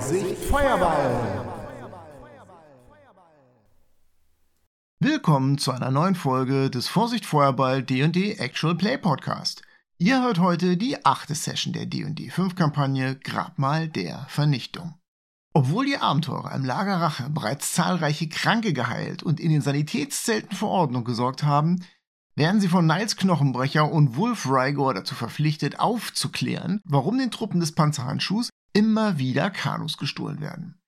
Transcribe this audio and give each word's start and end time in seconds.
Vorsicht 0.00 0.38
Feuerball! 0.44 1.44
Willkommen 4.98 5.58
zu 5.58 5.72
einer 5.72 5.90
neuen 5.90 6.14
Folge 6.14 6.70
des 6.70 6.88
Vorsicht 6.88 7.26
Feuerball 7.26 7.82
D&D 7.82 8.36
Actual 8.38 8.76
Play 8.76 8.96
Podcast. 8.96 9.60
Ihr 9.98 10.22
hört 10.22 10.38
heute 10.38 10.78
die 10.78 11.04
achte 11.04 11.34
Session 11.34 11.74
der 11.74 11.84
D&D 11.84 12.30
5 12.30 12.54
Kampagne 12.54 13.16
Grabmal 13.16 13.88
der 13.88 14.24
Vernichtung. 14.30 14.94
Obwohl 15.52 15.84
die 15.84 15.98
Abenteurer 15.98 16.54
im 16.54 16.64
Lager 16.64 16.98
Rache 16.98 17.28
bereits 17.28 17.74
zahlreiche 17.74 18.30
Kranke 18.30 18.72
geheilt 18.72 19.22
und 19.22 19.38
in 19.38 19.50
den 19.50 19.60
Sanitätszelten 19.60 20.56
für 20.56 20.68
Ordnung 20.68 21.04
gesorgt 21.04 21.42
haben, 21.42 21.84
werden 22.36 22.62
sie 22.62 22.68
von 22.68 22.86
Niles 22.86 23.16
Knochenbrecher 23.16 23.92
und 23.92 24.16
Wolf 24.16 24.46
Rygor 24.46 24.94
dazu 24.94 25.14
verpflichtet, 25.14 25.78
aufzuklären, 25.78 26.80
warum 26.84 27.18
den 27.18 27.30
Truppen 27.30 27.60
des 27.60 27.72
Panzerhandschuhs 27.72 28.48
immer 28.72 29.18
wieder 29.18 29.50
Kanus 29.50 29.96
gestohlen 29.96 30.40
werden. 30.40 30.80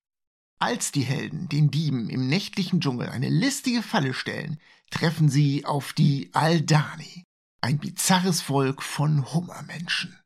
Als 0.58 0.92
die 0.92 1.02
Helden 1.02 1.48
den 1.48 1.70
Dieben 1.70 2.08
im 2.08 2.28
nächtlichen 2.28 2.80
Dschungel 2.80 3.08
eine 3.08 3.28
listige 3.28 3.82
Falle 3.82 4.14
stellen, 4.14 4.60
treffen 4.90 5.28
sie 5.28 5.64
auf 5.64 5.92
die 5.92 6.30
Aldani, 6.34 7.24
ein 7.60 7.78
bizarres 7.78 8.40
Volk 8.40 8.82
von 8.82 9.32
Hummermenschen. 9.32 10.16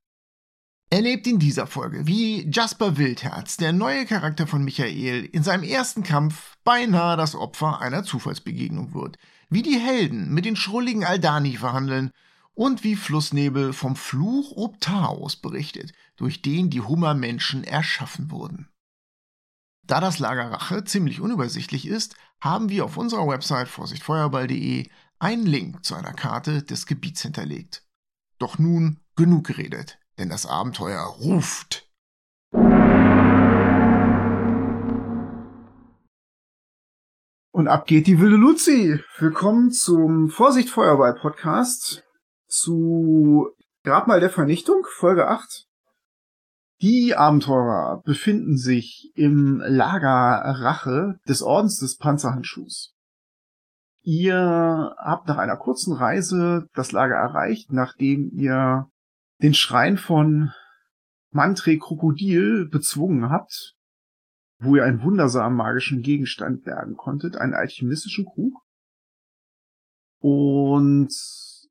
Erlebt 0.90 1.26
in 1.26 1.38
dieser 1.38 1.66
Folge, 1.66 2.06
wie 2.06 2.48
Jasper 2.50 2.96
Wildherz, 2.96 3.56
der 3.56 3.72
neue 3.72 4.06
Charakter 4.06 4.46
von 4.46 4.62
Michael, 4.62 5.24
in 5.24 5.42
seinem 5.42 5.64
ersten 5.64 6.02
Kampf 6.02 6.56
beinahe 6.64 7.16
das 7.16 7.34
Opfer 7.34 7.80
einer 7.80 8.04
Zufallsbegegnung 8.04 8.94
wird, 8.94 9.16
wie 9.48 9.62
die 9.62 9.78
Helden 9.78 10.32
mit 10.32 10.44
den 10.44 10.54
schrulligen 10.54 11.04
Aldani 11.04 11.56
verhandeln 11.56 12.10
und 12.56 12.82
wie 12.82 12.96
Flussnebel 12.96 13.72
vom 13.72 13.94
Fluch 13.94 14.56
Optaos 14.56 15.36
berichtet, 15.36 15.92
durch 16.16 16.42
den 16.42 16.68
die 16.68 16.80
Hummermenschen 16.80 17.62
erschaffen 17.62 18.32
wurden. 18.32 18.68
Da 19.86 20.00
das 20.00 20.18
Lager 20.18 20.50
Rache 20.50 20.82
ziemlich 20.82 21.20
unübersichtlich 21.20 21.86
ist, 21.86 22.16
haben 22.40 22.68
wir 22.68 22.84
auf 22.84 22.96
unserer 22.96 23.28
Website 23.28 23.68
vorsichtfeuerball.de 23.68 24.88
einen 25.20 25.46
Link 25.46 25.84
zu 25.84 25.94
einer 25.94 26.12
Karte 26.12 26.64
des 26.64 26.86
Gebiets 26.86 27.22
hinterlegt. 27.22 27.86
Doch 28.38 28.58
nun 28.58 28.98
genug 29.14 29.46
geredet 29.46 30.00
denn 30.18 30.28
das 30.28 30.46
Abenteuer 30.46 31.00
ruft. 31.00 31.88
Und 37.52 37.68
ab 37.68 37.86
geht 37.86 38.06
die 38.06 38.20
wilde 38.20 38.36
Luzi. 38.36 39.00
Willkommen 39.18 39.70
zum 39.70 40.28
Vorsicht 40.28 40.68
Feuerball 40.68 41.14
Podcast 41.14 42.05
zu 42.56 43.50
Grabmal 43.84 44.20
der 44.20 44.30
Vernichtung, 44.30 44.84
Folge 44.96 45.28
8. 45.28 45.68
Die 46.82 47.14
Abenteurer 47.14 48.02
befinden 48.04 48.56
sich 48.56 49.12
im 49.14 49.60
Lager 49.64 50.42
Rache 50.60 51.20
des 51.28 51.42
Ordens 51.42 51.78
des 51.78 51.96
Panzerhandschuhs. 51.96 52.94
Ihr 54.02 54.94
habt 54.98 55.28
nach 55.28 55.38
einer 55.38 55.56
kurzen 55.56 55.94
Reise 55.94 56.68
das 56.74 56.92
Lager 56.92 57.16
erreicht, 57.16 57.72
nachdem 57.72 58.30
ihr 58.32 58.90
den 59.42 59.54
Schrein 59.54 59.98
von 59.98 60.52
Mantre 61.30 61.78
Krokodil 61.78 62.68
bezwungen 62.68 63.30
habt, 63.30 63.76
wo 64.58 64.76
ihr 64.76 64.84
einen 64.84 65.02
wundersamen 65.02 65.56
magischen 65.56 66.02
Gegenstand 66.02 66.64
bergen 66.64 66.96
konntet, 66.96 67.36
einen 67.36 67.54
alchemistischen 67.54 68.26
Krug. 68.26 68.62
Und 70.18 71.12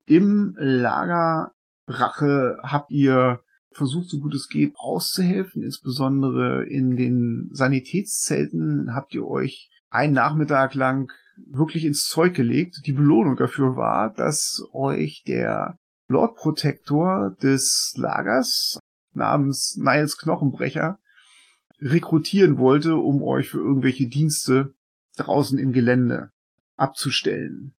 im 0.06 0.56
Lager 0.58 1.52
Rache 1.88 2.58
habt 2.64 2.92
ihr 2.92 3.42
versucht, 3.72 4.10
so 4.10 4.20
gut 4.20 4.34
es 4.34 4.48
geht, 4.48 4.74
auszuhelfen. 4.78 5.64
Insbesondere 5.64 6.66
in 6.66 6.96
den 6.96 7.50
Sanitätszelten 7.52 8.96
habt 8.96 9.14
ihr 9.14 9.28
euch 9.28 9.70
einen 9.90 10.14
Nachmittag 10.14 10.74
lang 10.74 11.12
wirklich 11.38 11.86
ins 11.86 12.08
Zeug 12.08 12.34
gelegt. 12.34 12.82
Die 12.86 12.94
Belohnung 12.94 13.36
dafür 13.36 13.76
war, 13.76 14.14
dass 14.14 14.64
euch 14.72 15.24
der 15.28 15.78
Lord 16.08 16.36
Protector 16.36 17.36
des 17.42 17.94
Lagers 17.98 18.80
namens 19.14 19.78
Niles 19.78 20.18
Knochenbrecher 20.18 21.00
rekrutieren 21.80 22.58
wollte, 22.58 22.96
um 22.96 23.22
euch 23.22 23.50
für 23.50 23.60
irgendwelche 23.60 24.08
Dienste 24.08 24.74
draußen 25.18 25.60
im 25.60 25.74
Gelände 25.74 26.32
abzustellen. 26.78 27.74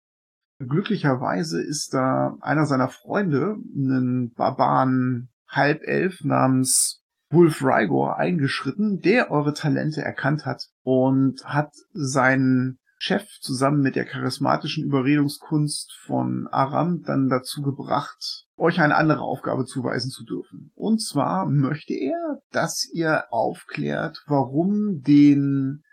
Glücklicherweise 0.60 1.62
ist 1.62 1.94
da 1.94 2.38
einer 2.40 2.66
seiner 2.66 2.88
Freunde, 2.88 3.58
einen 3.76 4.32
Barbaren 4.34 5.30
Halbelf 5.48 6.24
namens 6.24 7.02
Wolf 7.30 7.62
Rygor 7.62 8.18
eingeschritten, 8.18 9.02
der 9.02 9.32
eure 9.32 9.54
Talente 9.54 10.02
erkannt 10.02 10.46
hat 10.46 10.68
und 10.84 11.44
hat 11.44 11.72
seinen 11.92 12.80
Chef 12.98 13.28
zusammen 13.42 13.82
mit 13.82 13.98
der 13.98 14.06
charismatischen 14.06 14.86
Überredungskunst 14.86 15.94
von 16.06 16.48
Aram 16.48 17.02
dann 17.04 17.28
dazu 17.28 17.62
gebracht, 17.62 18.46
euch 18.56 18.80
eine 18.80 18.96
andere 18.96 19.22
Aufgabe 19.22 19.66
zuweisen 19.66 20.10
zu 20.10 20.24
dürfen. 20.24 20.72
Und 20.76 21.02
zwar 21.02 21.46
möchte 21.46 21.94
er, 21.94 22.40
dass 22.52 22.90
ihr 22.94 23.26
aufklärt, 23.32 24.24
warum 24.28 25.02
den 25.02 25.84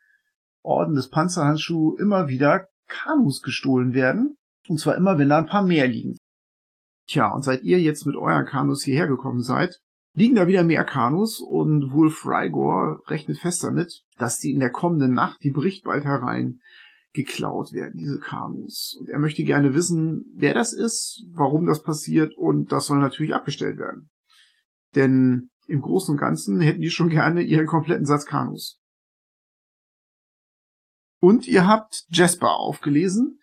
Orden 0.63 0.95
des 0.95 1.11
Panzerhandschuh 1.11 1.97
immer 1.97 2.29
wieder 2.29 2.69
Kanus 2.87 3.43
gestohlen 3.43 3.95
werden. 3.95 4.37
Und 4.69 4.79
zwar 4.79 4.97
immer, 4.97 5.19
wenn 5.19 5.29
da 5.29 5.39
ein 5.39 5.47
paar 5.47 5.63
mehr 5.63 5.89
liegen. 5.89 6.17
Tja, 7.09 7.33
und 7.33 7.43
seit 7.43 7.63
ihr 7.63 7.81
jetzt 7.81 8.07
mit 8.07 8.17
euren 8.17 8.47
Kanus 8.47 8.85
hierher 8.85 9.09
gekommen 9.09 9.43
seid, 9.43 9.81
liegen 10.15 10.35
da 10.35 10.47
wieder 10.47 10.63
mehr 10.63 10.85
Kanus 10.85 11.41
und 11.41 11.93
Wolf 11.93 12.25
Rygor 12.25 13.03
rechnet 13.07 13.39
fest 13.39 13.65
damit, 13.65 14.03
dass 14.19 14.39
die 14.39 14.53
in 14.53 14.61
der 14.61 14.71
kommenden 14.71 15.15
Nacht, 15.15 15.43
die 15.43 15.51
bricht 15.51 15.85
bald 15.85 16.05
herein, 16.05 16.61
geklaut 17.13 17.73
werden, 17.73 17.99
diese 17.99 18.19
Kanus. 18.19 18.97
Und 18.99 19.09
er 19.09 19.19
möchte 19.19 19.45
gerne 19.45 19.75
wissen, 19.75 20.25
wer 20.35 20.55
das 20.55 20.73
ist, 20.73 21.25
warum 21.33 21.67
das 21.67 21.83
passiert 21.83 22.37
und 22.37 22.73
das 22.73 22.87
soll 22.87 22.99
natürlich 22.99 23.35
abgestellt 23.35 23.79
werden. 23.79 24.11
Denn 24.95 25.51
im 25.67 25.81
Großen 25.81 26.13
und 26.13 26.21
Ganzen 26.21 26.61
hätten 26.61 26.81
die 26.81 26.91
schon 26.91 27.09
gerne 27.09 27.43
ihren 27.43 27.67
kompletten 27.67 28.07
Satz 28.07 28.27
Kanus. 28.27 28.79
Und 31.21 31.47
ihr 31.47 31.67
habt 31.67 32.05
Jasper 32.09 32.57
aufgelesen, 32.57 33.39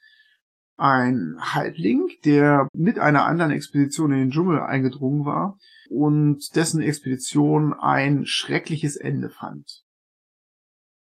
ein 0.80 1.38
Halbling, 1.40 2.10
der 2.26 2.68
mit 2.74 3.00
einer 3.00 3.26
anderen 3.26 3.52
Expedition 3.52 4.12
in 4.12 4.20
den 4.20 4.32
Dschungel 4.32 4.60
eingedrungen 4.60 5.26
war 5.26 5.58
und 5.90 6.56
dessen 6.56 6.82
Expedition 6.82 7.74
ein 7.74 8.26
schreckliches 8.26 8.96
Ende 8.96 9.30
fand. 9.30 9.84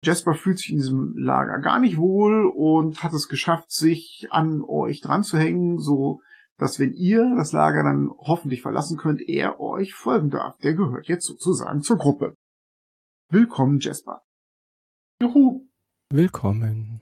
Jasper 0.04 0.34
fühlt 0.34 0.58
sich 0.58 0.70
in 0.70 0.76
diesem 0.76 1.16
Lager 1.16 1.58
gar 1.58 1.80
nicht 1.80 1.96
wohl 1.96 2.46
und 2.46 3.02
hat 3.02 3.12
es 3.12 3.28
geschafft, 3.28 3.72
sich 3.72 4.28
an 4.30 4.62
euch 4.62 5.00
dran 5.00 5.24
zu 5.24 5.38
hängen, 5.38 5.78
so 5.78 6.20
dass 6.56 6.80
wenn 6.80 6.92
ihr 6.92 7.36
das 7.36 7.52
Lager 7.52 7.84
dann 7.84 8.10
hoffentlich 8.18 8.62
verlassen 8.62 8.98
könnt, 8.98 9.20
er 9.20 9.60
euch 9.60 9.94
folgen 9.94 10.30
darf. 10.30 10.58
Der 10.58 10.74
gehört 10.74 11.06
jetzt 11.06 11.26
sozusagen 11.26 11.82
zur 11.82 11.98
Gruppe. 11.98 12.34
Willkommen, 13.30 13.78
Jasper. 13.78 14.22
Juhu. 15.22 15.68
Willkommen. 16.10 17.00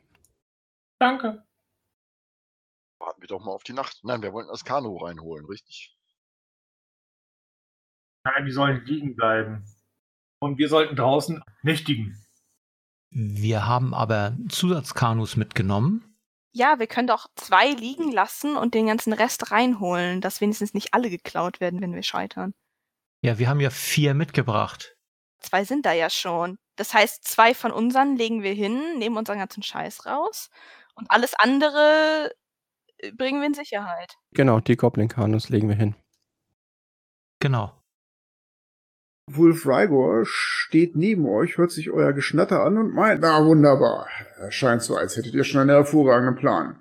Danke. 0.98 1.46
Warten 3.06 3.22
wir 3.22 3.28
doch 3.28 3.44
mal 3.44 3.53
auf 3.53 3.62
die 3.62 3.72
Nacht. 3.72 4.00
Nein, 4.03 4.21
wir 4.21 4.33
wollten 4.33 4.50
das 4.50 4.65
Kanu 4.65 4.97
reinholen, 4.97 5.47
richtig? 5.47 5.97
Nein, 8.25 8.44
die 8.44 8.50
sollen 8.50 8.84
liegen 8.84 9.15
bleiben. 9.15 9.65
Und 10.41 10.59
wir 10.59 10.69
sollten 10.69 10.97
draußen 10.97 11.41
nächtigen. 11.62 12.21
Wir 13.11 13.65
haben 13.65 13.95
aber 13.95 14.37
Zusatzkanus 14.49 15.37
mitgenommen. 15.37 16.19
Ja, 16.53 16.81
wir 16.81 16.89
können 16.89 17.07
doch 17.07 17.28
zwei 17.36 17.71
liegen 17.71 18.10
lassen 18.10 18.57
und 18.57 18.75
den 18.75 18.89
ganzen 18.89 19.13
Rest 19.13 19.53
reinholen, 19.53 20.21
dass 20.21 20.41
wenigstens 20.41 20.75
nicht 20.75 20.92
alle 20.92 21.09
geklaut 21.09 21.60
werden, 21.60 21.81
wenn 21.81 21.95
wir 21.95 22.03
scheitern. 22.03 22.54
Ja, 23.22 23.39
wir 23.39 23.48
haben 23.48 23.60
ja 23.60 23.71
vier 23.71 24.15
mitgebracht. 24.15 24.97
Zwei 25.39 25.65
sind 25.65 25.86
da 25.86 25.92
ja 25.92 26.10
schon. 26.10 26.59
Das 26.75 26.92
heißt, 26.92 27.22
zwei 27.22 27.54
von 27.54 27.71
unseren 27.71 28.16
legen 28.16 28.42
wir 28.42 28.53
hin, 28.53 28.98
nehmen 28.98 29.16
unseren 29.16 29.39
ganzen 29.39 29.63
Scheiß 29.63 30.07
raus 30.07 30.51
und 30.97 31.09
alles 31.09 31.34
andere 31.34 32.33
bringen 33.16 33.41
wir 33.41 33.47
in 33.47 33.54
Sicherheit. 33.54 34.15
Genau, 34.33 34.60
die 34.60 34.77
Goblin-Kanus 34.77 35.48
legen 35.48 35.69
wir 35.69 35.77
hin. 35.77 35.95
Genau. 37.41 37.72
Wolf 39.28 39.66
Rygor 39.66 40.25
steht 40.25 40.95
neben 40.95 41.27
euch, 41.27 41.59
hört 41.59 41.72
sich 41.72 41.91
euer 41.91 42.13
Geschnatter 42.13 42.63
an 42.63 42.78
und 42.78 42.95
meint, 42.95 43.21
na 43.22 43.45
wunderbar. 43.45 44.09
Scheint 44.51 44.83
so, 44.83 44.97
als 44.97 45.16
hättet 45.16 45.34
ihr 45.34 45.43
schon 45.43 45.63
einen 45.63 45.71
hervorragenden 45.71 46.37
Plan. 46.37 46.81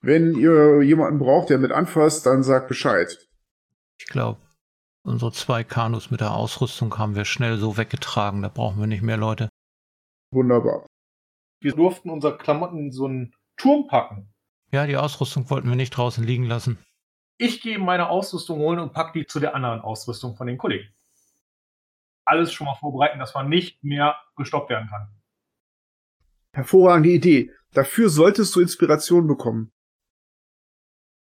Wenn 0.00 0.34
ihr 0.34 0.82
jemanden 0.82 1.18
braucht, 1.18 1.50
der 1.50 1.58
mit 1.58 1.72
anfasst, 1.72 2.26
dann 2.26 2.42
sagt 2.42 2.68
Bescheid. 2.68 3.16
Ich 3.98 4.06
glaube, 4.06 4.40
unsere 5.04 5.32
zwei 5.32 5.62
Kanus 5.62 6.10
mit 6.10 6.20
der 6.20 6.34
Ausrüstung 6.34 6.98
haben 6.98 7.14
wir 7.14 7.24
schnell 7.24 7.58
so 7.58 7.76
weggetragen, 7.76 8.42
da 8.42 8.48
brauchen 8.48 8.80
wir 8.80 8.88
nicht 8.88 9.02
mehr 9.02 9.16
Leute. 9.16 9.48
Wunderbar. 10.32 10.86
Wir 11.60 11.72
durften 11.72 12.10
unsere 12.10 12.36
Klamotten 12.36 12.78
in 12.78 12.92
so 12.92 13.06
einen 13.06 13.34
Turm 13.56 13.86
packen. 13.86 14.33
Ja, 14.74 14.88
die 14.88 14.96
Ausrüstung 14.96 15.48
wollten 15.50 15.68
wir 15.68 15.76
nicht 15.76 15.90
draußen 15.90 16.24
liegen 16.24 16.46
lassen. 16.46 16.78
Ich 17.38 17.62
gehe 17.62 17.78
meine 17.78 18.08
Ausrüstung 18.08 18.58
holen 18.58 18.80
und 18.80 18.92
pack 18.92 19.12
die 19.12 19.24
zu 19.24 19.38
der 19.38 19.54
anderen 19.54 19.80
Ausrüstung 19.80 20.34
von 20.34 20.48
den 20.48 20.58
Kollegen. 20.58 20.92
alles 22.24 22.52
schon 22.52 22.64
mal 22.64 22.74
vorbereiten, 22.74 23.20
dass 23.20 23.34
man 23.34 23.48
nicht 23.48 23.84
mehr 23.84 24.16
gestoppt 24.36 24.70
werden 24.70 24.88
kann. 24.88 25.06
Hervorragende 26.54 27.10
Idee. 27.10 27.52
Dafür 27.72 28.08
solltest 28.08 28.56
du 28.56 28.60
Inspiration 28.60 29.28
bekommen. 29.28 29.70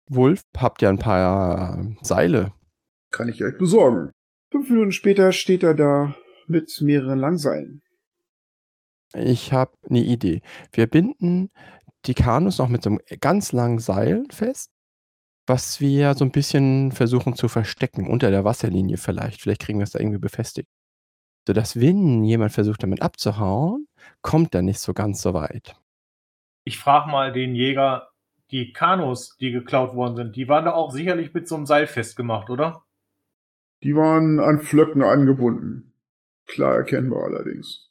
Wolf, 0.07 0.39
habt 0.55 0.81
ihr 0.81 0.87
ein 0.87 0.99
paar 0.99 1.85
Seile? 2.01 2.53
Kann 3.11 3.27
ich 3.27 3.43
euch 3.43 3.57
besorgen. 3.57 4.11
Fünf 4.51 4.69
Minuten 4.69 4.93
später 4.93 5.33
steht 5.33 5.63
er 5.63 5.73
da 5.73 6.15
mit 6.47 6.79
mehreren 6.79 7.19
Langseilen. 7.19 7.81
Ich 9.13 9.51
habe 9.51 9.73
eine 9.89 10.01
Idee. 10.01 10.41
Wir 10.71 10.87
binden 10.87 11.51
die 12.05 12.13
Kanus 12.13 12.57
noch 12.57 12.67
mit 12.67 12.83
so 12.83 12.89
einem 12.89 12.99
ganz 13.19 13.51
langen 13.51 13.79
Seil 13.79 14.25
fest, 14.31 14.71
was 15.47 15.79
wir 15.79 16.13
so 16.13 16.25
ein 16.25 16.31
bisschen 16.31 16.91
versuchen 16.91 17.35
zu 17.35 17.47
verstecken, 17.47 18.07
unter 18.07 18.31
der 18.31 18.43
Wasserlinie 18.43 18.97
vielleicht. 18.97 19.41
Vielleicht 19.41 19.61
kriegen 19.61 19.79
wir 19.79 19.83
es 19.83 19.91
da 19.91 19.99
irgendwie 19.99 20.19
befestigt. 20.19 20.69
Sodass, 21.47 21.79
wenn 21.79 22.23
jemand 22.23 22.53
versucht, 22.53 22.83
damit 22.83 23.01
abzuhauen, 23.01 23.87
kommt 24.21 24.55
er 24.55 24.61
nicht 24.61 24.79
so 24.79 24.93
ganz 24.93 25.21
so 25.21 25.33
weit. 25.33 25.75
Ich 26.63 26.77
frage 26.77 27.11
mal 27.11 27.33
den 27.33 27.55
Jäger, 27.55 28.09
die 28.51 28.71
Kanus, 28.71 29.35
die 29.37 29.51
geklaut 29.51 29.95
worden 29.95 30.15
sind, 30.15 30.35
die 30.35 30.47
waren 30.47 30.65
da 30.65 30.73
auch 30.73 30.91
sicherlich 30.91 31.33
mit 31.33 31.47
so 31.47 31.55
einem 31.55 31.65
Seil 31.65 31.87
festgemacht, 31.87 32.49
oder? 32.49 32.85
Die 33.83 33.95
waren 33.95 34.39
an 34.39 34.61
Flöcken 34.61 35.03
angebunden. 35.03 35.93
Klar 36.45 36.75
erkennbar 36.75 37.23
allerdings. 37.23 37.89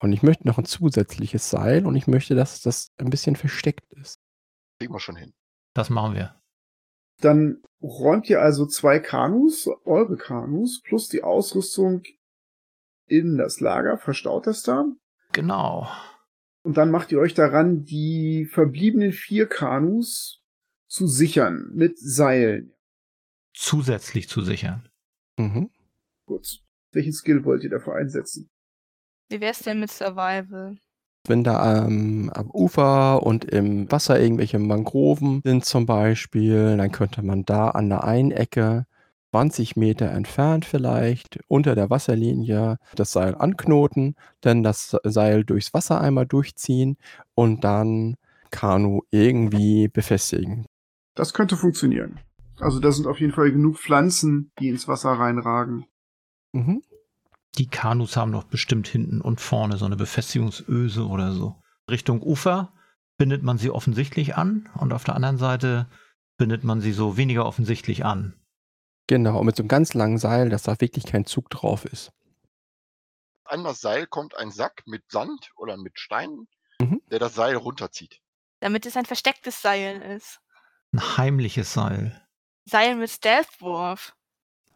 Und 0.00 0.12
ich 0.12 0.22
möchte 0.22 0.46
noch 0.46 0.58
ein 0.58 0.64
zusätzliches 0.64 1.50
Seil 1.50 1.86
und 1.86 1.94
ich 1.94 2.06
möchte, 2.06 2.34
dass 2.34 2.62
das 2.62 2.92
ein 2.96 3.10
bisschen 3.10 3.36
versteckt 3.36 3.92
ist. 3.92 4.18
Kriegen 4.78 4.94
wir 4.94 5.00
schon 5.00 5.16
hin. 5.16 5.34
Das 5.74 5.90
machen 5.90 6.14
wir. 6.14 6.40
Dann 7.20 7.62
räumt 7.82 8.28
ihr 8.30 8.40
also 8.40 8.66
zwei 8.66 8.98
Kanus, 8.98 9.68
eure 9.84 10.16
Kanus, 10.16 10.80
plus 10.82 11.08
die 11.08 11.22
Ausrüstung 11.22 12.02
in 13.06 13.36
das 13.36 13.60
Lager, 13.60 13.98
verstaut 13.98 14.46
das 14.46 14.62
da. 14.62 14.86
Genau. 15.32 15.86
Und 16.62 16.76
dann 16.76 16.90
macht 16.90 17.12
ihr 17.12 17.18
euch 17.18 17.34
daran, 17.34 17.84
die 17.84 18.46
verbliebenen 18.46 19.12
vier 19.12 19.46
Kanus 19.48 20.42
zu 20.86 21.06
sichern 21.06 21.70
mit 21.74 21.98
Seilen. 21.98 22.74
Zusätzlich 23.52 24.28
zu 24.28 24.40
sichern. 24.40 24.88
Mhm. 25.38 25.70
Gut. 26.26 26.62
Welchen 26.92 27.12
Skill 27.12 27.44
wollt 27.44 27.64
ihr 27.64 27.70
dafür 27.70 27.96
einsetzen? 27.96 28.50
Wie 29.30 29.40
wär's 29.40 29.60
denn 29.60 29.78
mit 29.78 29.92
Survival? 29.92 30.76
Wenn 31.28 31.44
da 31.44 31.86
ähm, 31.86 32.30
am 32.34 32.50
Ufer 32.50 33.22
und 33.22 33.44
im 33.44 33.90
Wasser 33.92 34.20
irgendwelche 34.20 34.58
Mangroven 34.58 35.40
sind 35.44 35.64
zum 35.64 35.86
Beispiel, 35.86 36.76
dann 36.76 36.90
könnte 36.90 37.22
man 37.22 37.44
da 37.44 37.68
an 37.68 37.88
der 37.88 38.04
einen 38.04 38.32
Ecke 38.32 38.86
20 39.30 39.76
Meter 39.76 40.10
entfernt 40.10 40.64
vielleicht 40.64 41.38
unter 41.46 41.76
der 41.76 41.90
Wasserlinie 41.90 42.78
das 42.96 43.12
Seil 43.12 43.36
anknoten, 43.36 44.16
dann 44.40 44.64
das 44.64 44.96
Seil 45.04 45.44
durchs 45.44 45.72
Wasser 45.72 46.00
einmal 46.00 46.26
durchziehen 46.26 46.96
und 47.34 47.62
dann 47.62 48.16
Kanu 48.50 49.02
irgendwie 49.12 49.86
befestigen. 49.86 50.66
Das 51.14 51.32
könnte 51.32 51.56
funktionieren. 51.56 52.18
Also 52.58 52.80
da 52.80 52.90
sind 52.90 53.06
auf 53.06 53.20
jeden 53.20 53.32
Fall 53.32 53.52
genug 53.52 53.78
Pflanzen, 53.78 54.50
die 54.58 54.68
ins 54.68 54.88
Wasser 54.88 55.10
reinragen. 55.10 55.86
Mhm. 56.52 56.82
Die 57.58 57.68
Kanus 57.68 58.16
haben 58.16 58.32
doch 58.32 58.44
bestimmt 58.44 58.88
hinten 58.88 59.20
und 59.20 59.40
vorne 59.40 59.76
so 59.76 59.84
eine 59.84 59.96
Befestigungsöse 59.96 61.06
oder 61.06 61.32
so. 61.32 61.60
Richtung 61.90 62.22
Ufer 62.22 62.72
bindet 63.18 63.42
man 63.42 63.58
sie 63.58 63.70
offensichtlich 63.70 64.36
an 64.36 64.68
und 64.74 64.92
auf 64.92 65.04
der 65.04 65.14
anderen 65.16 65.38
Seite 65.38 65.86
bindet 66.38 66.64
man 66.64 66.80
sie 66.80 66.92
so 66.92 67.16
weniger 67.16 67.44
offensichtlich 67.44 68.04
an. 68.04 68.34
Genau, 69.08 69.40
und 69.40 69.46
mit 69.46 69.56
so 69.56 69.62
einem 69.62 69.68
ganz 69.68 69.92
langen 69.94 70.18
Seil, 70.18 70.48
dass 70.48 70.62
da 70.62 70.80
wirklich 70.80 71.04
kein 71.04 71.26
Zug 71.26 71.50
drauf 71.50 71.84
ist. 71.84 72.12
An 73.44 73.64
das 73.64 73.80
Seil 73.80 74.06
kommt 74.06 74.36
ein 74.36 74.52
Sack 74.52 74.84
mit 74.86 75.10
Sand 75.10 75.50
oder 75.56 75.76
mit 75.76 75.98
Steinen, 75.98 76.48
Mhm. 76.80 77.02
der 77.10 77.18
das 77.18 77.34
Seil 77.34 77.56
runterzieht. 77.56 78.20
Damit 78.60 78.86
es 78.86 78.96
ein 78.96 79.04
verstecktes 79.04 79.60
Seil 79.60 80.00
ist. 80.00 80.40
Ein 80.92 81.16
heimliches 81.18 81.72
Seil. 81.74 82.26
Seil 82.64 82.94
mit 82.94 83.10
Stealth-Wurf. 83.10 84.14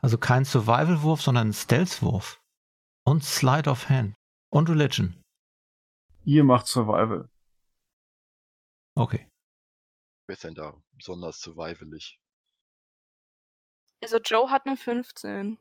Also 0.02 0.18
kein 0.18 0.44
Survival-Wurf, 0.44 1.22
sondern 1.22 1.48
ein 1.48 1.52
Stealth-Wurf. 1.54 2.40
Und 3.06 3.22
Slide 3.22 3.68
of 3.70 3.88
Hand. 3.90 4.14
Und 4.50 4.70
Religion. 4.70 5.22
Ihr 6.24 6.42
macht 6.42 6.66
Survival. 6.66 7.28
Okay. 8.96 9.28
Wer 10.26 10.32
ist 10.34 10.44
denn 10.44 10.54
da 10.54 10.74
besonders 10.92 11.40
survivalig? 11.40 12.18
Also 14.02 14.18
Joe 14.18 14.50
hat 14.50 14.66
eine 14.66 14.76
15. 14.76 15.58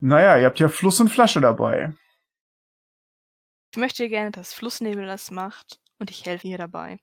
Naja, 0.00 0.38
ihr 0.38 0.46
habt 0.46 0.60
ja 0.60 0.68
Fluss 0.68 1.00
und 1.00 1.08
Flasche 1.08 1.40
dabei. 1.40 1.94
Ich 3.72 3.78
möchte 3.78 4.08
gerne, 4.08 4.30
dass 4.30 4.54
Flussnebel 4.54 5.06
das 5.06 5.30
macht. 5.30 5.80
Und 5.98 6.10
ich 6.10 6.26
helfe 6.26 6.46
ihr 6.46 6.58
dabei. 6.58 6.98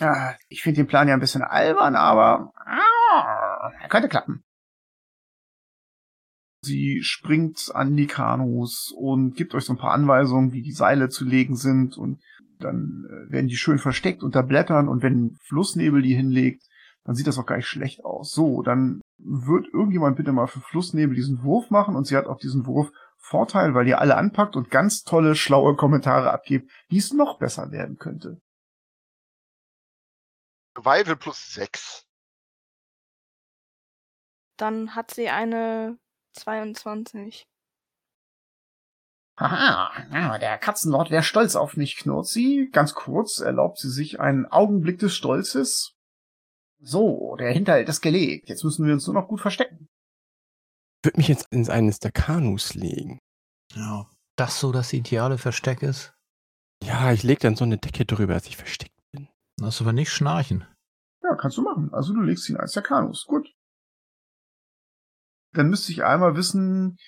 Ah, 0.00 0.34
ich 0.48 0.62
finde 0.62 0.80
den 0.80 0.86
Plan 0.86 1.08
ja 1.08 1.14
ein 1.14 1.20
bisschen 1.20 1.42
albern, 1.42 1.94
aber 1.96 2.52
ah, 2.56 3.72
er 3.80 3.88
könnte 3.88 4.08
klappen. 4.08 4.45
Sie 6.66 7.02
springt 7.02 7.70
an 7.74 7.96
die 7.96 8.06
Kanus 8.06 8.92
und 8.96 9.34
gibt 9.36 9.54
euch 9.54 9.64
so 9.64 9.72
ein 9.72 9.78
paar 9.78 9.92
Anweisungen, 9.92 10.52
wie 10.52 10.62
die 10.62 10.72
Seile 10.72 11.08
zu 11.08 11.24
legen 11.24 11.56
sind 11.56 11.96
und 11.96 12.20
dann 12.58 13.06
äh, 13.08 13.32
werden 13.32 13.48
die 13.48 13.56
schön 13.56 13.78
versteckt 13.78 14.22
unter 14.22 14.42
Blättern 14.42 14.88
und 14.88 15.02
wenn 15.02 15.36
Flussnebel 15.42 16.02
die 16.02 16.14
hinlegt, 16.14 16.62
dann 17.04 17.14
sieht 17.14 17.26
das 17.26 17.38
auch 17.38 17.46
gar 17.46 17.56
nicht 17.56 17.68
schlecht 17.68 18.04
aus. 18.04 18.32
So, 18.32 18.62
dann 18.62 19.00
wird 19.18 19.66
irgendjemand 19.72 20.16
bitte 20.16 20.32
mal 20.32 20.46
für 20.46 20.60
Flussnebel 20.60 21.14
diesen 21.14 21.42
Wurf 21.42 21.70
machen 21.70 21.96
und 21.96 22.06
sie 22.06 22.16
hat 22.16 22.26
auf 22.26 22.38
diesen 22.38 22.66
Wurf 22.66 22.90
Vorteil, 23.18 23.74
weil 23.74 23.88
ihr 23.88 24.00
alle 24.00 24.16
anpackt 24.16 24.56
und 24.56 24.70
ganz 24.70 25.02
tolle, 25.02 25.34
schlaue 25.34 25.74
Kommentare 25.74 26.32
abgebt, 26.32 26.70
wie 26.88 26.98
es 26.98 27.12
noch 27.12 27.38
besser 27.38 27.72
werden 27.72 27.96
könnte. 27.96 28.40
Survival 30.76 31.16
plus 31.16 31.54
6. 31.54 32.06
Dann 34.56 34.94
hat 34.94 35.12
sie 35.12 35.28
eine 35.28 35.98
22. 36.36 37.44
Haha, 39.38 39.92
ja, 40.12 40.38
der 40.38 40.56
Katzenlord 40.56 41.10
wäre 41.10 41.22
stolz 41.22 41.56
auf 41.56 41.76
mich, 41.76 41.96
knurrt 41.96 42.26
sie. 42.26 42.70
Ganz 42.72 42.94
kurz 42.94 43.38
erlaubt 43.38 43.78
sie 43.78 43.90
sich 43.90 44.18
einen 44.18 44.46
Augenblick 44.46 44.98
des 44.98 45.14
Stolzes. 45.14 45.94
So, 46.80 47.36
der 47.36 47.52
Hinterhalt 47.52 47.88
ist 47.88 48.00
gelegt. 48.00 48.48
Jetzt 48.48 48.64
müssen 48.64 48.86
wir 48.86 48.94
uns 48.94 49.06
nur 49.06 49.14
noch 49.14 49.28
gut 49.28 49.40
verstecken. 49.40 49.88
Ich 51.00 51.08
würde 51.08 51.18
mich 51.18 51.28
jetzt 51.28 51.46
in 51.50 51.68
eines 51.68 51.98
der 51.98 52.12
Kanus 52.12 52.74
legen. 52.74 53.18
Ja. 53.74 54.10
Das 54.36 54.60
so 54.60 54.70
das 54.70 54.92
ideale 54.92 55.38
Versteck 55.38 55.82
ist? 55.82 56.12
Ja, 56.84 57.10
ich 57.12 57.22
lege 57.22 57.40
dann 57.40 57.56
so 57.56 57.64
eine 57.64 57.78
Decke 57.78 58.04
drüber, 58.04 58.34
dass 58.34 58.46
ich 58.46 58.56
versteckt 58.56 58.94
bin. 59.12 59.28
Das 59.56 59.76
ist 59.76 59.80
aber 59.80 59.94
nicht 59.94 60.10
schnarchen. 60.10 60.66
Ja, 61.22 61.34
kannst 61.36 61.56
du 61.56 61.62
machen. 61.62 61.92
Also 61.92 62.12
du 62.12 62.20
legst 62.20 62.48
ihn 62.50 62.58
als 62.58 62.72
der 62.72 62.82
Kanus. 62.82 63.24
Gut. 63.26 63.55
Dann 65.56 65.70
müsste 65.70 65.90
ich 65.90 66.04
einmal 66.04 66.36
wissen, 66.36 66.98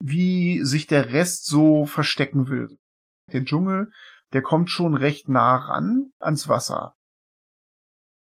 wie 0.00 0.64
sich 0.64 0.88
der 0.88 1.12
Rest 1.12 1.46
so 1.46 1.86
verstecken 1.86 2.48
will. 2.48 2.76
Der 3.32 3.44
Dschungel, 3.44 3.92
der 4.32 4.42
kommt 4.42 4.68
schon 4.68 4.94
recht 4.94 5.28
nah 5.28 5.56
ran 5.56 6.10
ans 6.18 6.48
Wasser. 6.48 6.96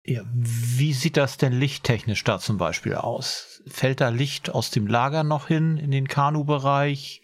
Ja, 0.03 0.23
wie 0.33 0.91
sieht 0.93 1.15
das 1.15 1.37
denn 1.37 1.53
lichttechnisch 1.53 2.23
da 2.25 2.37
zum 2.37 2.57
Beispiel 2.57 2.95
aus? 2.95 3.63
Fällt 3.65 4.01
da 4.01 4.09
Licht 4.09 4.49
aus 4.49 4.71
dem 4.71 4.87
Lager 4.87 5.23
noch 5.23 5.47
hin 5.47 5.77
in 5.77 5.89
den 5.89 6.09
Kanubereich? 6.09 7.21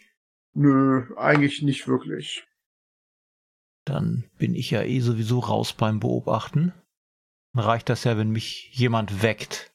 Nö, 0.54 1.14
eigentlich 1.18 1.62
nicht 1.62 1.88
wirklich. 1.88 2.46
Dann 3.86 4.30
bin 4.38 4.56
ich 4.56 4.72
ja 4.72 4.84
eh 4.84 5.02
sowieso 5.02 5.40
raus 5.40 5.74
beim 5.74 6.00
Beobachten. 6.00 6.74
Dann 7.54 7.66
reicht 7.66 7.90
das 7.90 8.06
ja, 8.06 8.18
wenn 8.18 8.32
mich 8.32 8.70
jemand 8.72 9.22
weckt. 9.22 9.71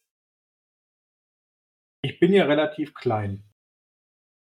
Ich 2.02 2.20
bin 2.20 2.32
ja 2.32 2.44
relativ 2.44 2.94
klein. 2.94 3.42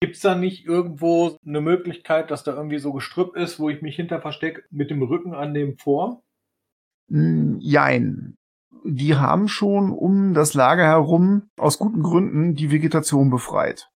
Gibt's 0.00 0.20
da 0.20 0.34
nicht 0.34 0.66
irgendwo 0.66 1.38
eine 1.46 1.60
Möglichkeit, 1.60 2.30
dass 2.30 2.44
da 2.44 2.52
irgendwie 2.52 2.78
so 2.78 2.92
Gestrüpp 2.92 3.34
ist, 3.34 3.58
wo 3.58 3.70
ich 3.70 3.80
mich 3.80 3.96
hinter 3.96 4.20
verstecke, 4.20 4.64
mit 4.70 4.90
dem 4.90 5.02
Rücken 5.02 5.34
an 5.34 5.54
dem 5.54 5.78
Vor? 5.78 6.22
Hm, 7.08 7.58
Jein. 7.60 8.36
Die 8.84 9.16
haben 9.16 9.48
schon 9.48 9.90
um 9.90 10.34
das 10.34 10.54
Lager 10.54 10.84
herum 10.84 11.48
aus 11.56 11.78
guten 11.78 12.02
Gründen 12.02 12.54
die 12.54 12.70
Vegetation 12.70 13.30
befreit. 13.30 13.90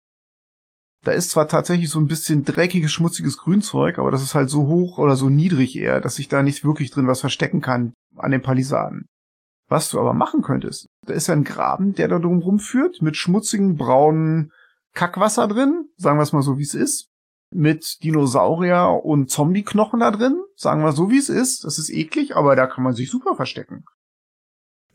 Da 1.03 1.11
ist 1.11 1.31
zwar 1.31 1.47
tatsächlich 1.47 1.89
so 1.89 1.99
ein 1.99 2.07
bisschen 2.07 2.43
dreckiges, 2.43 2.91
schmutziges 2.91 3.37
Grünzeug, 3.37 3.97
aber 3.97 4.11
das 4.11 4.21
ist 4.21 4.35
halt 4.35 4.49
so 4.49 4.67
hoch 4.67 4.97
oder 4.97 5.15
so 5.15 5.29
niedrig 5.29 5.77
eher, 5.77 5.99
dass 5.99 6.15
sich 6.15 6.27
da 6.27 6.43
nicht 6.43 6.63
wirklich 6.63 6.91
drin 6.91 7.07
was 7.07 7.21
verstecken 7.21 7.61
kann 7.61 7.93
an 8.15 8.31
den 8.31 8.41
Palisaden. 8.41 9.07
Was 9.69 9.89
du 9.89 9.99
aber 9.99 10.13
machen 10.13 10.41
könntest, 10.41 10.89
da 11.05 11.13
ist 11.13 11.27
ja 11.27 11.33
ein 11.33 11.43
Graben, 11.43 11.93
der 11.93 12.07
da 12.07 12.19
drum 12.19 12.39
rumführt, 12.39 13.01
mit 13.01 13.17
schmutzigem 13.17 13.75
braunen 13.75 14.53
Kackwasser 14.93 15.47
drin, 15.47 15.89
sagen 15.97 16.17
wir 16.17 16.23
es 16.23 16.33
mal 16.33 16.41
so, 16.41 16.57
wie 16.57 16.63
es 16.63 16.73
ist, 16.73 17.09
mit 17.51 18.03
Dinosaurier 18.03 19.01
und 19.03 19.29
Zombie-Knochen 19.29 19.99
da 19.99 20.11
drin, 20.11 20.41
sagen 20.55 20.83
wir 20.83 20.91
so, 20.91 21.09
wie 21.09 21.17
es 21.17 21.29
ist. 21.29 21.63
Das 21.63 21.77
ist 21.79 21.89
eklig, 21.89 22.35
aber 22.35 22.55
da 22.55 22.67
kann 22.67 22.83
man 22.83 22.93
sich 22.93 23.09
super 23.09 23.35
verstecken. 23.35 23.85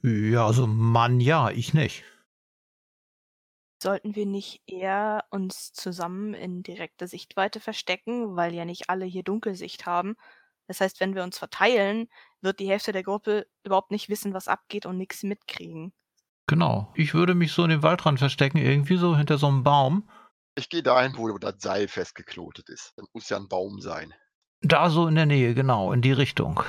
Ja, 0.03 0.47
also 0.47 0.67
Mann, 0.67 1.21
ja, 1.21 1.51
ich 1.51 1.75
nicht. 1.75 2.05
Sollten 3.83 4.15
wir 4.15 4.27
nicht 4.27 4.63
eher 4.67 5.25
uns 5.31 5.73
zusammen 5.73 6.35
in 6.35 6.63
direkter 6.63 7.07
Sichtweite 7.07 7.61
verstecken, 7.61 8.37
weil 8.37 8.55
ja 8.55 8.65
nicht 8.65 8.91
alle 8.91 9.05
hier 9.05 9.23
Dunkelsicht 9.23 9.87
haben? 9.87 10.15
Das 10.67 10.81
heißt, 10.81 11.01
wenn 11.01 11.15
wir 11.15 11.23
uns 11.23 11.39
verteilen, 11.39 12.09
wird 12.43 12.61
die 12.61 12.69
Hälfte 12.69 12.93
der 12.93 13.03
Gruppe 13.03 13.47
überhaupt 13.65 13.91
nicht 13.91 14.09
wissen, 14.09 14.35
was 14.35 14.49
abgeht 14.49 14.87
und 14.87 14.99
nichts 14.99 15.23
mitkriegen. 15.23 15.93
Genau. 16.47 16.93
Ich 16.97 17.15
würde 17.15 17.35
mich 17.35 17.53
so 17.53 17.65
in 17.65 17.71
den 17.71 17.83
Waldrand 17.83 18.19
verstecken, 18.19 18.59
irgendwie 18.59 18.97
so 18.97 19.17
hinter 19.17 19.39
so 19.39 19.49
einem 19.49 19.63
Baum. 19.63 20.09
Ich 20.55 20.69
gehe 20.69 20.83
dahin, 20.83 21.17
wo 21.17 21.39
das 21.39 21.63
Seil 21.63 21.89
festgeknotet 21.89 22.69
ist. 22.69 22.93
Das 22.97 23.07
muss 23.15 23.29
ja 23.29 23.39
ein 23.39 23.49
Baum 23.49 23.81
sein. 23.81 24.13
Da 24.61 24.91
so 24.91 25.07
in 25.07 25.15
der 25.15 25.27
Nähe, 25.27 25.55
genau, 25.55 25.93
in 25.93 26.03
die 26.03 26.13
Richtung. 26.13 26.63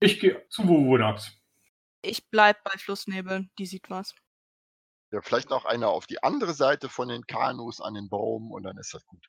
Ich 0.00 0.20
gehe 0.20 0.46
zu 0.48 0.66
Wowonax. 0.66 1.32
Ich 2.02 2.28
bleib 2.30 2.62
bei 2.64 2.72
Flussnebel, 2.78 3.48
die 3.58 3.66
sieht 3.66 3.90
was. 3.90 4.14
Ja, 5.10 5.22
vielleicht 5.22 5.50
noch 5.50 5.64
einer 5.64 5.88
auf 5.88 6.06
die 6.06 6.22
andere 6.22 6.52
Seite 6.52 6.88
von 6.88 7.08
den 7.08 7.26
Kanus 7.26 7.80
an 7.80 7.94
den 7.94 8.08
Baum 8.08 8.52
und 8.52 8.62
dann 8.64 8.76
ist 8.76 8.92
das 8.92 9.06
gut. 9.06 9.26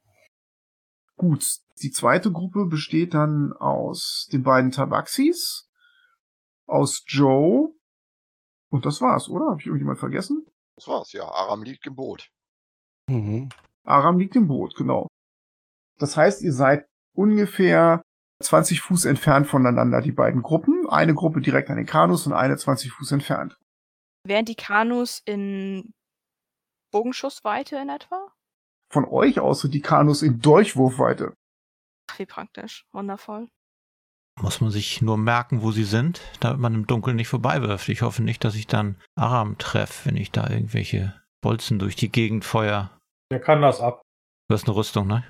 Gut, 1.20 1.44
die 1.82 1.92
zweite 1.92 2.32
Gruppe 2.32 2.66
besteht 2.66 3.14
dann 3.14 3.52
aus 3.52 4.30
den 4.32 4.42
beiden 4.42 4.72
Tabaxis, 4.72 5.70
aus 6.66 7.04
Joe 7.08 7.74
und 8.70 8.86
das 8.86 9.02
war's, 9.02 9.28
oder? 9.28 9.48
Habe 9.50 9.60
ich 9.60 9.66
irgendjemand 9.66 10.00
vergessen? 10.00 10.46
Das 10.78 10.88
war's, 10.88 11.12
ja. 11.12 11.26
Aram 11.26 11.64
liegt 11.64 11.86
im 11.86 11.96
Boot. 11.98 12.30
Mhm. 13.10 13.50
Aram 13.84 14.18
liegt 14.18 14.38
im 14.38 14.48
Boot, 14.48 14.76
genau. 14.76 15.08
Das 15.98 16.16
heißt, 16.16 16.42
ihr 16.42 16.54
seid 16.54 16.88
ungefähr 17.14 18.02
20 18.42 18.80
Fuß 18.80 19.04
entfernt 19.04 19.46
voneinander, 19.46 20.00
die 20.00 20.14
beiden 20.14 20.42
Gruppen. 20.42 20.88
Eine 20.88 21.16
Gruppe 21.16 21.42
direkt 21.42 21.70
an 21.70 21.76
den 21.76 21.86
Kanus 21.86 22.28
und 22.28 22.32
eine 22.34 22.56
20 22.56 22.94
Fuß 22.94 23.12
entfernt. 23.12 23.60
Wären 24.26 24.46
die 24.46 24.56
Kanus 24.56 25.22
in 25.26 25.94
Bogenschussweite 26.92 27.76
in 27.76 27.90
etwa? 27.90 28.29
Von 28.91 29.05
euch 29.05 29.39
aus 29.39 29.62
sind 29.62 29.74
die 29.74 29.81
Kanus 29.81 30.22
in 30.22 30.39
Durchwurfweite. 30.39 31.34
Ach, 32.10 32.19
wie 32.19 32.25
praktisch. 32.25 32.86
Wundervoll. 32.91 33.48
Muss 34.41 34.62
man 34.62 34.72
sich 34.72 35.01
nur 35.01 35.17
merken, 35.17 35.62
wo 35.62 35.72
sie 35.72 35.84
sind, 35.84 36.22
damit 36.39 36.60
man 36.60 36.74
im 36.74 36.88
Dunkeln 36.88 37.17
nicht 37.17 37.27
vorbeiwirft. 37.27 37.89
Ich 37.89 38.01
hoffe 38.01 38.24
nicht, 38.24 38.43
dass 38.43 38.55
ich 38.55 38.67
dann 38.67 38.96
Aram 39.15 39.58
treffe, 39.58 40.08
wenn 40.08 40.15
ich 40.15 40.31
da 40.31 40.50
irgendwelche 40.50 41.13
Bolzen 41.41 41.77
durch 41.77 41.96
die 41.96 42.10
Gegend 42.10 42.46
feuer. 42.46 42.98
Der 43.31 43.41
kann 43.41 43.62
das 43.62 43.81
ab. 43.81 44.01
Du 44.48 44.55
hast 44.55 44.67
eine 44.67 44.75
Rüstung, 44.75 45.08
ne? 45.08 45.24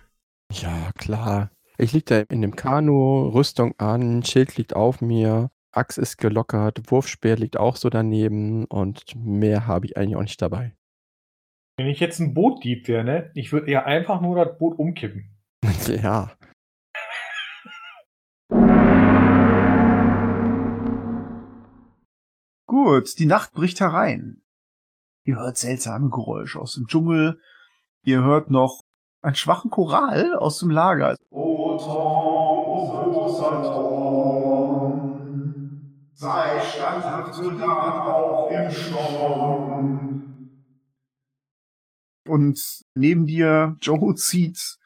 Ja, 0.54 0.92
klar. 0.98 1.52
Ich 1.78 1.92
lieg 1.92 2.06
da 2.06 2.20
in 2.20 2.42
dem 2.42 2.56
Kanu, 2.56 3.30
Rüstung 3.30 3.74
an, 3.78 4.24
Schild 4.24 4.58
liegt 4.58 4.76
auf 4.76 5.02
mir, 5.02 5.50
Axt 5.72 5.98
ist 5.98 6.18
gelockert, 6.18 6.92
Wurfspeer 6.92 7.36
liegt 7.36 7.58
auch 7.58 7.76
so 7.76 7.90
daneben 7.90 8.66
und 8.66 9.16
mehr 9.16 9.68
habe 9.68 9.86
ich 9.86 9.98
eigentlich 9.98 10.16
auch 10.16 10.22
nicht 10.22 10.42
dabei. 10.42 10.76
Wenn 11.80 11.88
ich 11.88 12.02
jetzt 12.02 12.20
ein 12.20 12.34
Bootdieb 12.34 12.90
wäre, 12.90 13.06
ne? 13.06 13.32
Ich 13.36 13.54
würde 13.54 13.72
eher 13.72 13.86
einfach 13.86 14.20
nur 14.20 14.36
das 14.36 14.58
Boot 14.58 14.78
umkippen. 14.78 15.30
ja. 15.88 16.30
Gut, 22.68 23.18
die 23.18 23.26
Nacht 23.26 23.54
bricht 23.54 23.80
herein. 23.80 24.42
Ihr 25.24 25.38
hört 25.38 25.56
seltsame 25.56 26.10
Geräusche 26.10 26.60
aus 26.60 26.74
dem 26.74 26.86
Dschungel. 26.88 27.40
Ihr 28.04 28.26
hört 28.26 28.50
noch 28.50 28.82
einen 29.22 29.36
schwachen 29.36 29.72
Choral 29.72 30.36
aus 30.36 30.60
dem 30.60 30.72
Lager. 30.72 31.16
O 31.30 31.78
Tom, 31.78 32.66
o 32.68 33.10
großer 33.10 33.64
Tom, 33.64 35.00
sei 36.14 36.60
standhaft 36.60 37.36
Soldat 37.36 38.06
auch 38.06 38.52
im 38.52 38.70
Sturm. 38.70 40.09
Und 42.30 42.86
neben 42.96 43.26
dir, 43.26 43.76
Joe 43.82 44.16
zieht 44.16 44.78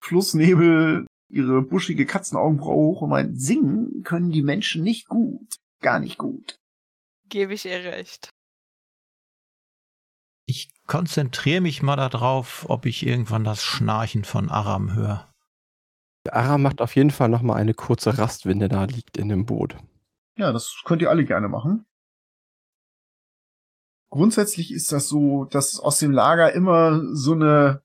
Flussnebel 0.00 1.06
ihre 1.28 1.62
buschige 1.62 2.06
Katzenaugenbraue 2.06 2.76
hoch 2.76 3.02
und 3.02 3.10
meint, 3.10 3.40
singen 3.40 4.02
können 4.04 4.30
die 4.30 4.42
Menschen 4.42 4.82
nicht 4.82 5.08
gut. 5.08 5.56
Gar 5.80 5.98
nicht 6.00 6.18
gut. 6.18 6.56
Gebe 7.28 7.54
ich 7.54 7.64
ihr 7.64 7.84
recht. 7.84 8.30
Ich 10.46 10.70
konzentriere 10.86 11.62
mich 11.62 11.82
mal 11.82 11.96
darauf, 11.96 12.66
ob 12.68 12.86
ich 12.86 13.06
irgendwann 13.06 13.44
das 13.44 13.62
Schnarchen 13.62 14.24
von 14.24 14.50
Aram 14.50 14.94
höre. 14.94 15.32
Der 16.26 16.36
Aram 16.36 16.62
macht 16.62 16.80
auf 16.80 16.94
jeden 16.96 17.10
Fall 17.10 17.28
nochmal 17.28 17.60
eine 17.60 17.74
kurze 17.74 18.18
Rast, 18.18 18.46
wenn 18.46 18.58
der 18.58 18.68
da 18.68 18.84
liegt 18.84 19.16
in 19.16 19.28
dem 19.28 19.46
Boot. 19.46 19.76
Ja, 20.36 20.52
das 20.52 20.82
könnt 20.84 21.02
ihr 21.02 21.10
alle 21.10 21.24
gerne 21.24 21.48
machen. 21.48 21.86
Grundsätzlich 24.14 24.72
ist 24.72 24.92
das 24.92 25.08
so, 25.08 25.44
dass 25.44 25.80
aus 25.80 25.98
dem 25.98 26.12
Lager 26.12 26.52
immer 26.52 27.02
so 27.16 27.32
eine 27.32 27.82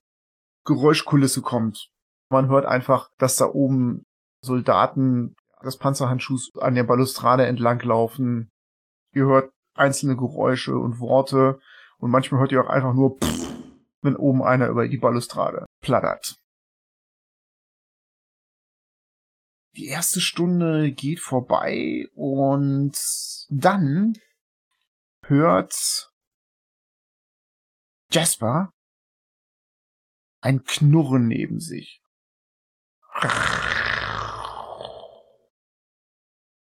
Geräuschkulisse 0.64 1.42
kommt. 1.42 1.90
Man 2.28 2.48
hört 2.48 2.66
einfach, 2.66 3.10
dass 3.18 3.34
da 3.34 3.46
oben 3.46 4.06
Soldaten 4.40 5.34
des 5.64 5.76
Panzerhandschuhs 5.76 6.52
an 6.60 6.76
der 6.76 6.84
Balustrade 6.84 7.46
entlanglaufen. 7.46 8.48
Ihr 9.12 9.24
hört 9.24 9.52
einzelne 9.74 10.16
Geräusche 10.16 10.78
und 10.78 11.00
Worte 11.00 11.58
und 11.98 12.12
manchmal 12.12 12.42
hört 12.42 12.52
ihr 12.52 12.62
auch 12.62 12.70
einfach 12.70 12.94
nur, 12.94 13.18
wenn 14.00 14.14
oben 14.14 14.44
einer 14.44 14.68
über 14.68 14.86
die 14.86 14.98
Balustrade 14.98 15.66
plattert. 15.82 16.36
Die 19.74 19.86
erste 19.86 20.20
Stunde 20.20 20.92
geht 20.92 21.18
vorbei 21.18 22.06
und 22.14 22.96
dann 23.48 24.16
hört 25.24 26.09
Jasper 28.12 28.72
ein 30.40 30.64
Knurren 30.64 31.28
neben 31.28 31.60
sich. 31.60 32.00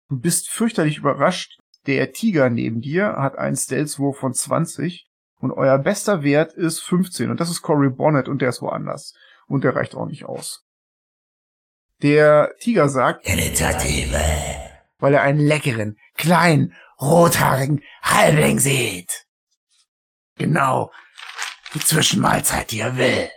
Du 0.08 0.18
bist 0.20 0.50
fürchterlich 0.50 0.98
überrascht. 0.98 1.58
Der 1.86 2.12
Tiger 2.12 2.50
neben 2.50 2.80
dir 2.80 3.16
hat 3.16 3.36
einen 3.38 3.56
Stealth-Wurf 3.56 4.18
von 4.18 4.34
20 4.34 5.08
und 5.38 5.50
euer 5.50 5.78
bester 5.78 6.22
Wert 6.22 6.52
ist 6.52 6.80
15 6.80 7.30
und 7.30 7.40
das 7.40 7.50
ist 7.50 7.62
Cory 7.62 7.90
Bonnet 7.90 8.28
und 8.28 8.40
der 8.42 8.50
ist 8.50 8.62
woanders. 8.62 9.14
Und 9.46 9.64
der 9.64 9.74
reicht 9.74 9.94
auch 9.94 10.06
nicht 10.06 10.24
aus. 10.24 10.64
Der 12.02 12.54
Tiger 12.60 12.88
sagt, 12.88 13.26
Initiative. 13.26 14.20
weil 14.98 15.14
er 15.14 15.22
einen 15.22 15.40
leckeren, 15.40 15.98
kleinen, 16.14 16.74
rothaarigen 17.00 17.82
Halbling 18.02 18.58
sieht. 18.58 19.26
Genau. 20.36 20.92
Die 21.74 21.80
Zwischenmahlzeit, 21.80 22.70
die 22.70 22.80
er 22.80 22.96
will. 22.96 23.30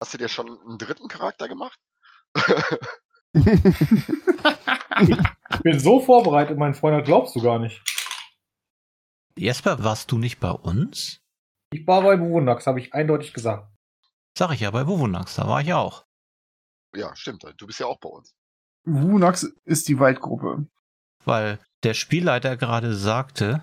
Hast 0.00 0.14
du 0.14 0.18
dir 0.18 0.28
schon 0.28 0.58
einen 0.60 0.78
dritten 0.78 1.08
Charakter 1.08 1.48
gemacht? 1.48 1.78
Ich 5.00 5.60
bin 5.62 5.78
so 5.80 6.00
vorbereitet, 6.00 6.58
mein 6.58 6.74
Freund, 6.74 6.98
das 7.00 7.06
glaubst 7.06 7.34
du 7.36 7.42
gar 7.42 7.58
nicht. 7.58 7.82
Jesper, 9.36 9.82
warst 9.82 10.12
du 10.12 10.18
nicht 10.18 10.38
bei 10.38 10.50
uns? 10.50 11.20
Ich 11.72 11.86
war 11.86 12.02
bei 12.02 12.20
Wowonax, 12.20 12.66
habe 12.66 12.80
ich 12.80 12.94
eindeutig 12.94 13.32
gesagt. 13.32 13.68
Sag 14.36 14.52
ich 14.52 14.60
ja, 14.60 14.70
bei 14.70 14.86
Wowonax, 14.86 15.36
da 15.36 15.48
war 15.48 15.60
ich 15.60 15.72
auch. 15.72 16.04
ja, 16.94 17.14
stimmt. 17.16 17.44
Du 17.56 17.66
bist 17.66 17.80
ja 17.80 17.86
auch 17.86 17.98
bei 17.98 18.08
uns. 18.08 18.34
Wunax 18.84 19.44
ist 19.64 19.88
die 19.88 19.98
Waldgruppe. 19.98 20.66
Weil 21.24 21.58
der 21.82 21.94
Spielleiter 21.94 22.56
gerade 22.56 22.94
sagte, 22.94 23.62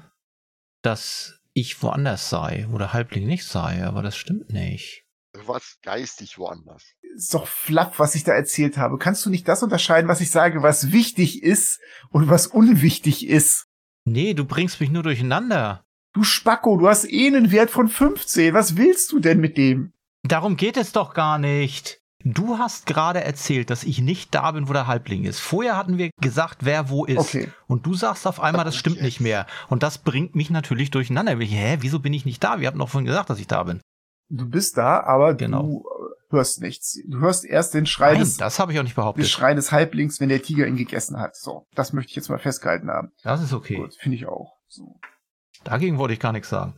dass 0.82 1.41
ich 1.54 1.82
woanders 1.82 2.30
sei 2.30 2.68
oder 2.72 2.94
Halbling 2.94 3.28
nicht 3.28 3.46
sei, 3.46 3.84
aber 3.84 4.02
das 4.02 4.16
stimmt 4.16 4.52
nicht. 4.52 5.06
Du 5.34 5.48
warst 5.48 5.82
geistig 5.82 6.38
woanders. 6.38 6.96
Ist 7.16 7.34
doch 7.34 7.48
flapp, 7.48 8.00
was 8.00 8.16
ich 8.16 8.24
da 8.24 8.34
erzählt 8.34 8.78
habe. 8.78 8.98
Kannst 8.98 9.26
du 9.26 9.30
nicht 9.30 9.48
das 9.48 9.64
unterscheiden, 9.64 10.10
was 10.10 10.22
ich 10.22 10.32
sage, 10.32 10.62
was 10.62 10.92
wichtig 10.92 11.44
ist 11.44 11.80
und 12.10 12.30
was 12.30 12.48
unwichtig 12.48 13.28
ist? 13.28 13.68
Nee, 14.06 14.34
du 14.34 14.46
bringst 14.46 14.80
mich 14.80 14.90
nur 14.90 15.04
durcheinander. 15.04 15.86
Du 16.14 16.24
Spacko, 16.24 16.78
du 16.78 16.90
hast 16.90 17.06
eh 17.06 17.28
einen 17.28 17.52
Wert 17.52 17.72
von 17.72 17.88
15. 17.88 18.54
Was 18.54 18.76
willst 18.76 19.12
du 19.12 19.20
denn 19.20 19.40
mit 19.40 19.58
dem? 19.58 19.94
Darum 20.24 20.58
geht 20.58 20.78
es 20.78 20.92
doch 20.92 21.14
gar 21.14 21.38
nicht. 21.38 22.01
Du 22.24 22.58
hast 22.58 22.86
gerade 22.86 23.24
erzählt, 23.24 23.70
dass 23.70 23.84
ich 23.84 24.00
nicht 24.02 24.34
da 24.36 24.52
bin, 24.52 24.68
wo 24.70 24.74
der 24.74 24.88
Halbling 24.88 25.24
ist. 25.24 25.40
Vorher 25.40 25.78
hatten 25.78 25.98
wir 25.98 26.12
gesagt, 26.22 26.60
wer 26.66 26.90
wo 26.90 27.06
ist. 27.06 27.18
Okay. 27.20 27.50
Und 27.68 27.86
du 27.86 27.94
sagst 27.94 28.28
auf 28.28 28.40
einmal, 28.40 28.66
das 28.66 28.76
stimmt 28.76 29.02
nicht 29.02 29.20
mehr. 29.20 29.48
Und 29.70 29.84
das 29.84 29.98
bringt 29.98 30.36
mich 30.36 30.50
natürlich 30.50 30.92
durcheinander. 30.92 31.40
Ich, 31.40 31.52
hä, 31.52 31.78
wieso 31.82 32.00
bin 32.00 32.14
ich 32.14 32.26
nicht 32.26 32.44
da? 32.44 32.60
Wir 32.60 32.68
hatten 32.68 32.80
doch 32.80 32.90
vorhin 32.90 33.08
gesagt, 33.08 33.30
dass 33.30 33.40
ich 33.40 33.48
da 33.48 33.64
bin. 33.64 33.82
Du 34.30 34.50
bist 34.50 34.78
da, 34.78 35.02
aber 35.02 35.34
Genau. 35.34 35.64
du 35.64 35.84
hörst 36.30 36.62
nichts. 36.62 37.00
Du 37.08 37.20
hörst 37.20 37.44
erst 37.44 37.74
den 37.74 37.86
Schrei 37.86 38.12
Nein, 38.14 38.22
des, 38.22 38.38
das 38.38 38.60
habe 38.60 38.72
ich 38.72 38.80
auch 38.80 38.84
nicht 38.84 38.96
den 38.96 39.02
behauptet. 39.02 39.28
Schrei 39.28 39.54
des 39.54 39.72
Halblings, 39.72 40.20
wenn 40.20 40.30
der 40.30 40.42
Tiger 40.42 40.68
ihn 40.68 40.78
gegessen 40.78 41.20
hat. 41.20 41.36
So, 41.36 41.66
das 41.76 41.92
möchte 41.92 42.12
ich 42.12 42.16
jetzt 42.16 42.30
mal 42.30 42.40
festgehalten 42.40 42.90
haben. 42.90 43.12
Das 43.24 43.42
ist 43.42 43.52
okay. 43.54 43.76
Gut, 43.76 43.96
finde 43.96 44.16
ich 44.18 44.28
auch. 44.28 44.54
So. 44.68 45.00
Dagegen 45.64 45.98
wollte 45.98 46.14
ich 46.14 46.20
gar 46.20 46.32
nichts 46.32 46.50
sagen. 46.50 46.76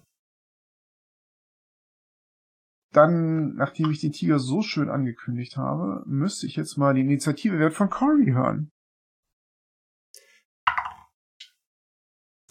Dann, 2.93 3.55
nachdem 3.55 3.89
ich 3.89 4.01
den 4.01 4.12
Tiger 4.12 4.38
so 4.38 4.62
schön 4.62 4.88
angekündigt 4.88 5.57
habe, 5.57 6.03
müsste 6.05 6.45
ich 6.45 6.55
jetzt 6.55 6.77
mal 6.77 6.93
den 6.93 7.07
Initiativewert 7.07 7.73
von 7.73 7.89
Cory 7.89 8.31
hören. 8.31 8.71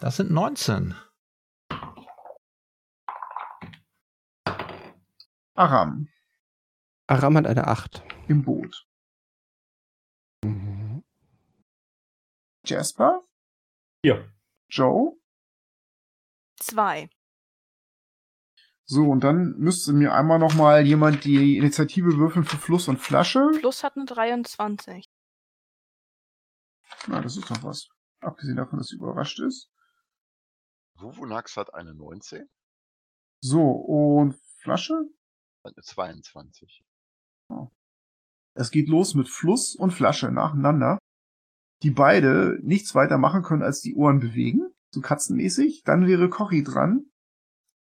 Das 0.01 0.17
sind 0.17 0.33
19. 0.33 0.97
Aram 5.55 6.09
Aram 7.07 7.37
hat 7.37 7.47
eine 7.47 7.69
8. 7.69 8.03
im 8.27 8.43
Boot. 8.43 8.89
Mhm. 10.45 11.05
Jasper, 12.67 13.23
Hier. 14.03 14.33
Joe. 14.69 15.17
Zwei. 16.59 17.09
So, 18.85 19.05
und 19.05 19.23
dann 19.25 19.55
müsste 19.59 19.93
mir 19.93 20.13
einmal 20.13 20.39
noch 20.39 20.55
mal 20.55 20.85
jemand 20.85 21.25
die 21.25 21.57
Initiative 21.57 22.19
würfeln 22.19 22.45
für 22.45 22.57
Fluss 22.57 22.89
und 22.89 22.99
Flasche. 22.99 23.51
Plus 23.61 23.85
hat 23.85 23.97
eine 23.97 24.05
23. 24.07 25.09
Na, 27.07 27.21
das 27.21 27.37
ist 27.37 27.51
doch 27.51 27.63
was. 27.63 27.89
Abgesehen 28.21 28.57
davon, 28.57 28.79
dass 28.79 28.89
sie 28.89 28.97
überrascht 28.97 29.41
ist. 29.41 29.71
Wuvunax 30.97 31.57
hat 31.57 31.75
eine 31.75 31.95
19, 31.95 32.49
So, 33.41 33.71
und 33.71 34.35
Flasche? 34.59 34.95
eine 35.65 35.75
22. 35.75 36.85
Es 38.55 38.71
geht 38.71 38.89
los 38.89 39.15
mit 39.15 39.29
Fluss 39.29 39.75
und 39.75 39.93
Flasche 39.93 40.31
nacheinander, 40.31 40.99
die 41.83 41.91
beide 41.91 42.59
nichts 42.63 42.95
weiter 42.95 43.17
machen 43.19 43.43
können, 43.43 43.63
als 43.63 43.81
die 43.81 43.95
Ohren 43.95 44.21
bewegen, 44.21 44.73
so 44.91 45.01
katzenmäßig. 45.01 45.83
Dann 45.85 46.07
wäre 46.07 46.29
Cory 46.29 46.63
dran, 46.63 47.07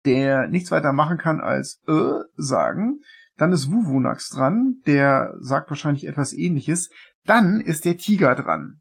der 0.04 0.48
nichts 0.48 0.70
weiter 0.70 0.92
machen 0.92 1.18
kann, 1.18 1.40
als 1.40 1.82
äh 1.86 2.20
sagen. 2.36 3.00
Dann 3.36 3.52
ist 3.52 3.70
Wuvunax 3.70 4.30
dran, 4.30 4.82
der 4.86 5.34
sagt 5.40 5.70
wahrscheinlich 5.70 6.06
etwas 6.06 6.32
ähnliches. 6.32 6.90
Dann 7.24 7.60
ist 7.60 7.84
der 7.84 7.96
Tiger 7.96 8.34
dran. 8.34 8.80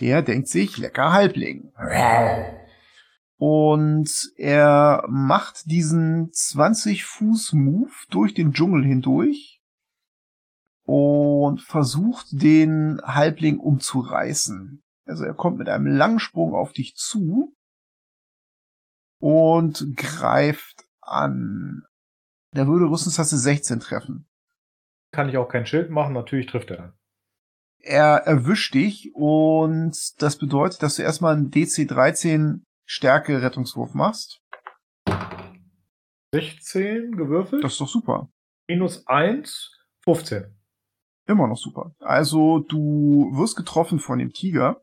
Der 0.00 0.22
denkt 0.22 0.48
sich, 0.48 0.76
lecker 0.76 1.12
Halbling. 1.12 1.72
Und 3.36 4.32
er 4.36 5.04
macht 5.08 5.70
diesen 5.70 6.30
20-Fuß-Move 6.30 7.92
durch 8.10 8.34
den 8.34 8.52
Dschungel 8.52 8.84
hindurch 8.84 9.60
und 10.84 11.60
versucht, 11.60 12.26
den 12.30 13.00
Halbling 13.04 13.58
umzureißen. 13.58 14.82
Also 15.06 15.24
er 15.24 15.34
kommt 15.34 15.58
mit 15.58 15.68
einem 15.68 15.86
langen 15.86 16.18
Sprung 16.18 16.54
auf 16.54 16.72
dich 16.72 16.94
zu 16.96 17.54
und 19.24 19.96
greift 19.96 20.84
an. 21.00 21.84
Der 22.54 22.66
würde 22.66 22.90
Rüstungstaste 22.90 23.38
16 23.38 23.80
treffen. 23.80 24.28
Kann 25.12 25.30
ich 25.30 25.38
auch 25.38 25.48
kein 25.48 25.64
Schild 25.64 25.88
machen, 25.90 26.12
natürlich 26.12 26.44
trifft 26.44 26.70
er 26.70 26.76
dann. 26.76 26.92
Er 27.78 28.16
erwischt 28.26 28.74
dich 28.74 29.14
und 29.14 29.96
das 30.20 30.36
bedeutet, 30.36 30.82
dass 30.82 30.96
du 30.96 31.02
erstmal 31.02 31.36
einen 31.36 31.50
DC 31.50 31.88
13 31.88 32.64
Stärke 32.84 33.40
Rettungswurf 33.40 33.94
machst. 33.94 34.42
16 36.34 37.16
gewürfelt. 37.16 37.64
Das 37.64 37.72
ist 37.72 37.80
doch 37.80 37.88
super. 37.88 38.28
minus 38.68 39.06
1, 39.06 39.70
15. 40.04 40.54
Immer 41.26 41.48
noch 41.48 41.56
super. 41.56 41.94
Also 42.00 42.58
du 42.58 43.30
wirst 43.32 43.56
getroffen 43.56 44.00
von 44.00 44.18
dem 44.18 44.34
Tiger. 44.34 44.82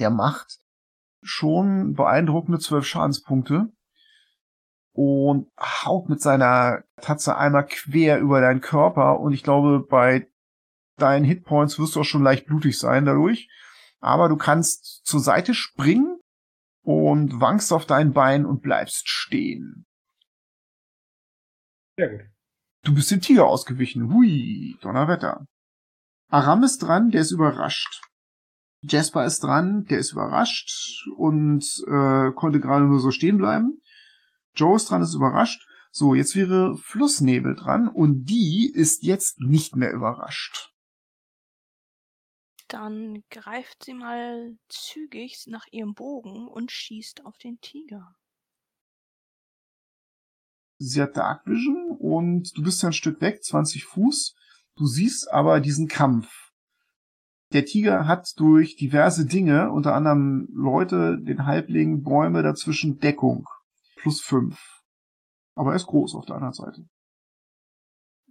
Der 0.00 0.10
macht 0.10 0.58
schon 1.22 1.94
beeindruckende 1.94 2.58
zwölf 2.58 2.86
Schadenspunkte 2.86 3.72
und 4.92 5.48
haut 5.60 6.08
mit 6.08 6.20
seiner 6.20 6.82
Tatze 7.00 7.36
einmal 7.36 7.66
quer 7.66 8.18
über 8.18 8.40
deinen 8.40 8.60
Körper 8.60 9.20
und 9.20 9.32
ich 9.32 9.42
glaube, 9.42 9.80
bei 9.88 10.28
deinen 10.96 11.24
Hitpoints 11.24 11.78
wirst 11.78 11.96
du 11.96 12.00
auch 12.00 12.04
schon 12.04 12.22
leicht 12.22 12.46
blutig 12.46 12.78
sein 12.78 13.04
dadurch. 13.04 13.48
Aber 14.00 14.28
du 14.28 14.36
kannst 14.36 15.04
zur 15.04 15.20
Seite 15.20 15.54
springen 15.54 16.18
und 16.82 17.40
wankst 17.40 17.72
auf 17.72 17.86
dein 17.86 18.12
Bein 18.12 18.46
und 18.46 18.62
bleibst 18.62 19.08
stehen. 19.08 19.86
Sehr 21.96 22.10
gut. 22.10 22.26
Du 22.84 22.94
bist 22.94 23.10
dem 23.10 23.20
Tiger 23.20 23.46
ausgewichen. 23.46 24.12
Hui, 24.12 24.76
Donnerwetter. 24.80 25.46
Aram 26.30 26.62
ist 26.62 26.78
dran, 26.78 27.10
der 27.10 27.22
ist 27.22 27.32
überrascht. 27.32 28.07
Jasper 28.82 29.24
ist 29.24 29.42
dran, 29.42 29.84
der 29.86 29.98
ist 29.98 30.12
überrascht 30.12 31.06
und 31.16 31.64
äh, 31.86 32.32
konnte 32.32 32.60
gerade 32.60 32.84
nur 32.84 33.00
so 33.00 33.10
stehen 33.10 33.38
bleiben. 33.38 33.82
Joe 34.54 34.76
ist 34.76 34.90
dran, 34.90 35.02
ist 35.02 35.14
überrascht. 35.14 35.66
So, 35.90 36.14
jetzt 36.14 36.36
wäre 36.36 36.76
Flussnebel 36.76 37.56
dran 37.56 37.88
und 37.88 38.26
die 38.26 38.70
ist 38.72 39.02
jetzt 39.02 39.40
nicht 39.40 39.74
mehr 39.74 39.92
überrascht. 39.92 40.72
Dann 42.68 43.24
greift 43.30 43.84
sie 43.84 43.94
mal 43.94 44.58
zügig 44.68 45.46
nach 45.46 45.64
ihrem 45.70 45.94
Bogen 45.94 46.46
und 46.46 46.70
schießt 46.70 47.24
auf 47.24 47.38
den 47.38 47.58
Tiger. 47.60 48.14
Sie 50.78 51.02
hat 51.02 51.16
Dark 51.16 51.46
Vision 51.46 51.96
und 51.98 52.56
du 52.56 52.62
bist 52.62 52.82
ja 52.82 52.90
ein 52.90 52.92
Stück 52.92 53.20
weg, 53.20 53.42
20 53.42 53.84
Fuß. 53.84 54.36
Du 54.76 54.86
siehst 54.86 55.30
aber 55.32 55.60
diesen 55.60 55.88
Kampf. 55.88 56.47
Der 57.52 57.64
Tiger 57.64 58.06
hat 58.06 58.38
durch 58.38 58.76
diverse 58.76 59.24
Dinge, 59.24 59.70
unter 59.70 59.94
anderem 59.94 60.48
Leute, 60.52 61.18
den 61.18 61.46
Halbling, 61.46 62.02
Bäume 62.02 62.42
dazwischen 62.42 62.98
Deckung. 62.98 63.46
Plus 63.96 64.20
fünf. 64.20 64.82
Aber 65.54 65.70
er 65.72 65.76
ist 65.76 65.86
groß 65.86 66.14
auf 66.14 66.26
der 66.26 66.36
anderen 66.36 66.52
Seite. 66.52 66.86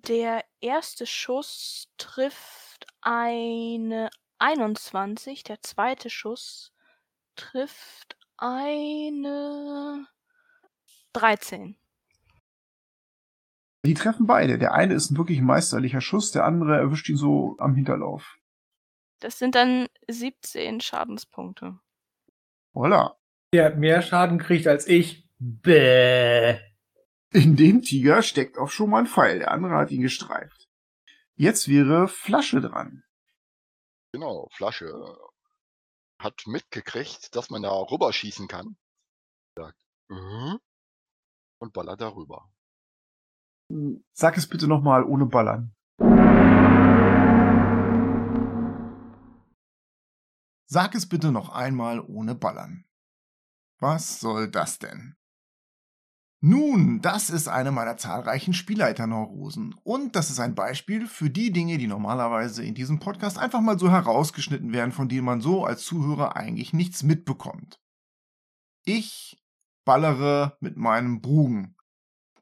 Der 0.08 0.43
erste 0.62 1.08
Schuss 1.08 1.91
trifft 1.97 2.86
eine 3.01 4.10
21, 4.38 5.43
der 5.43 5.62
zweite 5.62 6.12
Schuss 6.12 6.71
trifft 7.36 8.17
eine 8.38 10.08
13. 11.13 11.75
Die 13.84 13.93
treffen 13.95 14.27
beide. 14.27 14.60
Der 14.60 14.73
eine 14.73 14.93
ist 14.93 15.10
ein 15.10 15.17
wirklich 15.17 15.41
meisterlicher 15.41 16.01
Schuss, 16.01 16.32
der 16.32 16.45
andere 16.45 16.77
erwischt 16.77 17.10
ihn 17.10 17.17
so 17.17 17.56
am 17.58 17.73
Hinterlauf. 17.73 18.38
Das 19.19 19.39
sind 19.39 19.56
dann 19.56 19.88
17 20.08 20.82
Schadenspunkte. 20.82 21.80
Voila. 22.73 23.17
Der 23.53 23.65
hat 23.65 23.77
mehr 23.77 24.01
Schaden 24.01 24.39
kriegt 24.39 24.67
als 24.67 24.88
ich. 24.88 25.27
Bäh. 25.39 26.60
In 27.32 27.56
dem 27.56 27.82
Tiger 27.82 28.21
steckt 28.21 28.58
auch 28.58 28.69
schon 28.69 28.89
mal 28.89 28.99
ein 28.99 29.08
Pfeil. 29.08 29.39
Der 29.39 29.51
andere 29.51 29.75
hat 29.75 29.91
ihn 29.91 30.01
gestreift. 30.01 30.67
Jetzt 31.36 31.67
wäre 31.67 32.08
Flasche 32.08 32.62
dran. 32.62 33.03
Genau, 34.12 34.47
Flasche 34.51 34.91
hat 36.19 36.41
mitgekriegt, 36.47 37.36
dass 37.36 37.49
man 37.49 37.62
da 37.62 37.71
rüberschießen 37.71 38.47
kann. 38.47 38.77
Sagt, 39.56 39.77
mhm. 40.10 40.58
und 41.60 41.73
ballert 41.73 42.01
darüber. 42.01 42.49
Sag 44.13 44.38
es 44.38 44.47
bitte 44.47 44.67
nochmal 44.67 45.03
ohne 45.03 45.25
Ballern. 45.25 45.75
Sag 50.69 50.95
es 50.95 51.08
bitte 51.08 51.32
noch 51.32 51.47
einmal 51.47 52.01
ohne 52.01 52.36
Ballern. 52.36 52.84
Was 53.80 54.19
soll 54.19 54.51
das 54.51 54.80
denn? 54.80 55.15
Nun, 56.41 57.01
das 57.01 57.30
ist 57.30 57.47
eine 57.47 57.71
meiner 57.71 57.95
zahlreichen 57.95 58.53
Spielleiterneurosen. 58.53 59.75
Und 59.84 60.17
das 60.17 60.30
ist 60.30 60.41
ein 60.41 60.56
Beispiel 60.56 61.08
für 61.08 61.30
die 61.30 61.53
Dinge, 61.53 61.77
die 61.77 61.88
normalerweise 61.88 62.65
in 62.65 62.75
diesem 62.75 62.99
Podcast 62.99 63.39
einfach 63.39 63.62
mal 63.62 63.80
so 63.80 63.89
herausgeschnitten 63.89 64.73
werden, 64.73 64.91
von 64.91 65.08
denen 65.08 65.25
man 65.25 65.39
so 65.39 65.65
als 65.65 65.86
Zuhörer 65.86 66.36
eigentlich 66.36 66.73
nichts 66.73 67.01
mitbekommt. 67.01 67.80
Ich 68.84 69.41
ballere 69.86 70.58
mit 70.60 70.75
meinem 70.75 71.21
Bogen. 71.21 71.77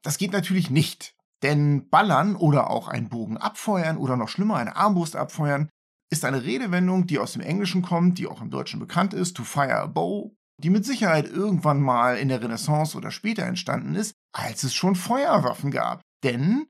Das 0.02 0.18
geht 0.18 0.32
natürlich 0.32 0.68
nicht. 0.68 1.16
Denn 1.42 1.88
ballern 1.90 2.34
oder 2.34 2.70
auch 2.70 2.88
einen 2.88 3.08
Bogen 3.08 3.36
abfeuern 3.36 3.98
oder 3.98 4.16
noch 4.16 4.28
schlimmer 4.28 4.56
eine 4.56 4.74
Armbrust 4.74 5.14
abfeuern 5.14 5.70
ist 6.10 6.24
eine 6.24 6.44
Redewendung, 6.44 7.06
die 7.06 7.18
aus 7.18 7.32
dem 7.32 7.42
Englischen 7.42 7.82
kommt, 7.82 8.18
die 8.18 8.26
auch 8.26 8.40
im 8.40 8.50
Deutschen 8.50 8.80
bekannt 8.80 9.14
ist, 9.14 9.36
to 9.36 9.44
fire 9.44 9.74
a 9.74 9.86
bow, 9.86 10.36
die 10.62 10.70
mit 10.70 10.84
Sicherheit 10.84 11.28
irgendwann 11.28 11.80
mal 11.80 12.16
in 12.16 12.28
der 12.28 12.42
Renaissance 12.42 12.96
oder 12.96 13.10
später 13.10 13.44
entstanden 13.44 13.94
ist, 13.94 14.14
als 14.32 14.62
es 14.62 14.74
schon 14.74 14.94
Feuerwaffen 14.94 15.70
gab. 15.70 16.02
Denn 16.22 16.66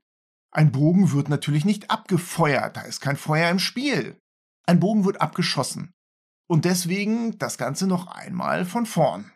ein 0.51 0.71
Bogen 0.71 1.11
wird 1.11 1.29
natürlich 1.29 1.65
nicht 1.65 1.91
abgefeuert, 1.91 2.77
da 2.77 2.81
ist 2.81 2.99
kein 2.99 3.17
Feuer 3.17 3.49
im 3.49 3.59
Spiel. 3.59 4.17
Ein 4.65 4.79
Bogen 4.79 5.05
wird 5.05 5.21
abgeschossen. 5.21 5.93
Und 6.49 6.65
deswegen 6.65 7.37
das 7.37 7.57
Ganze 7.57 7.87
noch 7.87 8.07
einmal 8.07 8.65
von 8.65 8.85
vorn. 8.85 9.31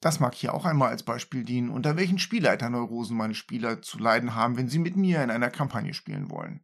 Das 0.00 0.20
mag 0.20 0.34
hier 0.34 0.54
auch 0.54 0.64
einmal 0.64 0.90
als 0.90 1.02
Beispiel 1.02 1.44
dienen, 1.44 1.70
unter 1.70 1.96
welchen 1.96 2.18
Spielleiterneurosen 2.18 3.16
meine 3.16 3.34
Spieler 3.34 3.82
zu 3.82 3.98
leiden 3.98 4.34
haben, 4.34 4.56
wenn 4.56 4.68
sie 4.68 4.78
mit 4.78 4.96
mir 4.96 5.22
in 5.22 5.30
einer 5.30 5.50
Kampagne 5.50 5.94
spielen 5.94 6.30
wollen. 6.30 6.62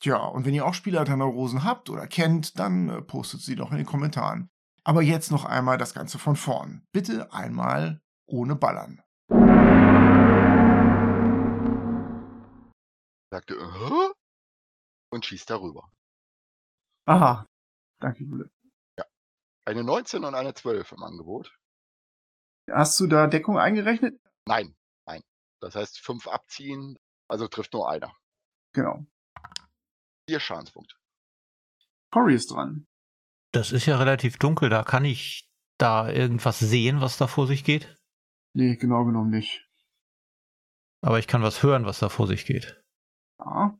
Tja, 0.00 0.18
und 0.26 0.44
wenn 0.44 0.54
ihr 0.54 0.66
auch 0.66 0.74
Spielleiterneurosen 0.74 1.64
habt 1.64 1.88
oder 1.88 2.06
kennt, 2.06 2.58
dann 2.58 2.88
äh, 2.88 3.02
postet 3.02 3.40
sie 3.40 3.56
doch 3.56 3.70
in 3.70 3.78
den 3.78 3.86
Kommentaren. 3.86 4.50
Aber 4.84 5.02
jetzt 5.02 5.30
noch 5.30 5.44
einmal 5.44 5.78
das 5.78 5.94
Ganze 5.94 6.18
von 6.18 6.36
vorn. 6.36 6.84
Bitte 6.92 7.32
einmal 7.32 8.00
ohne 8.26 8.56
Ballern. 8.56 9.02
Sagte, 13.32 13.56
und 15.10 15.24
schießt 15.24 15.50
darüber. 15.50 15.90
Aha. 17.06 17.46
Danke, 18.00 18.24
Jule. 18.24 18.50
Eine 19.64 19.82
19 19.82 20.24
und 20.24 20.34
eine 20.34 20.54
12 20.54 20.92
im 20.92 21.02
Angebot. 21.02 21.52
Hast 22.70 23.00
du 23.00 23.06
da 23.06 23.26
Deckung 23.26 23.58
eingerechnet? 23.58 24.20
Nein, 24.46 24.74
Das 25.60 25.74
heißt, 25.74 25.98
fünf 26.00 26.28
abziehen, 26.28 26.96
also 27.28 27.48
trifft 27.48 27.72
nur 27.72 27.90
einer. 27.90 28.14
Genau. 28.72 29.04
Vier 30.28 30.40
Schadenspunkte. 30.40 30.96
Cory 32.12 32.34
ist 32.34 32.50
dran. 32.50 32.86
Das 33.52 33.72
ist 33.72 33.86
ja 33.86 33.96
relativ 33.98 34.38
dunkel, 34.38 34.68
da 34.68 34.82
kann 34.82 35.04
ich 35.04 35.48
da 35.78 36.10
irgendwas 36.10 36.58
sehen, 36.58 37.00
was 37.00 37.16
da 37.16 37.26
vor 37.26 37.46
sich 37.46 37.64
geht. 37.64 37.96
Nee, 38.54 38.76
genau 38.76 39.04
genommen 39.04 39.30
nicht. 39.30 39.66
Aber 41.02 41.18
ich 41.18 41.26
kann 41.26 41.42
was 41.42 41.62
hören, 41.62 41.84
was 41.84 41.98
da 42.00 42.08
vor 42.08 42.26
sich 42.26 42.46
geht. 42.46 42.82
Ja. 43.38 43.78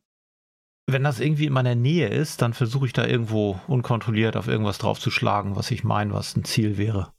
Wenn 0.89 1.03
das 1.03 1.19
irgendwie 1.19 1.47
in 1.47 1.53
meiner 1.53 1.75
Nähe 1.75 2.07
ist, 2.07 2.41
dann 2.41 2.53
versuche 2.53 2.85
ich 2.85 2.93
da 2.93 3.05
irgendwo 3.05 3.59
unkontrolliert 3.67 4.37
auf 4.37 4.47
irgendwas 4.47 4.77
draufzuschlagen, 4.77 5.55
was 5.57 5.71
ich 5.71 5.83
meine, 5.83 6.13
was 6.13 6.35
ein 6.37 6.45
Ziel 6.45 6.77
wäre. 6.77 7.13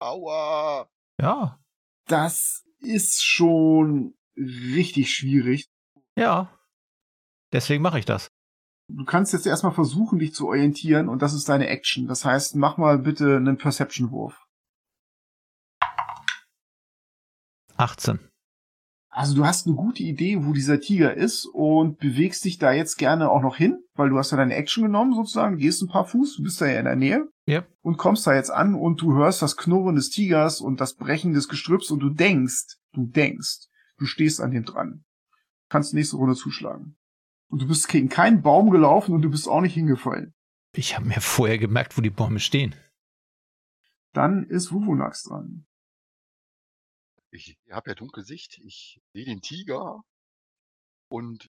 Aua! 0.00 0.88
Ja, 1.20 1.60
Das 2.06 2.64
ist 2.78 3.22
schon 3.22 4.16
richtig 4.36 5.14
schwierig. 5.14 5.68
ja. 6.16 6.58
Deswegen 7.52 7.82
mache 7.82 7.98
ich 7.98 8.04
das. 8.04 8.30
Du 8.88 9.04
kannst 9.04 9.32
jetzt 9.32 9.46
erstmal 9.46 9.72
versuchen, 9.72 10.18
dich 10.18 10.34
zu 10.34 10.48
orientieren 10.48 11.08
und 11.08 11.22
das 11.22 11.34
ist 11.34 11.48
deine 11.48 11.68
Action. 11.68 12.06
Das 12.08 12.24
heißt, 12.24 12.56
mach 12.56 12.76
mal 12.76 12.98
bitte 12.98 13.36
einen 13.36 13.56
Perception-Wurf. 13.56 14.38
18. 17.76 18.18
Also 19.14 19.34
du 19.34 19.44
hast 19.44 19.66
eine 19.66 19.76
gute 19.76 20.02
Idee, 20.02 20.44
wo 20.44 20.52
dieser 20.52 20.80
Tiger 20.80 21.14
ist 21.14 21.44
und 21.44 21.98
bewegst 21.98 22.44
dich 22.44 22.58
da 22.58 22.72
jetzt 22.72 22.96
gerne 22.96 23.30
auch 23.30 23.42
noch 23.42 23.56
hin, 23.56 23.82
weil 23.94 24.08
du 24.08 24.16
hast 24.16 24.30
ja 24.30 24.38
deine 24.38 24.54
Action 24.54 24.84
genommen 24.84 25.14
sozusagen, 25.14 25.58
gehst 25.58 25.82
ein 25.82 25.88
paar 25.88 26.06
Fuß, 26.06 26.36
du 26.36 26.42
bist 26.42 26.60
da 26.60 26.66
ja 26.66 26.78
in 26.78 26.86
der 26.86 26.96
Nähe 26.96 27.28
Yep. 27.48 27.68
und 27.82 27.98
kommst 27.98 28.26
da 28.26 28.34
jetzt 28.34 28.50
an 28.50 28.74
und 28.74 29.02
du 29.02 29.14
hörst 29.14 29.42
das 29.42 29.56
Knurren 29.56 29.96
des 29.96 30.10
Tigers 30.10 30.60
und 30.60 30.80
das 30.80 30.94
Brechen 30.94 31.34
des 31.34 31.48
Gestrüpps 31.48 31.90
und 31.90 31.98
du 32.00 32.08
denkst, 32.08 32.78
du 32.92 33.04
denkst, 33.06 33.66
du 33.98 34.06
stehst 34.06 34.40
an 34.40 34.52
dem 34.52 34.64
dran. 34.64 35.04
Kannst 35.68 35.92
nächste 35.92 36.16
Runde 36.16 36.36
zuschlagen. 36.36 36.96
Und 37.52 37.60
du 37.60 37.68
bist 37.68 37.86
gegen 37.88 38.08
keinen 38.08 38.40
Baum 38.40 38.70
gelaufen 38.70 39.14
und 39.14 39.20
du 39.20 39.28
bist 39.30 39.46
auch 39.46 39.60
nicht 39.60 39.74
hingefallen. 39.74 40.34
Ich 40.74 40.96
habe 40.96 41.04
mir 41.04 41.20
vorher 41.20 41.58
gemerkt, 41.58 41.98
wo 41.98 42.00
die 42.00 42.08
Bäume 42.08 42.40
stehen. 42.40 42.74
Dann 44.14 44.44
ist 44.44 44.72
Wuvunax 44.72 45.24
dran. 45.24 45.66
Ich 47.30 47.58
habe 47.70 47.90
ja 47.90 47.94
Dunkelsicht. 47.94 48.56
Ich 48.64 49.02
sehe 49.12 49.26
den 49.26 49.42
Tiger 49.42 50.02
und 51.08 51.50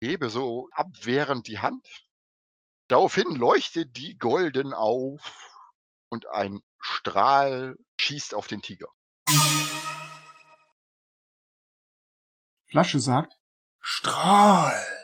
hebe 0.00 0.28
so 0.28 0.70
abwehrend 0.72 1.46
die 1.46 1.60
Hand. 1.60 1.86
Daraufhin 2.88 3.36
leuchtet 3.36 3.96
die 3.96 4.18
golden 4.18 4.74
auf 4.74 5.52
und 6.08 6.26
ein 6.26 6.62
Strahl 6.80 7.76
schießt 8.00 8.34
auf 8.34 8.48
den 8.48 8.60
Tiger. 8.60 8.88
Flasche 12.66 12.98
sagt, 12.98 13.38
Strahl. 13.78 14.97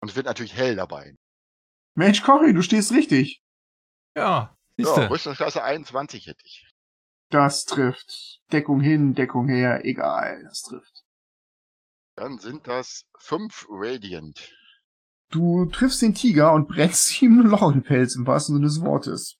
Und 0.00 0.10
es 0.10 0.16
wird 0.16 0.26
natürlich 0.26 0.54
hell 0.54 0.76
dabei. 0.76 1.14
Mensch, 1.94 2.22
Cory, 2.22 2.54
du 2.54 2.62
stehst 2.62 2.92
richtig. 2.92 3.42
Ja, 4.16 4.56
siehst 4.76 4.96
Ja. 4.96 5.06
Rüstungsklasse 5.06 5.62
21 5.62 6.26
hätte 6.26 6.42
ich. 6.44 6.66
Das 7.30 7.64
trifft. 7.64 8.40
Deckung 8.52 8.80
hin, 8.80 9.14
Deckung 9.14 9.48
her, 9.48 9.84
egal, 9.84 10.42
das 10.44 10.62
trifft. 10.62 11.04
Dann 12.16 12.38
sind 12.38 12.66
das 12.66 13.04
fünf 13.18 13.66
Radiant. 13.70 14.52
Du 15.30 15.66
triffst 15.66 16.02
den 16.02 16.14
Tiger 16.14 16.52
und 16.52 16.68
brennst 16.68 17.22
ihm 17.22 17.40
ein 17.40 17.46
Loch 17.46 17.68
in 17.68 17.80
den 17.80 17.82
Pelz 17.82 18.16
im 18.16 18.26
wahrsten 18.26 18.56
Sinne 18.56 18.66
des 18.66 18.80
Wortes. 18.80 19.36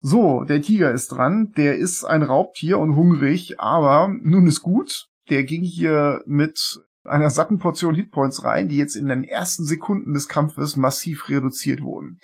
So, 0.00 0.44
der 0.44 0.60
Tiger 0.60 0.92
ist 0.92 1.08
dran. 1.08 1.52
Der 1.52 1.78
ist 1.78 2.04
ein 2.04 2.22
Raubtier 2.22 2.78
und 2.78 2.94
hungrig, 2.94 3.58
aber 3.58 4.08
nun 4.08 4.46
ist 4.46 4.60
gut. 4.60 5.08
Der 5.30 5.44
ging 5.44 5.62
hier 5.62 6.22
mit 6.26 6.78
einer 7.04 7.30
satten 7.30 7.58
Portion 7.58 7.94
Hitpoints 7.94 8.44
rein, 8.44 8.68
die 8.68 8.76
jetzt 8.76 8.96
in 8.96 9.08
den 9.08 9.24
ersten 9.24 9.64
Sekunden 9.64 10.14
des 10.14 10.28
Kampfes 10.28 10.76
massiv 10.76 11.28
reduziert 11.28 11.82
wurden. 11.82 12.18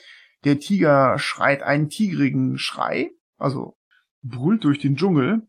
Der 0.45 0.59
Tiger 0.59 1.19
schreit 1.19 1.62
einen 1.62 1.88
tigrigen 1.88 2.59
Schrei, 2.59 3.11
also 3.37 3.77
brüllt 4.23 4.64
durch 4.64 4.79
den 4.79 4.97
Dschungel, 4.97 5.47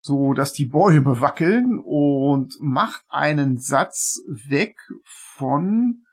so 0.00 0.32
dass 0.32 0.52
die 0.52 0.66
Bäume 0.66 1.20
wackeln 1.20 1.78
und 1.84 2.54
macht 2.60 3.04
einen 3.08 3.58
Satz 3.58 4.20
weg 4.26 4.76
von 5.04 6.04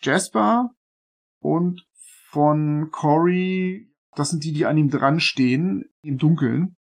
Jasper 0.00 0.70
und 1.40 1.86
von 2.28 2.90
Cory. 2.90 3.88
Das 4.14 4.30
sind 4.30 4.44
die, 4.44 4.52
die 4.52 4.66
an 4.66 4.76
ihm 4.76 4.90
dran 4.90 5.20
stehen 5.20 5.84
im 6.02 6.18
Dunkeln. 6.18 6.76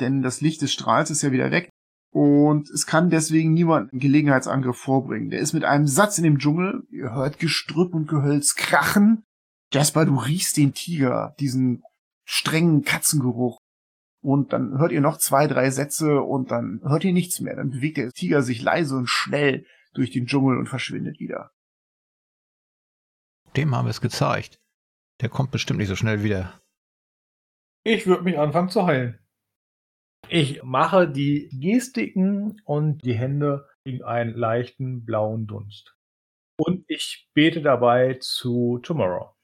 Denn 0.00 0.22
das 0.22 0.40
Licht 0.40 0.60
des 0.60 0.72
Strahls 0.72 1.10
ist 1.10 1.22
ja 1.22 1.32
wieder 1.32 1.50
weg. 1.50 1.70
Und 2.14 2.70
es 2.70 2.86
kann 2.86 3.10
deswegen 3.10 3.54
niemand 3.54 3.92
einen 3.92 3.98
Gelegenheitsangriff 3.98 4.76
vorbringen. 4.76 5.30
Der 5.30 5.40
ist 5.40 5.52
mit 5.52 5.64
einem 5.64 5.88
Satz 5.88 6.16
in 6.16 6.22
dem 6.22 6.38
Dschungel. 6.38 6.86
Ihr 6.92 7.12
hört 7.12 7.40
Gestrüpp 7.40 7.92
und 7.92 8.06
Gehölz 8.06 8.54
krachen. 8.54 9.24
Jasper, 9.72 10.06
du 10.06 10.14
riechst 10.14 10.56
den 10.56 10.74
Tiger, 10.74 11.34
diesen 11.40 11.82
strengen 12.24 12.84
Katzengeruch. 12.84 13.58
Und 14.22 14.52
dann 14.52 14.78
hört 14.78 14.92
ihr 14.92 15.00
noch 15.00 15.18
zwei, 15.18 15.48
drei 15.48 15.70
Sätze 15.70 16.20
und 16.20 16.52
dann 16.52 16.80
hört 16.84 17.02
ihr 17.02 17.12
nichts 17.12 17.40
mehr. 17.40 17.56
Dann 17.56 17.70
bewegt 17.70 17.96
der 17.96 18.12
Tiger 18.12 18.42
sich 18.42 18.62
leise 18.62 18.96
und 18.96 19.08
schnell 19.08 19.66
durch 19.92 20.12
den 20.12 20.26
Dschungel 20.26 20.56
und 20.56 20.68
verschwindet 20.68 21.18
wieder. 21.18 21.50
Dem 23.56 23.74
haben 23.74 23.86
wir 23.86 23.90
es 23.90 24.00
gezeigt. 24.00 24.60
Der 25.20 25.30
kommt 25.30 25.50
bestimmt 25.50 25.80
nicht 25.80 25.88
so 25.88 25.96
schnell 25.96 26.22
wieder. 26.22 26.60
Ich 27.82 28.06
würde 28.06 28.22
mich 28.22 28.38
anfangen 28.38 28.68
zu 28.68 28.86
heilen. 28.86 29.18
Ich 30.28 30.62
mache 30.62 31.08
die 31.08 31.50
Gestiken 31.52 32.60
und 32.64 33.04
die 33.04 33.14
Hände 33.14 33.68
gegen 33.84 34.02
einen 34.02 34.34
leichten 34.34 35.04
blauen 35.04 35.46
Dunst. 35.46 35.94
Und 36.56 36.84
ich 36.88 37.28
bete 37.34 37.60
dabei 37.60 38.14
zu 38.20 38.78
Tomorrow. 38.82 39.34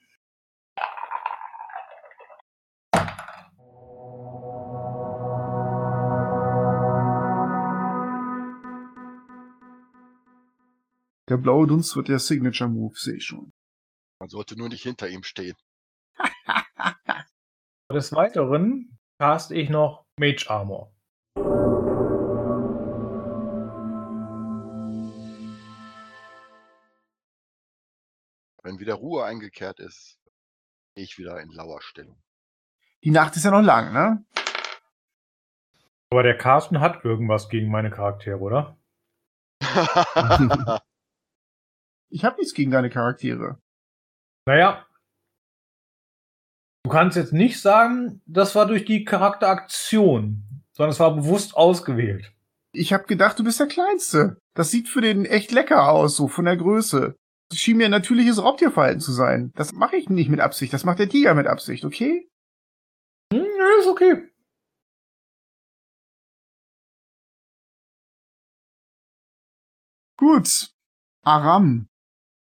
Der 11.29 11.37
blaue 11.37 11.66
Dunst 11.66 11.95
wird 11.95 12.09
der 12.09 12.19
Signature 12.19 12.71
Move, 12.71 12.95
sehe 12.97 13.16
ich 13.16 13.25
schon. 13.25 13.53
Man 14.19 14.31
sollte 14.31 14.57
nur 14.57 14.69
nicht 14.69 14.83
hinter 14.83 15.09
ihm 15.09 15.23
stehen. 15.23 15.57
Des 17.93 18.12
Weiteren 18.12 18.99
cast 19.21 19.51
ich 19.51 19.69
noch 19.69 20.07
Mage 20.20 20.50
Armor. 20.50 20.92
Wenn 28.62 28.78
wieder 28.78 28.96
Ruhe 28.96 29.24
eingekehrt 29.24 29.80
ist, 29.80 30.20
gehe 30.94 31.04
ich 31.04 31.16
wieder 31.16 31.40
in 31.40 31.48
Lauerstellung. 31.48 32.22
Die 33.02 33.11
Nacht 33.11 33.35
ist 33.37 33.46
ja 33.46 33.50
noch 33.50 33.62
lang, 33.62 33.94
ne? 33.94 34.22
Aber 36.11 36.22
der 36.22 36.37
Carsten 36.37 36.80
hat 36.80 37.02
irgendwas 37.02 37.48
gegen 37.48 37.70
meine 37.70 37.90
Charaktere, 37.90 38.38
oder? 38.38 38.76
Ich 42.12 42.24
habe 42.24 42.38
nichts 42.38 42.54
gegen 42.54 42.72
deine 42.72 42.90
Charaktere. 42.90 43.62
Naja. 44.44 44.85
Du 46.90 46.96
kannst 46.96 47.16
jetzt 47.16 47.33
nicht 47.33 47.61
sagen, 47.61 48.20
das 48.26 48.57
war 48.57 48.66
durch 48.66 48.85
die 48.85 49.05
Charakteraktion, 49.05 50.42
sondern 50.72 50.90
es 50.90 50.98
war 50.98 51.14
bewusst 51.14 51.57
ausgewählt. 51.57 52.33
Ich 52.72 52.92
habe 52.92 53.05
gedacht, 53.05 53.38
du 53.38 53.44
bist 53.44 53.61
der 53.61 53.68
Kleinste. 53.68 54.38
Das 54.57 54.72
sieht 54.72 54.88
für 54.88 55.00
den 55.00 55.24
echt 55.24 55.53
lecker 55.53 55.88
aus, 55.88 56.16
so 56.16 56.26
von 56.26 56.46
der 56.46 56.57
Größe. 56.57 57.14
Das 57.48 57.61
schien 57.61 57.76
mir 57.76 57.85
ein 57.85 57.92
natürliches 57.92 58.42
Raubtierverhalten 58.42 59.00
zu 59.00 59.12
sein. 59.12 59.53
Das 59.55 59.72
mache 59.72 59.94
ich 59.94 60.09
nicht 60.09 60.31
mit 60.31 60.40
Absicht. 60.40 60.72
Das 60.72 60.83
macht 60.83 60.98
der 60.98 61.09
Tiger 61.09 61.37
mit 61.37 61.46
Absicht, 61.46 61.85
okay? 61.85 62.29
Hm, 63.33 63.46
ist 63.79 63.87
okay. 63.87 64.29
Gut. 70.16 70.72
Aram. 71.22 71.89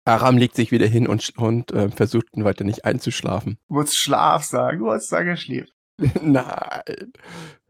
Aram 0.03 0.37
legt 0.37 0.55
sich 0.55 0.71
wieder 0.71 0.87
hin 0.87 1.07
und, 1.07 1.37
und 1.37 1.71
äh, 1.71 1.89
versucht 1.89 2.27
weiter 2.33 2.63
nicht 2.63 2.85
einzuschlafen. 2.85 3.57
Du 3.67 3.75
wolltest 3.75 3.97
Schlaf 3.97 4.43
sagen. 4.43 4.79
Du 4.79 4.85
wolltest 4.85 5.09
sagen, 5.09 5.29
er 5.29 5.37
schläft. 5.37 5.73
Nein. 6.21 7.13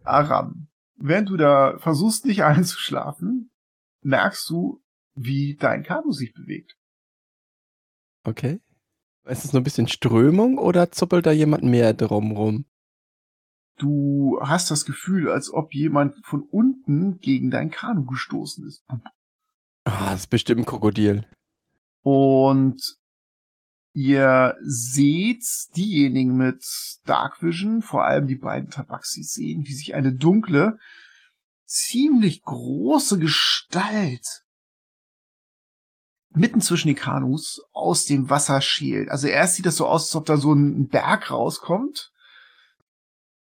Aram. 0.04 0.68
Während 0.96 1.30
du 1.30 1.38
da 1.38 1.78
versuchst, 1.80 2.26
nicht 2.26 2.44
einzuschlafen, 2.44 3.52
merkst 4.02 4.50
du, 4.50 4.82
wie 5.14 5.58
dein 5.58 5.84
Kanu 5.84 6.12
sich 6.12 6.34
bewegt. 6.34 6.78
Okay. 8.24 8.62
Ist 9.26 9.46
es 9.46 9.54
nur 9.54 9.62
ein 9.62 9.66
bisschen 9.66 9.88
Strömung 9.88 10.58
oder 10.58 10.92
zuppelt 10.92 11.26
da 11.26 11.32
jemand 11.32 11.64
mehr 11.64 11.94
drumrum? 11.94 12.66
Du 13.78 14.40
hast 14.42 14.72
das 14.72 14.86
Gefühl, 14.86 15.30
als 15.30 15.52
ob 15.52 15.74
jemand 15.74 16.16
von 16.26 16.44
unten 16.44 17.20
gegen 17.20 17.52
dein 17.52 17.72
Kanu 17.72 18.06
gestoßen 18.06 18.68
ist. 18.68 18.86
Ah, 19.86 20.12
das 20.12 20.22
ist 20.22 20.30
bestimmt 20.30 20.62
ein 20.62 20.66
Krokodil. 20.66 21.26
Und 22.02 22.98
ihr 23.94 24.56
seht 24.62 25.46
diejenigen 25.76 26.36
mit 26.38 26.66
Dark 27.06 27.42
Vision, 27.42 27.82
vor 27.82 28.06
allem 28.06 28.28
die 28.28 28.36
beiden 28.36 28.70
Tabaxis 28.70 29.34
sehen, 29.34 29.68
wie 29.68 29.74
sich 29.74 29.94
eine 29.94 30.14
dunkle, 30.14 30.78
ziemlich 31.66 32.42
große 32.44 33.20
Gestalt 33.20 34.44
mitten 36.34 36.62
zwischen 36.62 36.88
den 36.88 36.96
Kanus 36.96 37.62
aus 37.74 38.06
dem 38.06 38.30
Wasser 38.30 38.62
schält. 38.62 39.10
Also 39.10 39.28
erst 39.28 39.56
sieht 39.56 39.66
das 39.66 39.76
so 39.76 39.88
aus, 39.88 40.04
als 40.04 40.16
ob 40.16 40.26
da 40.26 40.38
so 40.38 40.54
ein 40.54 40.88
Berg 40.88 41.30
rauskommt. 41.30 42.12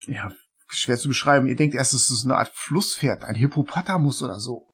Ja, 0.02 0.32
schwer 0.68 0.98
zu 0.98 1.08
beschreiben. 1.08 1.48
Ihr 1.48 1.56
denkt 1.56 1.76
erst, 1.76 1.94
es 1.94 2.10
ist 2.10 2.26
eine 2.26 2.38
Art 2.38 2.52
Flusspferd, 2.54 3.24
ein 3.24 3.36
Hippopotamus 3.36 4.24
oder 4.24 4.40
so. 4.40 4.74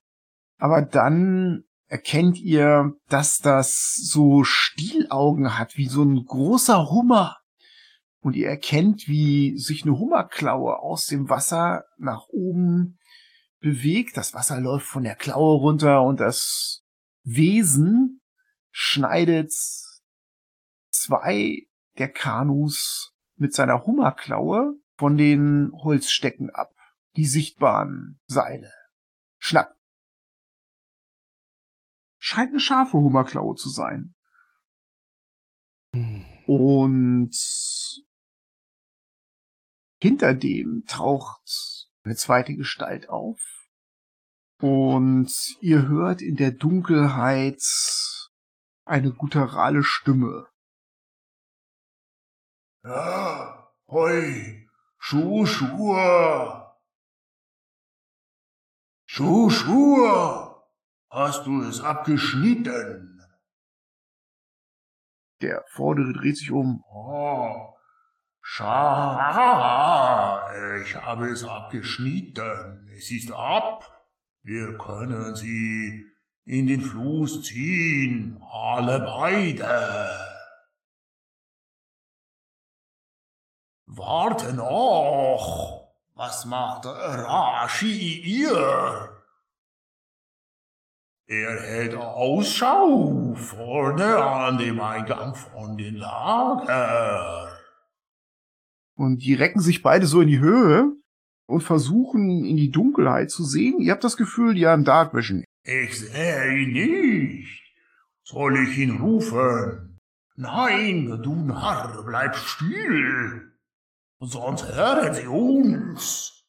Aber 0.57 0.81
dann 0.81 1.65
erkennt 1.87 2.39
ihr, 2.39 2.93
dass 3.09 3.39
das 3.39 3.95
so 3.95 4.43
Stielaugen 4.43 5.57
hat, 5.57 5.77
wie 5.77 5.87
so 5.87 6.03
ein 6.03 6.25
großer 6.25 6.89
Hummer. 6.89 7.37
Und 8.21 8.35
ihr 8.35 8.47
erkennt, 8.47 9.07
wie 9.07 9.57
sich 9.57 9.83
eine 9.83 9.99
Hummerklaue 9.99 10.79
aus 10.79 11.05
dem 11.05 11.29
Wasser 11.29 11.85
nach 11.97 12.27
oben 12.29 12.97
bewegt. 13.59 14.17
Das 14.17 14.33
Wasser 14.33 14.59
läuft 14.59 14.87
von 14.87 15.03
der 15.03 15.15
Klaue 15.15 15.59
runter 15.59 16.01
und 16.01 16.19
das 16.19 16.83
Wesen 17.23 18.21
schneidet 18.71 19.53
zwei 20.89 21.67
der 21.97 22.09
Kanus 22.09 23.13
mit 23.35 23.53
seiner 23.53 23.85
Hummerklaue 23.85 24.73
von 24.97 25.17
den 25.17 25.71
Holzstecken 25.73 26.49
ab. 26.49 26.71
Die 27.15 27.25
sichtbaren 27.25 28.19
Seile. 28.27 28.71
Schnapp. 29.37 29.74
Scheint 32.27 32.49
eine 32.49 32.59
scharfe 32.59 32.97
Hummerklaue 32.97 33.53
zu 33.53 33.69
sein. 33.69 34.15
Und 36.47 37.35
hinter 40.01 40.33
dem 40.33 40.85
taucht 40.87 41.87
eine 42.03 42.15
zweite 42.15 42.55
Gestalt 42.55 43.09
auf. 43.09 43.39
Und 44.59 45.31
ihr 45.61 45.87
hört 45.87 46.23
in 46.23 46.35
der 46.35 46.49
Dunkelheit 46.49 47.61
eine 48.85 49.13
gutturale 49.13 49.83
Stimme. 49.83 50.47
Ja, 52.83 53.71
hoi, 53.87 54.67
Schuh, 54.97 55.45
Schuhe. 55.45 56.75
Schuh, 59.05 59.51
Schuhe. 59.51 60.44
Hast 61.15 61.45
du 61.45 61.63
es 61.63 61.79
abgeschnitten? 61.79 63.23
Der 65.41 65.63
Vordere 65.69 66.11
dreht 66.11 66.35
sich 66.35 66.51
um. 66.51 66.83
Oh, 66.91 67.73
schade, 68.41 69.23
ich 70.81 70.93
habe 70.93 71.29
es 71.29 71.45
abgeschnitten. 71.45 72.89
Es 72.97 73.11
ist 73.11 73.31
ab. 73.31 74.09
Wir 74.43 74.77
können 74.77 75.37
sie 75.37 76.05
in 76.43 76.67
den 76.67 76.81
Fluss 76.81 77.43
ziehen, 77.43 78.43
alle 78.51 78.99
beide. 78.99 80.09
Warte 83.85 84.53
noch. 84.53 85.93
Was 86.13 86.43
macht 86.43 86.85
Rashi 86.85 88.19
ihr? 88.19 89.14
Er 91.27 91.59
hält 91.59 91.95
Ausschau 91.95 93.33
vorne 93.33 94.15
an 94.15 94.59
dem 94.59 94.79
Eingang 94.79 95.33
von 95.33 95.75
den 95.75 95.95
Lager. 95.95 97.51
Und 98.95 99.23
die 99.23 99.33
recken 99.33 99.59
sich 99.59 99.81
beide 99.81 100.05
so 100.05 100.21
in 100.21 100.27
die 100.27 100.39
Höhe 100.39 100.91
und 101.47 101.61
versuchen 101.61 102.45
in 102.45 102.57
die 102.57 102.69
Dunkelheit 102.69 103.31
zu 103.31 103.43
sehen. 103.43 103.79
Ihr 103.79 103.91
habt 103.93 104.03
das 104.03 104.17
Gefühl, 104.17 104.53
die 104.53 104.67
haben 104.67 104.83
Dark 104.83 105.15
Vision. 105.15 105.43
Ich 105.63 105.99
sehe 105.99 106.59
ihn 106.59 106.73
nicht. 106.73 107.73
Soll 108.23 108.59
ich 108.59 108.77
ihn 108.77 108.97
rufen? 108.97 109.99
Nein, 110.35 111.21
du 111.23 111.35
Narr, 111.35 112.03
bleib 112.05 112.35
still. 112.35 113.51
Sonst 114.19 114.67
hören 114.75 115.13
sie 115.15 115.27
uns. 115.27 116.43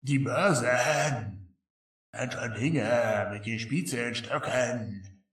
Die 0.00 0.18
Bösen. 0.18 1.41
Menschenlinge 2.14 3.30
mit 3.32 3.46
den 3.46 3.58
spitzen 3.58 4.14
Stöcken. 4.14 5.24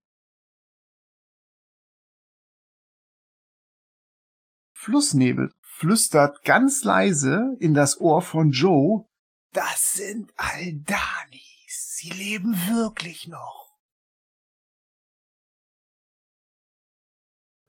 Flussnebel 4.73 5.53
flüstert 5.61 6.43
ganz 6.43 6.83
leise 6.83 7.57
in 7.59 7.73
das 7.73 7.99
Ohr 7.99 8.21
von 8.21 8.51
Joe. 8.51 9.05
Das 9.51 9.93
sind 9.93 10.31
Aldanis. 10.37 11.97
Sie 11.97 12.11
leben 12.11 12.53
wirklich 12.53 13.27
noch. 13.27 13.77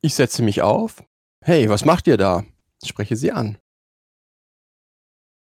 Ich 0.03 0.14
setze 0.14 0.42
mich 0.42 0.62
auf. 0.62 1.03
Hey, 1.42 1.68
was 1.68 1.85
macht 1.85 2.07
ihr 2.07 2.16
da? 2.16 2.44
Spreche 2.85 3.16
sie 3.16 3.33
an. 3.33 3.59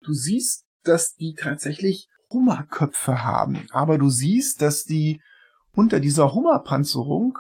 Du 0.02 0.14
siehst, 0.14 0.66
dass 0.84 1.16
die 1.16 1.36
tatsächlich 1.36 2.10
Hummerköpfe 2.30 3.24
haben, 3.24 3.66
aber 3.72 3.98
du 3.98 4.10
siehst, 4.10 4.62
dass 4.62 4.84
die 4.84 5.22
unter 5.74 6.00
dieser 6.00 6.34
Hummerpanzerung 6.34 7.38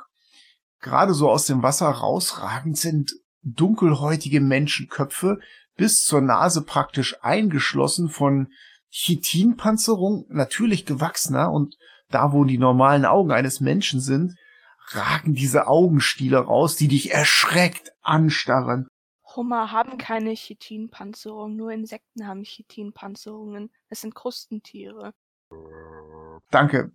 gerade 0.79 1.13
so 1.13 1.29
aus 1.29 1.45
dem 1.45 1.61
Wasser 1.63 1.89
rausragend 1.89 2.77
sind 2.77 3.13
dunkelhäutige 3.41 4.41
Menschenköpfe 4.41 5.39
bis 5.75 6.03
zur 6.03 6.21
Nase 6.21 6.63
praktisch 6.63 7.15
eingeschlossen 7.21 8.09
von 8.09 8.47
Chitinpanzerung, 8.89 10.25
natürlich 10.29 10.85
gewachsener 10.85 11.51
und 11.51 11.75
da, 12.09 12.33
wo 12.33 12.43
die 12.43 12.57
normalen 12.57 13.05
Augen 13.05 13.31
eines 13.31 13.59
Menschen 13.59 14.01
sind, 14.01 14.35
ragen 14.91 15.35
diese 15.35 15.67
Augenstiele 15.67 16.39
raus, 16.39 16.75
die 16.75 16.87
dich 16.87 17.11
erschreckt 17.13 17.91
anstarren. 18.01 18.87
Hummer 19.35 19.71
haben 19.71 19.97
keine 19.97 20.31
Chitinpanzerung, 20.31 21.55
nur 21.55 21.71
Insekten 21.71 22.27
haben 22.27 22.43
Chitinpanzerungen. 22.43 23.69
Es 23.89 24.01
sind 24.01 24.15
Krustentiere. 24.15 25.13
Danke. 26.51 26.91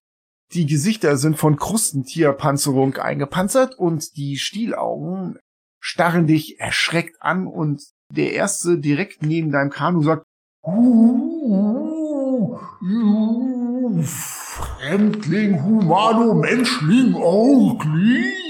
Die 0.53 0.67
Gesichter 0.67 1.17
sind 1.17 1.37
von 1.37 1.57
Krustentierpanzerung 1.57 2.97
eingepanzert 2.97 3.77
und 3.77 4.17
die 4.17 4.37
Stielaugen 4.37 5.39
starren 5.81 6.27
dich 6.27 6.61
erschreckt 6.61 7.21
an 7.21 7.47
und 7.47 7.83
der 8.11 8.33
erste 8.33 8.79
direkt 8.79 9.23
neben 9.23 9.51
deinem 9.51 9.71
Kanu 9.71 10.03
sagt, 10.03 10.25
Uh, 10.67 12.59
uh, 12.83 14.03
Fremdling, 14.03 15.63
Humano, 15.63 16.35
Menschling, 16.35 17.15
Augling. 17.15 18.44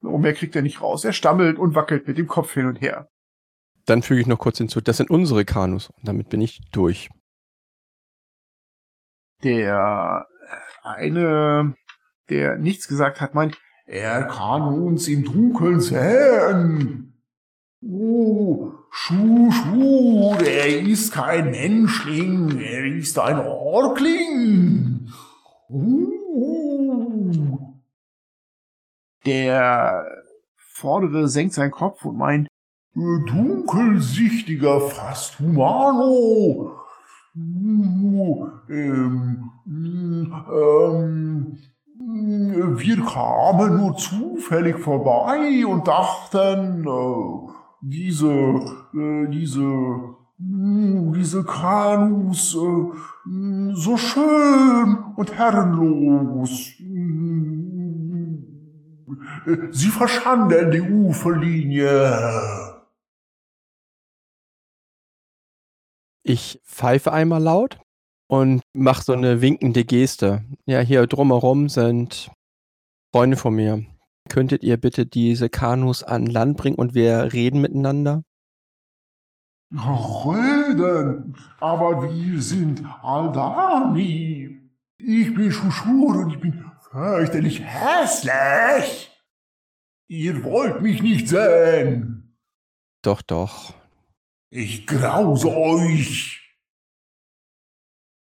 Und 0.00 0.20
mehr 0.20 0.34
kriegt 0.34 0.56
er 0.56 0.62
nicht 0.62 0.80
raus. 0.80 1.04
Er 1.04 1.12
stammelt 1.12 1.58
und 1.58 1.74
wackelt 1.74 2.06
mit 2.08 2.18
dem 2.18 2.26
Kopf 2.26 2.54
hin 2.54 2.66
und 2.66 2.80
her. 2.80 3.08
Dann 3.86 4.02
füge 4.02 4.20
ich 4.20 4.26
noch 4.26 4.38
kurz 4.38 4.58
hinzu, 4.58 4.80
das 4.80 4.98
sind 4.98 5.10
unsere 5.10 5.44
Kanus. 5.44 5.90
Und 5.90 6.08
damit 6.08 6.28
bin 6.28 6.40
ich 6.40 6.60
durch. 6.72 7.08
Der 9.42 10.26
eine 10.82 11.74
der 12.28 12.58
nichts 12.58 12.88
gesagt 12.88 13.20
hat, 13.20 13.34
meint, 13.34 13.58
Er 13.86 14.24
kann 14.24 14.62
uns 14.62 15.08
im 15.08 15.24
Dunkeln 15.24 15.80
sehen. 15.80 17.14
Oh, 17.82 18.72
Schuh, 18.90 19.50
Schuh, 19.50 20.34
er 20.44 20.80
ist 20.80 21.12
kein 21.12 21.52
Menschling, 21.52 22.60
er 22.60 22.84
ist 22.84 23.18
ein 23.18 23.38
Orkling. 23.38 25.08
Uh. 25.70 26.17
Der 29.28 30.04
vordere 30.56 31.28
senkt 31.28 31.54
seinen 31.54 31.70
Kopf 31.70 32.04
und 32.04 32.16
meint, 32.16 32.48
Dunkelsichtiger, 32.94 34.80
fast 34.80 35.38
humano. 35.38 36.72
Ähm, 37.36 39.50
ähm, 40.50 41.58
wir 41.98 43.04
kamen 43.04 43.76
nur 43.76 43.96
zufällig 43.96 44.78
vorbei 44.78 45.66
und 45.66 45.86
dachten, 45.86 46.86
äh, 46.86 47.52
diese, 47.82 48.32
äh, 48.94 49.28
diese, 49.28 49.60
mh, 50.38 51.12
diese 51.16 51.44
Kanus 51.44 52.56
äh, 52.56 53.74
so 53.74 53.96
schön 53.96 54.98
und 55.16 55.36
herrenlos. 55.36 56.72
Sie 59.70 59.88
verschanden 59.88 60.70
die 60.70 60.80
Uferlinie. 60.80 62.78
Ich 66.22 66.60
pfeife 66.64 67.12
einmal 67.12 67.42
laut 67.42 67.80
und 68.28 68.60
mache 68.74 69.02
so 69.02 69.12
eine 69.14 69.40
winkende 69.40 69.84
Geste. 69.84 70.44
Ja, 70.66 70.80
hier 70.80 71.06
drumherum 71.06 71.70
sind 71.70 72.30
Freunde 73.14 73.38
von 73.38 73.54
mir. 73.54 73.86
Könntet 74.28 74.62
ihr 74.62 74.76
bitte 74.76 75.06
diese 75.06 75.48
Kanus 75.48 76.02
an 76.02 76.26
Land 76.26 76.58
bringen 76.58 76.76
und 76.76 76.94
wir 76.94 77.32
reden 77.32 77.62
miteinander? 77.62 78.22
Reden, 79.72 81.34
aber 81.60 82.02
wir 82.02 82.42
sind 82.42 82.82
Aldani. 83.02 84.60
Ich 84.98 85.34
bin 85.34 85.50
Schuschur 85.50 86.16
und 86.16 86.30
ich 86.32 86.40
bin 86.40 86.64
fürchterlich 86.90 87.62
hässlich. 87.62 89.07
Ihr 90.08 90.42
wollt 90.42 90.80
mich 90.80 91.02
nicht 91.02 91.28
sehen. 91.28 92.34
Doch, 93.02 93.20
doch. 93.20 93.74
Ich 94.50 94.86
grause 94.86 95.54
euch. 95.54 96.56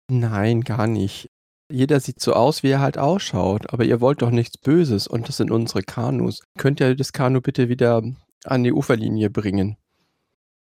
Nein, 0.10 0.62
gar 0.62 0.88
nicht. 0.88 1.30
Jeder 1.72 2.02
sieht 2.02 2.20
so 2.20 2.34
aus, 2.34 2.64
wie 2.64 2.72
er 2.72 2.82
halt 2.82 2.98
ausschaut, 2.98 3.72
aber 3.72 3.86
ihr 3.86 4.02
wollt 4.02 4.22
doch 4.22 4.32
nichts 4.32 4.58
Böses 4.58 5.08
und 5.08 5.30
das 5.30 5.38
sind 5.38 5.52
unsere 5.52 5.84
Kanus. 5.84 6.44
Könnt 6.58 6.82
ihr 6.82 6.96
das 6.96 7.14
Kanu 7.14 7.40
bitte 7.40 7.70
wieder 7.70 8.04
an 8.44 8.64
die 8.64 8.74
Uferlinie 8.74 9.30
bringen? 9.30 9.78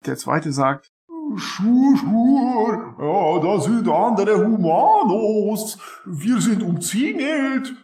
Der 0.05 0.17
zweite 0.17 0.53
sagt, 0.53 0.91
Schuh, 1.37 1.97
Schuh, 1.97 2.73
ja, 2.99 3.41
da 3.41 3.61
sind 3.61 3.89
andere 3.89 4.45
Humanos. 4.45 5.79
Wir 6.05 6.41
sind 6.41 6.65
umzingelt. 6.65 7.77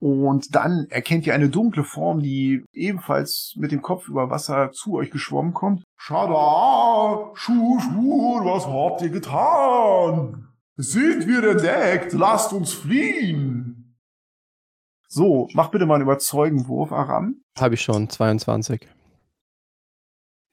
Und 0.00 0.54
dann 0.54 0.86
erkennt 0.90 1.26
ihr 1.26 1.34
eine 1.34 1.48
dunkle 1.48 1.84
Form, 1.84 2.20
die 2.20 2.64
ebenfalls 2.72 3.54
mit 3.56 3.72
dem 3.72 3.82
Kopf 3.82 4.08
über 4.08 4.30
Wasser 4.30 4.70
zu 4.72 4.94
euch 4.94 5.10
geschwommen 5.10 5.54
kommt. 5.54 5.82
Schada, 5.96 7.30
Schuh, 7.34 7.80
Schuh, 7.80 8.44
was 8.44 8.66
habt 8.66 9.02
ihr 9.02 9.10
getan? 9.10 10.48
Sind 10.76 11.26
wir 11.26 11.42
entdeckt? 11.42 12.12
Lasst 12.12 12.52
uns 12.52 12.72
fliehen. 12.72 13.96
So, 15.08 15.48
mach 15.54 15.70
bitte 15.70 15.86
mal 15.86 15.94
einen 15.94 16.04
Überzeugenwurf, 16.04 16.92
Aram. 16.92 17.40
Habe 17.58 17.74
ich 17.74 17.82
schon, 17.82 18.08
22. 18.08 18.86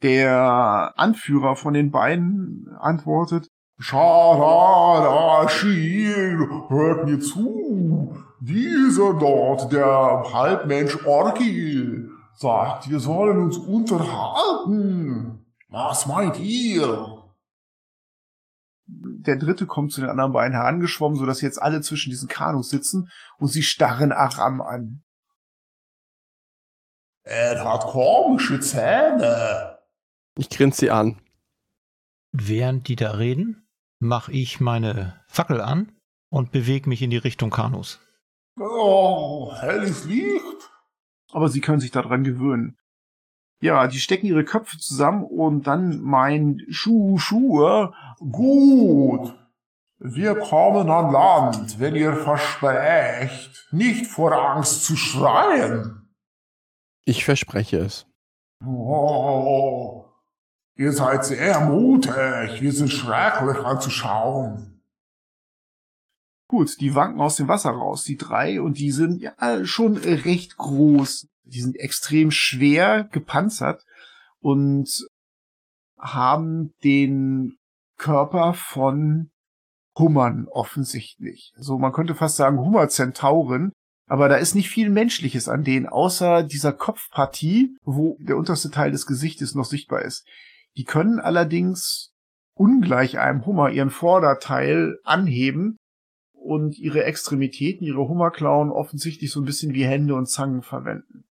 Der 0.01 0.93
Anführer 0.95 1.55
von 1.55 1.73
den 1.73 1.91
beiden 1.91 2.69
antwortet, 2.79 3.47
Schada, 3.77 5.47
Shir, 5.49 6.65
hört 6.69 7.05
mir 7.05 7.19
zu. 7.19 8.15
Dieser 8.39 9.13
dort, 9.13 9.71
der 9.71 10.23
Halbmensch 10.33 11.05
Orkil, 11.05 12.09
sagt, 12.35 12.89
wir 12.89 12.99
sollen 12.99 13.37
uns 13.39 13.57
unterhalten. 13.57 15.45
Was 15.69 16.05
meint 16.05 16.39
ihr? 16.39 17.25
der 18.87 19.37
dritte 19.37 19.65
kommt 19.65 19.91
zu 19.91 20.01
den 20.01 20.09
anderen 20.09 20.31
beiden 20.31 20.53
herangeschwommen, 20.53 21.17
sodass 21.17 21.41
jetzt 21.41 21.61
alle 21.61 21.81
zwischen 21.81 22.09
diesen 22.09 22.27
Kanus 22.27 22.69
sitzen 22.69 23.09
und 23.37 23.47
sie 23.47 23.63
starren 23.63 24.11
Aram 24.11 24.61
an. 24.61 25.03
Er 27.23 27.63
hat 27.63 27.81
komische 27.87 28.59
Zähne. 28.59 29.79
Ich 30.37 30.49
grinse 30.49 30.81
sie 30.81 30.91
an. 30.91 31.19
Während 32.31 32.87
die 32.87 32.95
da 32.95 33.11
reden, 33.11 33.64
mache 34.05 34.31
ich 34.31 34.59
meine 34.59 35.21
Fackel 35.27 35.61
an 35.61 35.91
und 36.29 36.51
bewege 36.51 36.89
mich 36.89 37.01
in 37.01 37.09
die 37.09 37.17
Richtung 37.17 37.49
Kanus. 37.49 37.99
Oh, 38.59 39.53
helles 39.59 40.05
Licht. 40.05 40.71
Aber 41.31 41.49
sie 41.49 41.61
können 41.61 41.79
sich 41.79 41.91
daran 41.91 42.23
gewöhnen. 42.23 42.77
Ja, 43.61 43.87
die 43.87 43.99
stecken 43.99 44.27
ihre 44.27 44.45
Köpfe 44.45 44.77
zusammen 44.77 45.23
und 45.23 45.67
dann 45.67 46.01
meint 46.01 46.61
Schuh, 46.69 47.17
Schuhe, 47.17 47.93
Gut. 48.19 49.33
Wir 49.97 50.35
kommen 50.35 50.89
an 50.89 51.11
Land, 51.11 51.79
wenn 51.79 51.95
ihr 51.95 52.15
versprecht, 52.15 53.67
nicht 53.71 54.07
vor 54.07 54.33
Angst 54.33 54.83
zu 54.83 54.95
schreien. 54.97 56.13
Ich 57.05 57.23
verspreche 57.23 57.77
es. 57.77 58.05
Oh, 58.65 60.04
ihr 60.75 60.91
seid 60.91 61.25
sehr 61.25 61.61
mutig. 61.61 62.61
Wir 62.61 62.71
sind 62.71 62.91
schrecklich 62.91 63.57
anzuschauen. 63.57 64.81
Gut, 66.47 66.79
die 66.79 66.93
wanken 66.93 67.21
aus 67.21 67.37
dem 67.37 67.47
Wasser 67.47 67.71
raus, 67.71 68.03
die 68.03 68.17
drei, 68.17 68.61
und 68.61 68.77
die 68.77 68.91
sind 68.91 69.21
ja 69.21 69.65
schon 69.65 69.97
recht 69.97 70.57
groß. 70.57 71.27
Die 71.43 71.61
sind 71.61 71.75
extrem 71.75 72.31
schwer 72.31 73.03
gepanzert 73.03 73.83
und 74.39 75.07
haben 75.97 76.73
den 76.83 77.57
Körper 77.97 78.53
von 78.53 79.31
Hummern 79.97 80.47
offensichtlich. 80.49 81.53
Also 81.57 81.77
man 81.77 81.93
könnte 81.93 82.15
fast 82.15 82.35
sagen 82.35 82.59
Hummerzentauren, 82.59 83.71
aber 84.07 84.29
da 84.29 84.35
ist 84.35 84.53
nicht 84.53 84.69
viel 84.69 84.89
Menschliches 84.89 85.47
an 85.47 85.63
denen, 85.63 85.87
außer 85.87 86.43
dieser 86.43 86.73
Kopfpartie, 86.73 87.75
wo 87.83 88.17
der 88.19 88.37
unterste 88.37 88.69
Teil 88.69 88.91
des 88.91 89.07
Gesichtes 89.07 89.55
noch 89.55 89.65
sichtbar 89.65 90.01
ist. 90.03 90.27
Die 90.77 90.83
können 90.83 91.19
allerdings 91.19 92.13
ungleich 92.55 93.19
einem 93.19 93.45
Hummer 93.45 93.69
ihren 93.69 93.89
Vorderteil 93.89 94.99
anheben 95.03 95.77
und 96.33 96.77
ihre 96.77 97.03
Extremitäten, 97.03 97.85
ihre 97.85 98.07
Hummerklauen 98.07 98.71
offensichtlich 98.71 99.31
so 99.31 99.41
ein 99.41 99.45
bisschen 99.45 99.73
wie 99.73 99.85
Hände 99.85 100.15
und 100.15 100.27
Zangen 100.27 100.61
verwenden. 100.61 101.25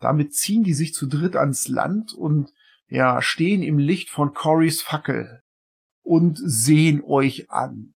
Damit 0.00 0.34
ziehen 0.34 0.62
die 0.62 0.74
sich 0.74 0.94
zu 0.94 1.06
dritt 1.06 1.36
ans 1.36 1.68
Land 1.68 2.12
und 2.12 2.52
ja, 2.88 3.20
stehen 3.20 3.62
im 3.62 3.78
Licht 3.78 4.10
von 4.10 4.32
Corys 4.32 4.82
Fackel 4.82 5.42
und 6.02 6.38
sehen 6.38 7.02
euch 7.02 7.50
an. 7.50 7.94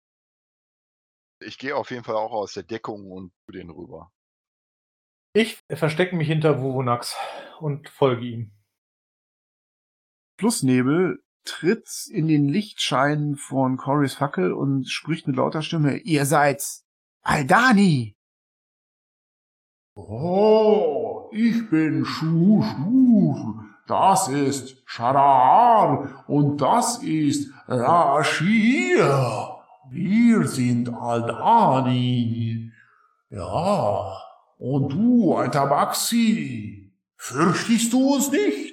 Ich 1.43 1.59
gehe 1.59 1.77
auf 1.77 1.91
jeden 1.91 2.05
Fall 2.05 2.17
auch 2.17 2.33
aus 2.33 2.55
der 2.55 2.65
Deckung 2.65 3.11
und 3.11 3.33
zu 3.47 3.53
denen 3.53 3.71
rüber. 3.71 4.13
Ich 5.33 5.61
verstecke 5.69 6.17
mich 6.17 6.27
hinter 6.27 6.61
Wovonax 6.61 7.17
und 7.61 7.89
folge 7.89 8.27
ihm. 8.27 8.60
Flussnebel 10.41 11.23
tritt 11.45 11.87
in 12.11 12.27
den 12.27 12.49
Lichtschein 12.49 13.37
von 13.37 13.77
Corys 13.77 14.15
Fackel 14.15 14.55
und 14.55 14.89
spricht 14.89 15.27
mit 15.27 15.37
lauter 15.37 15.61
Stimme, 15.61 15.99
ihr 15.99 16.25
seid 16.25 16.65
Aldani! 17.21 18.17
Oh, 19.95 21.29
ich 21.31 21.69
bin 21.69 22.07
Schuh, 22.07 22.63
Schuh. 22.63 23.61
Das 23.87 24.29
ist 24.29 24.83
Sharar 24.87 26.25
und 26.27 26.63
das 26.63 27.03
ist 27.03 27.53
Rashir. 27.69 29.59
Wir 29.91 30.47
sind 30.47 30.89
Aldani. 30.89 32.73
Ja, 33.29 34.17
und 34.57 34.89
du, 34.91 35.37
ein 35.37 35.53
Tabaxi, 35.53 36.95
fürchtest 37.17 37.93
du 37.93 38.15
uns 38.15 38.31
nicht? 38.31 38.70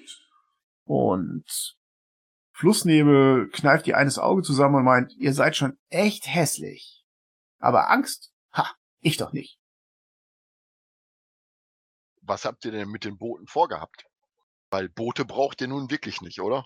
Und 0.87 1.77
Flussnebel 2.53 3.49
kneift 3.49 3.87
ihr 3.87 3.97
eines 3.97 4.17
Auge 4.17 4.41
zusammen 4.41 4.75
und 4.75 4.85
meint, 4.85 5.13
ihr 5.17 5.33
seid 5.33 5.55
schon 5.55 5.77
echt 5.89 6.33
hässlich. 6.33 7.05
Aber 7.59 7.91
Angst? 7.91 8.33
Ha, 8.53 8.65
ich 9.01 9.17
doch 9.17 9.33
nicht. 9.33 9.59
Was 12.21 12.45
habt 12.45 12.65
ihr 12.65 12.71
denn 12.71 12.89
mit 12.89 13.03
den 13.03 13.17
Booten 13.17 13.47
vorgehabt? 13.47 14.05
Weil 14.69 14.89
Boote 14.89 15.25
braucht 15.25 15.61
ihr 15.61 15.67
nun 15.67 15.91
wirklich 15.91 16.21
nicht, 16.21 16.41
oder? 16.41 16.63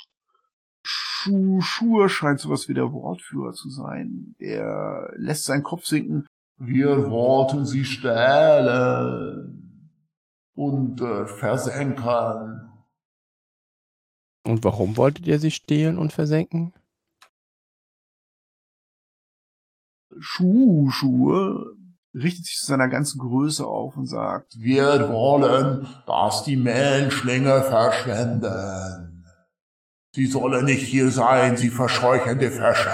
Schuh, 0.84 1.62
Schur 1.62 2.10
scheint 2.10 2.40
sowas 2.40 2.68
wie 2.68 2.74
der 2.74 2.92
Wortführer 2.92 3.54
zu 3.54 3.70
sein. 3.70 4.36
Der 4.40 5.12
lässt 5.16 5.46
seinen 5.46 5.64
Kopf 5.64 5.86
sinken. 5.86 6.28
Wir 6.58 7.10
wollten 7.10 7.66
sie 7.66 7.86
stehlen 7.86 9.90
und 10.54 11.02
äh, 11.02 11.28
versenken. 11.28 12.71
Und 14.44 14.64
warum 14.64 14.98
wolltet 14.98 15.28
ihr 15.28 15.40
sie 15.40 15.52
stehlen 15.52 15.98
und 15.98 16.14
versenken? 16.14 16.74
Schuh, 20.20 20.90
Schuhe 20.90 21.76
richtet 22.14 22.46
sich 22.46 22.58
zu 22.58 22.66
seiner 22.66 22.90
ganzen 22.90 23.20
Größe 23.20 23.66
auf 23.66 23.96
und 23.98 24.08
sagt, 24.08 24.54
Wir 24.58 25.10
wollen, 25.10 25.88
dass 26.06 26.44
die 26.44 26.58
Menschlinge 26.58 27.62
verschwenden. 27.64 29.26
Sie 30.14 30.26
sollen 30.26 30.66
nicht 30.66 30.86
hier 30.86 31.10
sein, 31.10 31.56
sie 31.56 31.70
verscheuchende 31.70 32.52
Fische. 32.52 32.92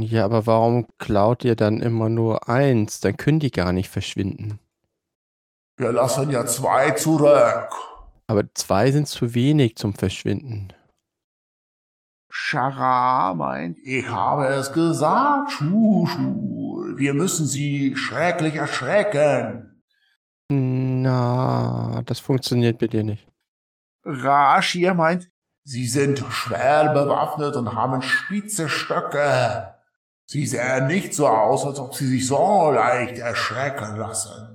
Ja, 0.00 0.24
aber 0.24 0.46
warum 0.46 0.88
klaut 0.98 1.44
ihr 1.44 1.54
dann 1.54 1.80
immer 1.80 2.08
nur 2.08 2.48
eins? 2.48 2.98
Dann 2.98 3.16
können 3.16 3.38
die 3.38 3.52
gar 3.52 3.72
nicht 3.72 3.90
verschwinden. 3.90 4.58
Wir 5.76 5.92
lassen 5.92 6.30
ja 6.30 6.44
zwei 6.46 6.90
zurück. 6.92 7.68
Aber 8.26 8.44
zwei 8.54 8.90
sind 8.90 9.06
zu 9.06 9.34
wenig 9.34 9.76
zum 9.76 9.94
Verschwinden. 9.94 10.72
Schara 12.30 13.34
meint, 13.34 13.78
Ich 13.84 14.08
habe 14.08 14.46
es 14.46 14.72
gesagt, 14.72 15.52
Schuh, 15.52 16.06
Schuh. 16.06 16.96
Wir 16.96 17.14
müssen 17.14 17.46
sie 17.46 17.96
schrecklich 17.96 18.56
erschrecken. 18.56 19.82
Na, 20.50 22.02
das 22.06 22.20
funktioniert 22.20 22.80
mit 22.80 22.92
dir 22.92 23.04
nicht. 23.04 23.26
Rashir 24.04 24.94
meint, 24.94 25.30
Sie 25.66 25.86
sind 25.86 26.18
schwer 26.28 26.92
bewaffnet 26.92 27.56
und 27.56 27.74
haben 27.74 28.02
spitze 28.02 28.68
Stöcke. 28.68 29.74
Sie 30.26 30.46
sehen 30.46 30.88
nicht 30.88 31.14
so 31.14 31.26
aus, 31.26 31.64
als 31.64 31.78
ob 31.78 31.94
sie 31.94 32.06
sich 32.06 32.26
so 32.26 32.70
leicht 32.70 33.18
erschrecken 33.18 33.96
lassen. 33.96 34.53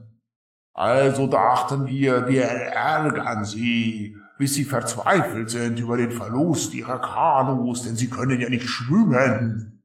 Also 0.80 1.28
dachten 1.28 1.88
wir, 1.88 2.30
wir 2.30 2.44
ärgern 2.44 3.44
sie. 3.44 4.16
bis 4.38 4.54
sie 4.54 4.64
verzweifelt 4.64 5.50
sind 5.50 5.78
über 5.78 5.98
den 5.98 6.12
Verlust 6.12 6.74
ihrer 6.74 7.00
Kanus, 7.00 7.84
denn 7.84 7.98
sie 7.98 8.10
können 8.10 8.40
ja 8.40 8.48
nicht 8.48 8.70
schwimmen. 8.70 9.84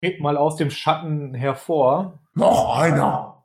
Geht 0.00 0.20
mal 0.20 0.36
aus 0.36 0.56
dem 0.56 0.72
Schatten 0.72 1.32
hervor 1.34 2.18
Noch 2.34 2.76
einer. 2.76 3.44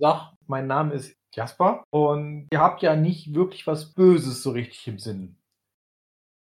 sagt, 0.00 0.38
mein 0.46 0.66
Name 0.66 0.94
ist 0.94 1.14
Jasper 1.34 1.84
und 1.90 2.48
ihr 2.50 2.60
habt 2.60 2.80
ja 2.80 2.96
nicht 2.96 3.34
wirklich 3.34 3.66
was 3.66 3.92
Böses 3.92 4.42
so 4.42 4.52
richtig 4.52 4.88
im 4.88 4.98
Sinn. 4.98 5.36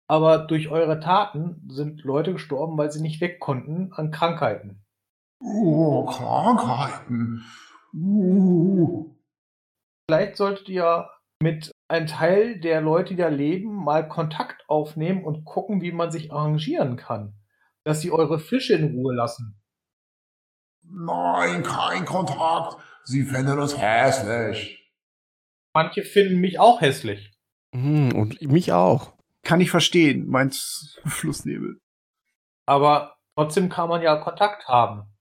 Aber 0.08 0.38
durch 0.38 0.70
eure 0.70 1.00
Taten 1.00 1.68
sind 1.68 2.02
Leute 2.04 2.32
gestorben, 2.32 2.78
weil 2.78 2.90
sie 2.90 3.02
nicht 3.02 3.20
weg 3.20 3.40
konnten 3.40 3.92
an 3.92 4.10
Krankheiten. 4.10 4.82
Oh, 5.42 6.06
Krankheiten. 6.06 7.44
Uh. 7.94 9.14
Vielleicht 10.08 10.36
solltet 10.36 10.68
ihr 10.68 11.08
mit 11.40 11.70
einem 11.88 12.06
Teil 12.06 12.60
der 12.60 12.80
Leute, 12.80 13.10
die 13.10 13.20
da 13.20 13.28
leben, 13.28 13.84
mal 13.84 14.08
Kontakt 14.08 14.68
aufnehmen 14.68 15.24
und 15.24 15.44
gucken, 15.44 15.80
wie 15.80 15.92
man 15.92 16.10
sich 16.10 16.32
arrangieren 16.32 16.96
kann. 16.96 17.34
Dass 17.84 18.00
sie 18.00 18.10
eure 18.10 18.38
Fische 18.38 18.74
in 18.74 18.94
Ruhe 18.94 19.14
lassen. 19.14 19.60
Nein, 20.82 21.62
kein 21.62 22.04
Kontakt. 22.04 22.76
Sie 23.04 23.24
fänden 23.24 23.58
uns 23.58 23.76
hässlich. 23.78 24.90
Manche 25.74 26.02
finden 26.02 26.40
mich 26.40 26.58
auch 26.58 26.80
hässlich. 26.80 27.32
Hm, 27.74 28.12
und 28.14 28.40
mich 28.42 28.72
auch. 28.72 29.12
Kann 29.42 29.60
ich 29.60 29.70
verstehen, 29.70 30.26
meint 30.28 30.54
Flussnebel. 31.04 31.78
Aber 32.66 33.16
trotzdem 33.36 33.68
kann 33.68 33.88
man 33.88 34.02
ja 34.02 34.16
Kontakt 34.16 34.66
haben. 34.68 35.14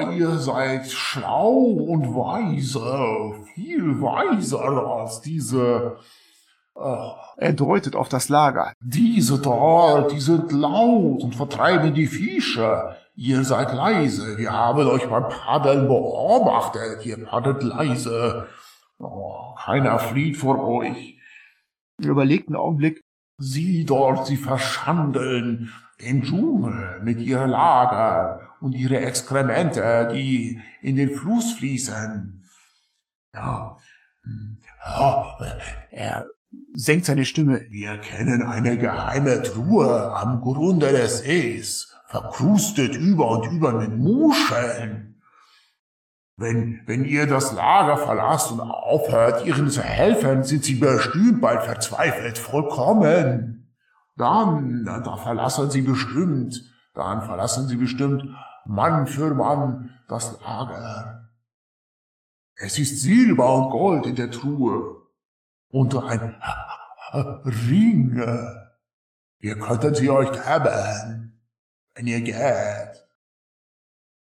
Ihr 0.00 0.38
seid 0.38 0.90
schlau 0.90 1.50
und 1.52 2.14
weise, 2.14 3.34
viel 3.54 4.00
weiser 4.00 4.86
als 4.86 5.20
diese, 5.20 5.96
äh, 6.76 7.08
Er 7.36 7.52
deutet 7.52 7.96
auf 7.96 8.08
das 8.08 8.28
Lager. 8.28 8.72
diese 8.80 9.38
dort, 9.40 10.12
die 10.12 10.20
sind 10.20 10.52
laut 10.52 11.22
und 11.22 11.34
vertreiben 11.34 11.94
die 11.94 12.06
Fische. 12.06 12.96
Ihr 13.14 13.44
seid 13.44 13.74
leise, 13.74 14.38
wir 14.38 14.52
haben 14.52 14.86
euch 14.86 15.06
beim 15.08 15.28
Paddeln 15.28 15.86
beobachtet, 15.86 17.04
ihr 17.04 17.24
paddelt 17.24 17.62
leise. 17.62 18.46
Oh, 18.98 19.54
keiner 19.58 19.98
flieht 19.98 20.36
vor 20.38 20.66
euch. 20.66 21.18
Er 22.02 22.08
überlegt 22.08 22.48
einen 22.48 22.56
Augenblick. 22.56 23.02
Sie 23.38 23.84
dort, 23.84 24.26
sie 24.26 24.36
verschandeln 24.36 25.72
den 26.00 26.22
Dschungel 26.22 27.00
mit 27.02 27.20
ihrer 27.20 27.46
Lager 27.46 28.51
und 28.62 28.72
ihre 28.72 29.00
Exkremente, 29.00 30.08
die 30.14 30.60
in 30.80 30.96
den 30.96 31.10
Fluss 31.10 31.52
fließen. 31.54 32.44
Ja, 33.34 33.76
ja, 34.84 35.38
Er 35.90 36.26
senkt 36.74 37.06
seine 37.06 37.24
Stimme. 37.24 37.62
wir 37.70 37.98
kennen 37.98 38.42
eine 38.42 38.78
geheime 38.78 39.42
Truhe 39.42 40.14
am 40.14 40.40
Grunde 40.40 40.92
des 40.92 41.20
Sees, 41.20 41.94
verkrustet 42.06 42.94
über 42.94 43.30
und 43.30 43.50
über 43.50 43.72
mit 43.72 43.96
Muscheln. 43.96 45.20
Wenn, 46.36 46.82
wenn 46.86 47.04
ihr 47.04 47.26
das 47.26 47.52
Lager 47.52 47.98
verlasst 47.98 48.52
und 48.52 48.60
aufhört, 48.60 49.44
ihren 49.46 49.70
zu 49.70 49.82
helfen, 49.82 50.44
sind 50.44 50.64
sie 50.64 50.76
bestimmt 50.76 51.40
bald 51.40 51.62
verzweifelt 51.62 52.38
vollkommen. 52.38 53.72
Dann, 54.16 54.84
dann 54.84 55.04
da 55.04 55.16
verlassen 55.16 55.70
sie 55.70 55.82
bestimmt, 55.82 56.62
dann 56.94 57.22
verlassen 57.22 57.68
sie 57.68 57.76
bestimmt 57.76 58.24
Mann 58.66 59.06
für 59.06 59.34
Mann 59.34 59.98
das 60.08 60.40
Lager. 60.40 61.30
Es 62.54 62.78
ist 62.78 63.00
Silber 63.00 63.54
und 63.54 63.70
Gold 63.70 64.06
in 64.06 64.14
der 64.14 64.30
Truhe 64.30 65.02
und 65.68 65.94
ein 65.96 66.40
Ring. 67.12 68.16
Wir 69.38 69.58
könnten 69.58 69.94
sie 69.94 70.10
euch 70.10 70.30
geben, 70.30 71.42
wenn 71.94 72.06
ihr 72.06 72.20
geht. 72.20 73.08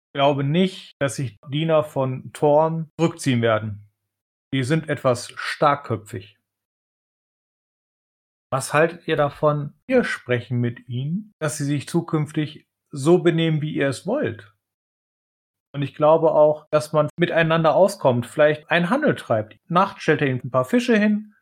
Ich 0.10 0.14
glaube 0.14 0.44
nicht, 0.44 0.96
dass 1.00 1.16
sich 1.16 1.38
Diener 1.48 1.84
von 1.84 2.32
Thorn 2.34 2.92
zurückziehen 3.00 3.42
werden. 3.42 3.90
Die 4.54 4.64
sind 4.64 4.90
etwas 4.90 5.32
starkköpfig. 5.36 6.40
Was 8.52 8.74
haltet 8.74 9.08
ihr 9.08 9.16
davon? 9.16 9.74
Wir 9.88 10.04
sprechen 10.04 10.60
mit 10.60 10.90
ihnen, 10.90 11.34
dass 11.40 11.58
sie 11.58 11.66
sich 11.66 11.88
zukünftig 11.88 12.69
so 12.92 13.20
benehmen, 13.20 13.62
wie 13.62 13.74
ihr 13.74 13.90
es 13.90 14.06
wollt. 14.06 14.54
Und 15.74 15.84
ich 15.84 15.94
glaube 15.94 16.32
auch, 16.32 16.68
dass 16.72 16.94
man 16.94 17.10
miteinander 17.18 17.76
auskommt, 17.76 18.26
vielleicht 18.26 18.70
einen 18.72 18.90
Handel 18.90 19.16
treibt. 19.16 19.58
Nacht 19.68 20.02
stellt 20.02 20.22
ihr 20.22 20.28
ihnen 20.28 20.42
ein 20.44 20.52
paar 20.52 20.66
Fische 20.66 20.98
hin 20.98 21.36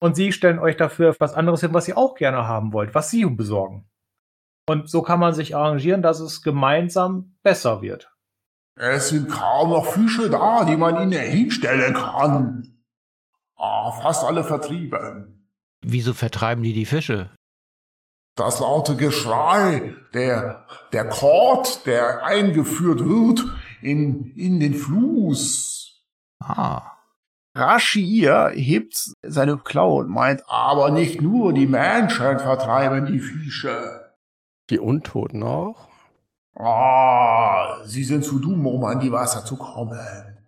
und 0.00 0.16
sie 0.16 0.32
stellen 0.32 0.58
euch 0.58 0.76
dafür 0.76 1.14
was 1.18 1.34
anderes 1.34 1.60
hin, 1.60 1.74
was 1.74 1.86
ihr 1.86 1.98
auch 1.98 2.14
gerne 2.14 2.46
haben 2.48 2.72
wollt, 2.72 2.94
was 2.94 3.10
sie 3.10 3.24
besorgen. 3.26 3.88
Und 4.66 4.88
so 4.88 5.02
kann 5.02 5.20
man 5.20 5.34
sich 5.34 5.56
arrangieren, 5.56 6.00
dass 6.00 6.20
es 6.20 6.42
gemeinsam 6.42 7.36
besser 7.42 7.82
wird. 7.82 8.10
Es 8.76 9.10
sind 9.10 9.28
kaum 9.28 9.70
noch 9.70 9.92
Fische 9.92 10.30
da, 10.30 10.64
die 10.64 10.76
man 10.76 11.02
ihnen 11.02 11.20
hinstellen 11.20 11.92
kann. 11.92 12.82
Ah, 13.56 13.90
fast 13.90 14.24
alle 14.24 14.42
vertrieben. 14.42 15.48
Wieso 15.82 16.14
vertreiben 16.14 16.62
die 16.62 16.72
die 16.72 16.86
Fische? 16.86 17.30
Das 18.40 18.58
laute 18.58 18.96
Geschrei, 18.96 19.94
der, 20.14 20.64
der 20.94 21.06
Kord, 21.10 21.84
der 21.84 22.24
eingeführt 22.24 23.04
wird 23.04 23.44
in, 23.82 24.32
in 24.34 24.58
den 24.60 24.72
Fluss. 24.72 26.00
Ah, 26.42 26.80
Rashir 27.54 28.52
hebt 28.54 28.94
seine 29.20 29.58
Klaue 29.58 30.04
und 30.04 30.08
meint, 30.08 30.42
Aber 30.48 30.90
nicht 30.90 31.20
nur 31.20 31.52
die 31.52 31.66
Menschen 31.66 32.38
vertreiben 32.38 33.04
die 33.04 33.20
Fische. 33.20 34.14
Die 34.70 34.78
Untoten 34.78 35.42
auch? 35.42 35.88
Ah, 36.56 37.84
sie 37.84 38.04
sind 38.04 38.24
zu 38.24 38.38
dumm, 38.38 38.66
um 38.66 38.84
an 38.84 39.00
die 39.00 39.12
Wasser 39.12 39.44
zu 39.44 39.56
kommen. 39.56 40.38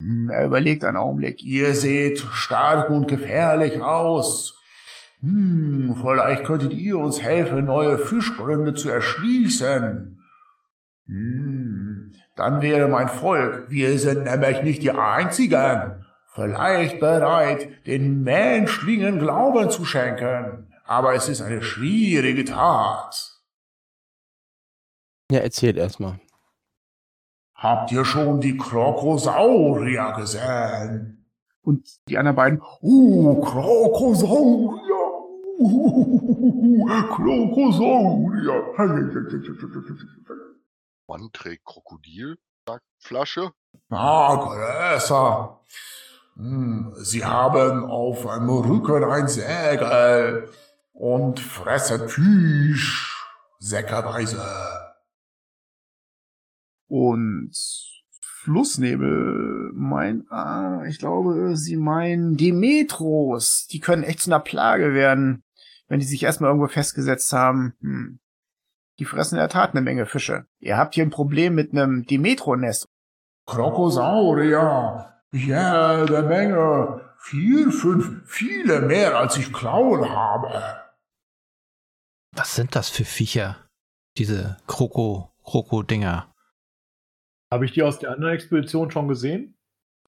Hm, 0.00 0.30
er 0.30 0.44
überlegt 0.44 0.84
einen 0.84 0.98
Augenblick. 0.98 1.42
Ihr 1.42 1.74
seht 1.74 2.20
stark 2.20 2.90
und 2.90 3.08
gefährlich 3.08 3.82
aus. 3.82 4.60
Hm, 5.24 5.96
vielleicht 6.02 6.44
könntet 6.44 6.74
ihr 6.74 6.98
uns 6.98 7.22
helfen, 7.22 7.64
neue 7.64 7.96
Fischgründe 7.96 8.74
zu 8.74 8.90
erschließen. 8.90 10.22
Hm, 11.06 12.12
dann 12.36 12.60
wäre 12.60 12.88
mein 12.88 13.08
Volk, 13.08 13.70
wir 13.70 13.98
sind 13.98 14.24
nämlich 14.24 14.62
nicht 14.62 14.82
die 14.82 14.90
Einzigen, 14.90 16.04
vielleicht 16.34 17.00
bereit, 17.00 17.86
den 17.86 18.22
Menschlingen 18.22 19.18
Glauben 19.18 19.70
zu 19.70 19.86
schenken. 19.86 20.70
Aber 20.84 21.14
es 21.14 21.30
ist 21.30 21.40
eine 21.40 21.62
schwierige 21.62 22.44
Tat. 22.44 23.40
Ja, 25.30 25.38
erzählt 25.38 25.78
erstmal. 25.78 26.20
Habt 27.54 27.92
ihr 27.92 28.04
schon 28.04 28.42
die 28.42 28.58
Krokosaurier 28.58 30.12
gesehen? 30.18 31.24
Und 31.62 31.88
die 32.08 32.18
anderen 32.18 32.36
beiden, 32.36 32.62
Uh, 32.82 33.40
Krokosaurier! 33.40 34.93
Krokosaurier! 37.10 38.74
Mann 41.06 41.30
trägt 41.32 41.64
Krokodil, 41.64 42.36
sagt 42.66 42.84
Flasche. 42.98 43.52
Ah, 43.90 44.36
größer. 44.36 45.60
Sie 47.02 47.24
haben 47.24 47.84
auf 47.84 48.26
einem 48.26 48.50
Rücken 48.50 49.04
ein 49.04 49.28
Segel 49.28 50.48
und 50.92 51.38
fressen 51.40 52.08
Fisch 52.08 53.14
säckerweise. 53.58 54.42
und 56.88 57.50
Flussnebel 58.20 59.72
meint, 59.74 60.30
ah, 60.30 60.84
ich 60.86 60.98
glaube, 60.98 61.56
sie 61.56 61.76
meinen 61.76 62.36
Demetros. 62.36 63.66
Die 63.70 63.80
können 63.80 64.02
echt 64.02 64.20
zu 64.20 64.30
einer 64.30 64.40
Plage 64.40 64.92
werden, 64.92 65.42
wenn 65.88 66.00
die 66.00 66.06
sich 66.06 66.22
erstmal 66.22 66.50
irgendwo 66.50 66.68
festgesetzt 66.68 67.32
haben. 67.32 67.74
Hm. 67.80 68.20
Die 68.98 69.04
fressen 69.04 69.34
in 69.34 69.40
der 69.40 69.48
Tat 69.48 69.70
eine 69.70 69.80
Menge 69.80 70.06
Fische. 70.06 70.46
Ihr 70.60 70.76
habt 70.76 70.94
hier 70.94 71.04
ein 71.04 71.10
Problem 71.10 71.54
mit 71.54 71.72
einem 71.72 72.06
Demetro-Nest. 72.06 72.88
Krokosaurier, 73.46 75.12
jede 75.32 76.22
Menge, 76.22 77.10
vier, 77.18 77.70
fünf, 77.70 78.22
viele 78.26 78.80
mehr 78.80 79.18
als 79.18 79.36
ich 79.36 79.52
Klauen 79.52 80.08
habe. 80.08 80.62
was 82.32 82.54
sind 82.54 82.74
das 82.76 82.88
für 82.88 83.04
Viecher? 83.04 83.56
Diese 84.16 84.56
Kroko, 84.66 85.32
Kroko-Dinger. 85.44 86.32
Habe 87.52 87.64
ich 87.64 87.72
die 87.72 87.82
aus 87.82 87.98
der 87.98 88.12
anderen 88.12 88.34
Expedition 88.34 88.90
schon 88.90 89.08
gesehen? 89.08 89.56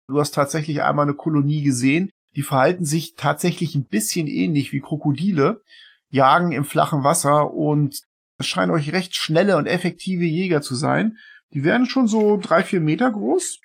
Du 0.09 0.21
hast 0.21 0.33
tatsächlich 0.33 0.83
einmal 0.83 1.05
eine 1.05 1.15
Kolonie 1.15 1.63
gesehen. 1.63 2.11
Die 2.37 2.43
verhalten 2.43 2.85
sich 2.85 3.15
tatsächlich 3.15 3.75
ein 3.75 3.87
bisschen 3.87 4.27
ähnlich 4.27 4.73
wie 4.73 4.81
Krokodile, 4.81 5.63
jagen 6.11 6.53
im 6.53 6.65
flachen 6.65 7.03
Wasser 7.03 7.53
und 7.53 8.03
es 8.39 8.47
scheinen 8.47 8.71
euch 8.71 8.93
recht 8.93 9.17
schnelle 9.17 9.57
und 9.57 9.67
effektive 9.67 10.25
Jäger 10.25 10.61
zu 10.61 10.75
sein. 10.75 11.17
Die 11.55 11.65
werden 11.65 11.87
schon 11.87 12.07
so 12.07 12.37
drei, 12.37 12.63
vier 12.63 12.81
Meter 12.81 13.11
groß. 13.11 13.61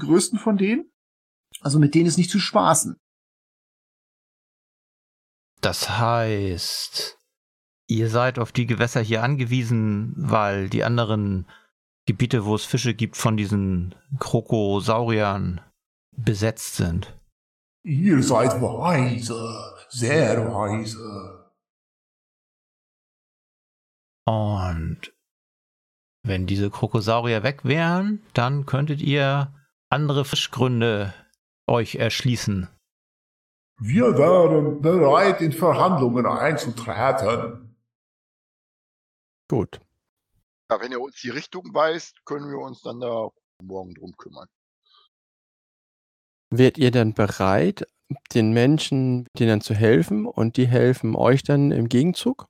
Die 0.00 0.06
größten 0.06 0.38
von 0.38 0.56
denen. 0.56 0.92
Also 1.60 1.80
mit 1.80 1.94
denen 1.94 2.06
ist 2.06 2.18
nicht 2.18 2.30
zu 2.30 2.38
spaßen. 2.38 2.96
Das 5.60 5.98
heißt, 5.98 7.18
ihr 7.88 8.10
seid 8.10 8.38
auf 8.38 8.52
die 8.52 8.66
Gewässer 8.66 9.00
hier 9.00 9.24
angewiesen, 9.24 10.14
weil 10.16 10.68
die 10.68 10.84
anderen 10.84 11.48
Gebiete, 12.06 12.44
wo 12.44 12.54
es 12.54 12.64
Fische 12.64 12.94
gibt, 12.94 13.16
von 13.16 13.36
diesen 13.36 13.96
Krokosauriern 14.20 15.60
besetzt 16.12 16.76
sind. 16.76 17.17
Ihr 17.84 18.22
seid 18.22 18.60
weise, 18.60 19.76
sehr 19.88 20.52
weise. 20.52 21.52
Und 24.26 25.14
wenn 26.22 26.46
diese 26.46 26.70
Krokosaurier 26.70 27.42
weg 27.42 27.64
wären, 27.64 28.22
dann 28.34 28.66
könntet 28.66 29.00
ihr 29.00 29.54
andere 29.88 30.24
Fischgründe 30.24 31.14
euch 31.66 31.94
erschließen. 31.94 32.68
Wir 33.80 34.18
wären 34.18 34.82
bereit, 34.82 35.40
in 35.40 35.52
Verhandlungen 35.52 36.26
einzutreten. 36.26 37.76
Gut. 39.48 39.80
Ja, 40.70 40.80
wenn 40.80 40.92
ihr 40.92 41.00
uns 41.00 41.20
die 41.22 41.30
Richtung 41.30 41.72
weist, 41.72 42.22
können 42.26 42.50
wir 42.50 42.58
uns 42.58 42.82
dann 42.82 43.00
da 43.00 43.30
morgen 43.62 43.94
drum 43.94 44.12
kümmern. 44.18 44.48
Wärt 46.50 46.78
ihr 46.78 46.90
dann 46.90 47.14
bereit, 47.14 47.86
den 48.34 48.52
Menschen 48.52 49.26
denen 49.38 49.60
zu 49.60 49.74
helfen 49.74 50.26
und 50.26 50.56
die 50.56 50.66
helfen 50.66 51.14
euch 51.14 51.42
dann 51.42 51.70
im 51.72 51.88
Gegenzug? 51.88 52.46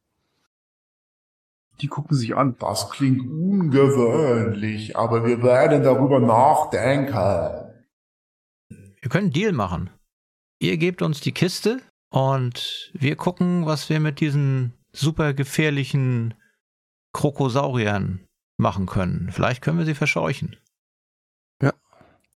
Die 1.81 1.89
gucken 1.89 2.17
sich 2.17 2.37
an. 2.37 2.57
Das 2.59 2.91
klingt 2.91 3.21
ungewöhnlich, 3.21 4.97
aber 4.97 5.25
wir 5.27 5.43
werden 5.43 5.83
darüber 5.83 6.21
nachdenken. 6.21 7.69
Wir 9.01 9.11
können 9.11 9.27
einen 9.27 9.33
Deal 9.33 9.53
machen. 9.53 9.91
Ihr 10.61 10.77
gebt 10.77 11.03
uns 11.03 11.21
die 11.21 11.33
Kiste 11.33 11.81
und 12.11 12.91
wir 12.95 13.17
gucken, 13.17 13.67
was 13.67 13.89
wir 13.89 14.01
mit 14.01 14.21
diesen 14.21 14.75
super 14.93 15.35
gefährlichen 15.35 16.35
Krokosauriern 17.13 18.27
machen 18.57 18.87
können. 18.87 19.31
Vielleicht 19.31 19.63
können 19.63 19.79
wir 19.79 19.87
sie 19.87 19.95
verscheuchen. 19.95 20.57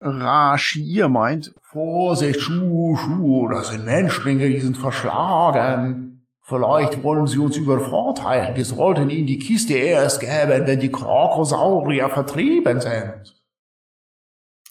Rashir 0.01 1.09
meint, 1.09 1.53
Vorsicht, 1.61 2.39
Schuh, 2.39 2.95
Schuh, 2.95 3.49
das 3.49 3.69
sind 3.69 3.85
Menschlinge, 3.85 4.47
die 4.47 4.61
sind 4.61 4.77
verschlagen. 4.77 6.25
Vielleicht 6.41 7.03
wollen 7.03 7.27
sie 7.27 7.37
uns 7.37 7.57
übervorteilen. 7.57 8.55
Wir 8.55 8.65
sollten 8.65 9.09
ihnen 9.09 9.27
die 9.27 9.37
Kiste 9.37 9.73
erst 9.73 10.21
geben, 10.21 10.65
wenn 10.65 10.79
die 10.79 10.91
Krokosaurier 10.91 12.09
vertrieben 12.09 12.81
sind. 12.81 13.35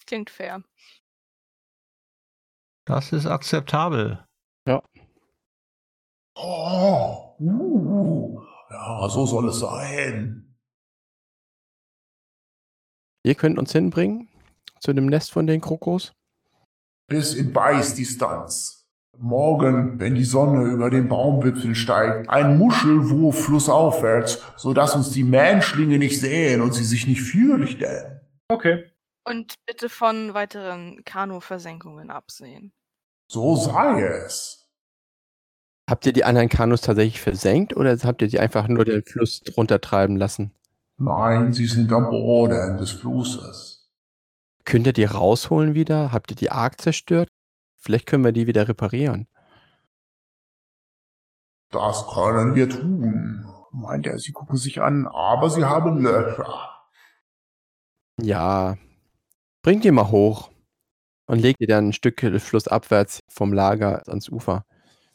Klingt 0.06 0.30
fair. 0.30 0.62
Das 2.84 3.12
ist 3.12 3.26
akzeptabel. 3.26 4.24
Oh, 6.40 7.34
uh, 7.40 8.40
ja, 8.70 9.08
so 9.08 9.26
soll 9.26 9.48
es 9.48 9.58
sein. 9.58 10.56
Ihr 13.24 13.34
könnt 13.34 13.58
uns 13.58 13.72
hinbringen 13.72 14.28
zu 14.80 14.92
dem 14.92 15.06
Nest 15.06 15.32
von 15.32 15.46
den 15.46 15.60
Krokos. 15.60 16.12
Bis 17.08 17.34
in 17.34 17.52
Beißdistanz. 17.52 18.86
Morgen, 19.16 19.98
wenn 19.98 20.14
die 20.14 20.24
Sonne 20.24 20.70
über 20.70 20.90
den 20.90 21.08
Baumwipfeln 21.08 21.74
steigt, 21.74 22.30
ein 22.30 22.56
Muschelwurf 22.56 23.46
flussaufwärts, 23.46 24.40
sodass 24.56 24.94
uns 24.94 25.10
die 25.10 25.24
Menschlinge 25.24 25.98
nicht 25.98 26.20
sehen 26.20 26.60
und 26.60 26.72
sie 26.72 26.84
sich 26.84 27.06
nicht 27.06 27.22
fürchten. 27.22 28.20
Okay. 28.48 28.84
Und 29.24 29.54
bitte 29.66 29.88
von 29.88 30.34
weiteren 30.34 31.04
Kanuversenkungen 31.04 32.10
absehen. 32.10 32.72
So 33.30 33.56
sei 33.56 34.02
es. 34.02 34.68
Habt 35.88 36.06
ihr 36.06 36.12
die 36.12 36.24
anderen 36.24 36.48
Kanus 36.48 36.82
tatsächlich 36.82 37.20
versenkt 37.20 37.74
oder 37.74 37.96
habt 37.98 38.22
ihr 38.22 38.28
die 38.28 38.38
einfach 38.38 38.68
nur 38.68 38.84
den 38.84 39.02
Fluss 39.02 39.40
drunter 39.40 39.80
treiben 39.80 40.16
lassen? 40.16 40.52
Nein, 40.98 41.52
sie 41.52 41.66
sind 41.66 41.92
am 41.92 42.10
Boden 42.10 42.76
des 42.76 42.90
Flusses. 42.92 43.77
Könnt 44.68 44.86
ihr 44.86 44.92
die 44.92 45.04
rausholen 45.04 45.72
wieder? 45.72 46.12
Habt 46.12 46.30
ihr 46.30 46.36
die 46.36 46.50
arg 46.50 46.78
zerstört? 46.78 47.30
Vielleicht 47.78 48.04
können 48.04 48.22
wir 48.22 48.32
die 48.32 48.46
wieder 48.46 48.68
reparieren. 48.68 49.26
Das 51.70 52.06
können 52.12 52.54
wir 52.54 52.68
tun, 52.68 53.46
meint 53.72 54.06
er, 54.06 54.18
sie 54.18 54.32
gucken 54.32 54.58
sich 54.58 54.82
an. 54.82 55.06
aber 55.06 55.48
sie 55.48 55.64
haben 55.64 56.02
Löcher. 56.02 56.84
Ja. 58.20 58.76
Bringt 59.62 59.84
die 59.84 59.90
mal 59.90 60.10
hoch 60.10 60.50
und 61.26 61.38
legt 61.38 61.62
ihr 61.62 61.66
dann 61.66 61.88
ein 61.88 61.92
Stück 61.94 62.20
flussabwärts 62.20 63.20
vom 63.26 63.54
Lager 63.54 64.06
ans 64.06 64.28
Ufer. 64.28 64.66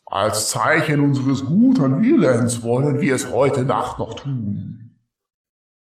Als 0.08 0.50
Zeichen 0.50 1.00
unseres 1.00 1.46
guten 1.46 2.02
Willens 2.02 2.64
wollen 2.64 3.02
wir 3.02 3.14
es 3.14 3.32
heute 3.32 3.66
Nacht 3.66 4.00
noch 4.00 4.16
tun. 4.16 5.00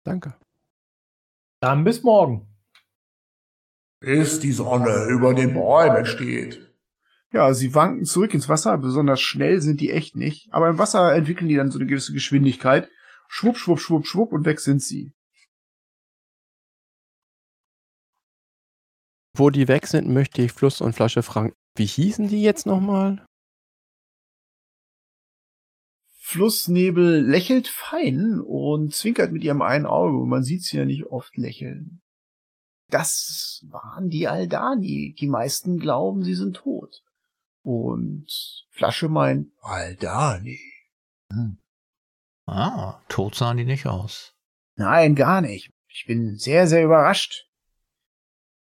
Danke. 0.03 0.33
Dann 1.61 1.83
bis 1.83 2.01
morgen. 2.01 2.48
Bis 3.99 4.39
die 4.39 4.53
Sonne 4.53 5.07
über 5.09 5.33
den 5.33 5.53
Bäumen 5.53 6.05
steht. 6.05 6.73
Ja, 7.31 7.53
sie 7.53 7.75
wanken 7.75 8.05
zurück 8.05 8.33
ins 8.33 8.49
Wasser. 8.49 8.77
Besonders 8.77 9.21
schnell 9.21 9.61
sind 9.61 9.81
die 9.81 9.91
echt 9.91 10.15
nicht. 10.15 10.51
Aber 10.51 10.69
im 10.69 10.77
Wasser 10.77 11.13
entwickeln 11.13 11.47
die 11.47 11.55
dann 11.55 11.69
so 11.69 11.77
eine 11.77 11.87
gewisse 11.87 12.13
Geschwindigkeit. 12.13 12.89
Schwupp, 13.27 13.57
schwupp, 13.57 13.79
schwupp, 13.79 14.07
schwupp 14.07 14.31
und 14.31 14.45
weg 14.45 14.59
sind 14.59 14.81
sie. 14.81 15.13
Wo 19.37 19.49
die 19.51 19.67
weg 19.67 19.85
sind, 19.85 20.09
möchte 20.09 20.41
ich 20.41 20.51
Fluss 20.51 20.81
und 20.81 20.93
Flasche 20.93 21.21
fragen. 21.21 21.53
Wie 21.75 21.85
hießen 21.85 22.27
die 22.27 22.41
jetzt 22.41 22.65
nochmal? 22.65 23.25
Flussnebel 26.17 27.21
lächelt 27.21 27.67
fein 27.67 28.39
und 28.39 28.93
zwinkert 28.93 29.31
mit 29.31 29.43
ihrem 29.43 29.61
einen 29.61 29.85
Auge. 29.85 30.25
Man 30.27 30.43
sieht 30.43 30.63
sie 30.63 30.77
ja 30.77 30.85
nicht 30.85 31.05
oft 31.05 31.37
lächeln. 31.37 32.01
Das 32.89 33.65
waren 33.69 34.09
die 34.09 34.27
Aldani. 34.27 35.15
Die 35.19 35.27
meisten 35.27 35.79
glauben, 35.79 36.23
sie 36.23 36.35
sind 36.35 36.55
tot. 36.55 37.03
Und 37.61 38.27
Flasche 38.71 39.09
meint, 39.09 39.51
Aldani. 39.61 40.59
Ah, 42.47 42.99
tot 43.09 43.35
sahen 43.35 43.57
die 43.57 43.65
nicht 43.65 43.85
aus. 43.85 44.33
Nein, 44.75 45.15
gar 45.15 45.41
nicht. 45.41 45.71
Ich 45.87 46.05
bin 46.07 46.35
sehr, 46.35 46.67
sehr 46.67 46.83
überrascht. 46.83 47.47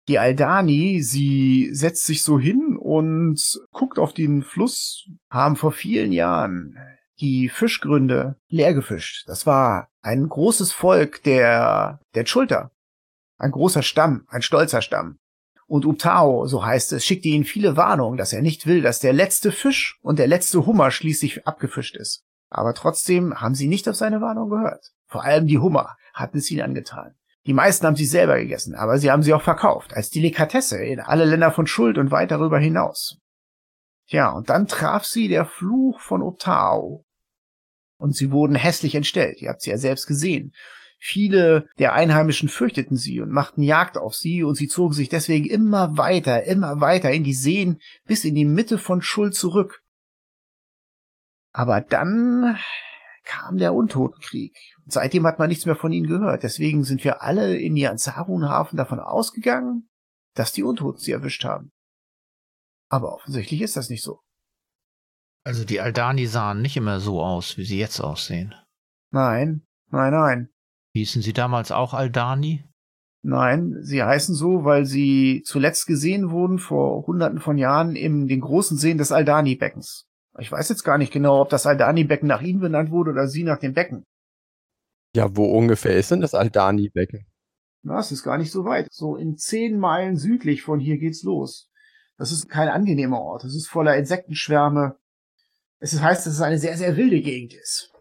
Die 0.08 0.20
Aldani, 0.20 1.02
sie 1.02 1.70
setzt 1.74 2.06
sich 2.06 2.24
so 2.24 2.40
hin 2.40 2.78
und 2.80 3.60
guckt 3.72 4.00
auf 4.00 4.14
den 4.14 4.44
Fluss, 4.44 5.10
haben 5.30 5.56
vor 5.56 5.72
vielen 5.72 6.12
Jahren 6.12 6.78
die 7.20 7.50
Fischgründe 7.50 8.38
leer 8.48 8.74
gefischt. 8.74 9.28
Das 9.28 9.46
war 9.46 9.90
ein 10.02 10.28
großes 10.28 10.72
Volk 10.72 11.24
der, 11.24 12.00
der 12.14 12.26
Schulter. 12.26 12.72
Ein 13.38 13.52
großer 13.52 13.84
Stamm, 13.84 14.26
ein 14.30 14.42
stolzer 14.42 14.82
Stamm. 14.82 15.20
Und 15.68 15.86
Utao, 15.86 16.46
so 16.46 16.64
heißt 16.64 16.94
es, 16.94 17.06
schickte 17.06 17.28
ihnen 17.28 17.44
viele 17.44 17.76
Warnungen, 17.76 18.18
dass 18.18 18.34
er 18.34 18.42
nicht 18.42 18.68
will, 18.68 18.82
dass 18.82 19.00
der 19.00 19.14
letzte 19.14 19.52
Fisch 19.52 20.00
und 20.02 20.20
der 20.20 20.28
letzte 20.28 20.66
Hummer 20.66 20.92
schließlich 20.92 21.48
abgefischt 21.48 21.96
ist. 21.96 22.24
Aber 22.50 22.74
trotzdem 22.74 23.42
haben 23.42 23.56
sie 23.56 23.68
nicht 23.68 23.90
auf 23.90 23.96
seine 23.96 24.22
Warnung 24.22 24.50
gehört. 24.50 24.92
Vor 25.08 25.24
allem 25.24 25.48
die 25.48 25.58
Hummer 25.58 25.98
hatten 26.14 26.38
es 26.38 26.52
ihnen 26.52 26.62
angetan. 26.62 27.16
Die 27.46 27.54
meisten 27.54 27.86
haben 27.86 27.96
sie 27.96 28.06
selber 28.06 28.38
gegessen, 28.38 28.76
aber 28.76 28.98
sie 28.98 29.12
haben 29.12 29.24
sie 29.24 29.34
auch 29.34 29.42
verkauft, 29.42 29.94
als 29.94 30.10
Delikatesse 30.10 30.84
in 30.84 31.00
alle 31.00 31.26
Länder 31.26 31.52
von 31.52 31.68
Schuld 31.68 31.98
und 31.98 32.12
weit 32.12 32.32
darüber 32.32 32.58
hinaus. 32.58 33.20
Tja, 34.08 34.30
und 34.32 34.50
dann 34.50 34.68
traf 34.68 35.06
sie 35.06 35.28
der 35.28 35.46
Fluch 35.46 36.00
von 36.00 36.22
Otao. 36.22 37.06
Und 37.98 38.16
sie 38.16 38.32
wurden 38.32 38.56
hässlich 38.56 38.96
entstellt, 38.96 39.42
ihr 39.42 39.50
habt 39.50 39.62
sie 39.62 39.70
ja 39.70 39.78
selbst 39.78 40.08
gesehen. 40.08 40.54
Viele 41.08 41.68
der 41.78 41.94
Einheimischen 41.94 42.50
fürchteten 42.50 42.98
sie 42.98 43.22
und 43.22 43.30
machten 43.30 43.62
Jagd 43.62 43.96
auf 43.96 44.16
sie, 44.16 44.42
und 44.42 44.56
sie 44.56 44.68
zogen 44.68 44.96
sich 44.96 45.08
deswegen 45.08 45.46
immer 45.46 46.00
weiter, 46.00 46.46
immer 46.46 46.82
weiter 46.82 47.12
in 47.12 47.24
die 47.24 47.36
Seen 47.36 47.80
bis 48.06 48.26
in 48.26 48.34
die 48.34 48.44
Mitte 48.44 48.80
von 48.80 49.04
Schuld 49.04 49.36
zurück. 49.36 49.84
Aber 51.54 51.80
dann 51.80 52.58
kam 53.24 53.60
der 53.60 53.76
Untotenkrieg. 53.76 54.58
Und 54.84 54.94
seitdem 54.94 55.28
hat 55.28 55.38
man 55.38 55.50
nichts 55.50 55.68
mehr 55.68 55.76
von 55.76 55.92
ihnen 55.92 56.08
gehört. 56.08 56.42
Deswegen 56.42 56.84
sind 56.84 57.04
wir 57.04 57.22
alle 57.22 57.56
in 57.56 57.74
Nianzarun-Hafen 57.74 58.76
davon 58.76 59.00
ausgegangen, 59.00 59.88
dass 60.34 60.54
die 60.54 60.64
Untoten 60.64 61.00
sie 61.00 61.12
erwischt 61.12 61.44
haben. 61.44 61.72
Aber 62.90 63.14
offensichtlich 63.14 63.62
ist 63.62 63.78
das 63.78 63.92
nicht 63.92 64.02
so. 64.02 64.22
Also 65.44 65.66
die 65.66 65.82
Aldani 65.82 66.26
sahen 66.26 66.64
nicht 66.64 66.78
immer 66.78 67.00
so 67.00 67.22
aus, 67.22 67.58
wie 67.58 67.66
sie 67.66 67.78
jetzt 67.78 68.00
aussehen. 68.00 68.56
Nein, 69.12 69.68
nein, 69.92 70.12
nein. 70.12 70.50
Hießen 70.96 71.22
sie 71.22 71.34
damals 71.34 71.74
auch 71.74 71.94
Aldani? 71.94 72.64
Nein, 73.22 73.76
sie 73.82 74.02
heißen 74.02 74.34
so, 74.34 74.64
weil 74.64 74.86
sie 74.86 75.44
zuletzt 75.46 75.88
gesehen 75.88 76.32
wurden 76.32 76.58
vor 76.58 77.06
hunderten 77.06 77.42
von 77.42 77.58
Jahren 77.58 77.98
in 77.98 78.30
den 78.30 78.40
großen 78.40 78.78
Seen 78.78 78.98
des 78.98 79.12
Aldani-Beckens. 79.12 80.08
Ich 80.40 80.50
weiß 80.50 80.70
jetzt 80.70 80.86
gar 80.86 80.98
nicht 80.98 81.12
genau, 81.12 81.42
ob 81.42 81.50
das 81.50 81.66
Aldani-Becken 81.66 82.30
nach 82.30 82.42
ihnen 82.42 82.62
benannt 82.62 82.92
wurde 82.92 83.12
oder 83.12 83.28
sie 83.28 83.44
nach 83.44 83.60
dem 83.60 83.74
Becken. 83.74 84.06
Ja, 85.14 85.36
wo 85.36 85.44
ungefähr 85.46 85.98
ist 85.98 86.12
denn 86.12 86.22
das 86.22 86.34
Aldani-Becken? 86.34 87.26
Na, 87.84 88.00
es 88.00 88.14
ist 88.14 88.24
gar 88.24 88.38
nicht 88.38 88.54
so 88.54 88.64
weit. 88.64 88.88
So 88.90 89.18
in 89.18 89.36
zehn 89.36 89.78
Meilen 89.78 90.16
südlich 90.16 90.62
von 90.62 90.80
hier 90.80 90.98
geht's 90.98 91.24
los. 91.24 91.70
Das 92.18 92.32
ist 92.32 92.48
kein 92.48 92.70
angenehmer 92.70 93.20
Ort. 93.20 93.44
Es 93.44 93.54
ist 93.54 93.68
voller 93.68 93.98
Insektenschwärme. 93.98 94.96
Es 95.80 96.00
heißt, 96.00 96.26
dass 96.26 96.36
es 96.36 96.42
eine 96.42 96.58
sehr, 96.58 96.78
sehr 96.78 96.96
wilde 96.96 97.20
Gegend 97.20 97.54
ist. 97.54 97.92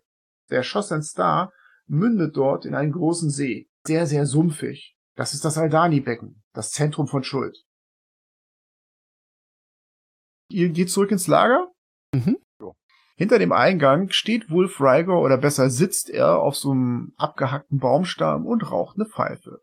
Der 0.48 0.62
Schossen 0.62 1.02
Star 1.02 1.50
mündet 1.86 2.36
dort 2.36 2.64
in 2.64 2.74
einen 2.74 2.92
großen 2.92 3.30
See. 3.30 3.68
Sehr, 3.86 4.06
sehr 4.06 4.26
sumpfig. 4.26 4.96
Das 5.16 5.34
ist 5.34 5.44
das 5.44 5.58
Aldani-Becken, 5.58 6.42
das 6.52 6.72
Zentrum 6.72 7.06
von 7.06 7.22
Schuld. 7.22 7.64
Ihr 10.48 10.70
geht 10.70 10.90
zurück 10.90 11.10
ins 11.10 11.26
Lager? 11.26 11.72
Mhm. 12.12 12.38
Hinter 13.16 13.38
dem 13.38 13.52
Eingang 13.52 14.10
steht 14.10 14.50
Wolf 14.50 14.80
Rigor, 14.80 15.22
oder 15.22 15.38
besser 15.38 15.70
sitzt 15.70 16.10
er 16.10 16.40
auf 16.40 16.56
so 16.56 16.72
einem 16.72 17.12
abgehackten 17.16 17.78
Baumstamm 17.78 18.44
und 18.44 18.70
raucht 18.70 18.96
eine 18.96 19.06
Pfeife. 19.06 19.62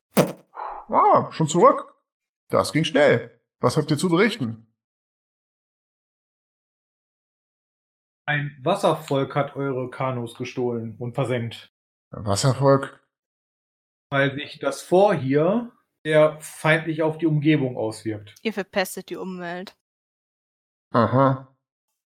Ah, 0.88 1.30
schon 1.32 1.48
zurück? 1.48 1.94
Das 2.50 2.72
ging 2.72 2.86
schnell. 2.86 3.42
Was 3.60 3.76
habt 3.76 3.92
ihr 3.92 3.98
zu 3.98 4.10
berichten? 4.10 4.68
Ein 8.26 8.58
Wasservolk 8.64 9.36
hat 9.36 9.56
eure 9.56 9.90
Kanus 9.90 10.36
gestohlen 10.36 10.96
und 10.98 11.16
versenkt. 11.16 11.71
Wasservolk? 12.12 13.00
Weil 14.12 14.36
sich 14.36 14.60
das 14.60 14.82
Vor 14.82 15.14
hier 15.14 15.72
sehr 16.06 16.40
feindlich 16.42 17.02
auf 17.04 17.18
die 17.18 17.28
Umgebung 17.28 17.78
auswirkt. 17.78 18.36
Ihr 18.42 18.54
verpestet 18.54 19.10
die 19.10 19.16
Umwelt. 19.16 19.76
Aha. 20.94 21.56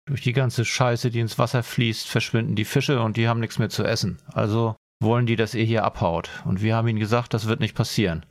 Durch 0.07 0.22
die 0.22 0.32
ganze 0.32 0.64
Scheiße, 0.64 1.11
die 1.11 1.20
ins 1.20 1.38
Wasser 1.38 1.62
fließt, 1.62 2.09
verschwinden 2.09 2.57
die 2.57 2.64
Fische 2.64 3.01
und 3.01 3.16
die 3.16 3.28
haben 3.28 3.40
nichts 3.40 3.59
mehr 3.59 3.68
zu 3.68 3.84
essen. 3.84 4.20
Also 4.32 4.76
wollen 5.01 5.26
die, 5.26 5.36
dass 5.36 5.55
ihr 5.55 5.64
hier 5.64 5.84
abhaut. 5.84 6.30
Und 6.45 6.62
wir 6.62 6.74
haben 6.74 6.88
ihnen 6.88 6.99
gesagt, 6.99 7.34
das 7.34 7.47
wird 7.47 7.61
nicht 7.61 7.76
passieren. 7.76 8.24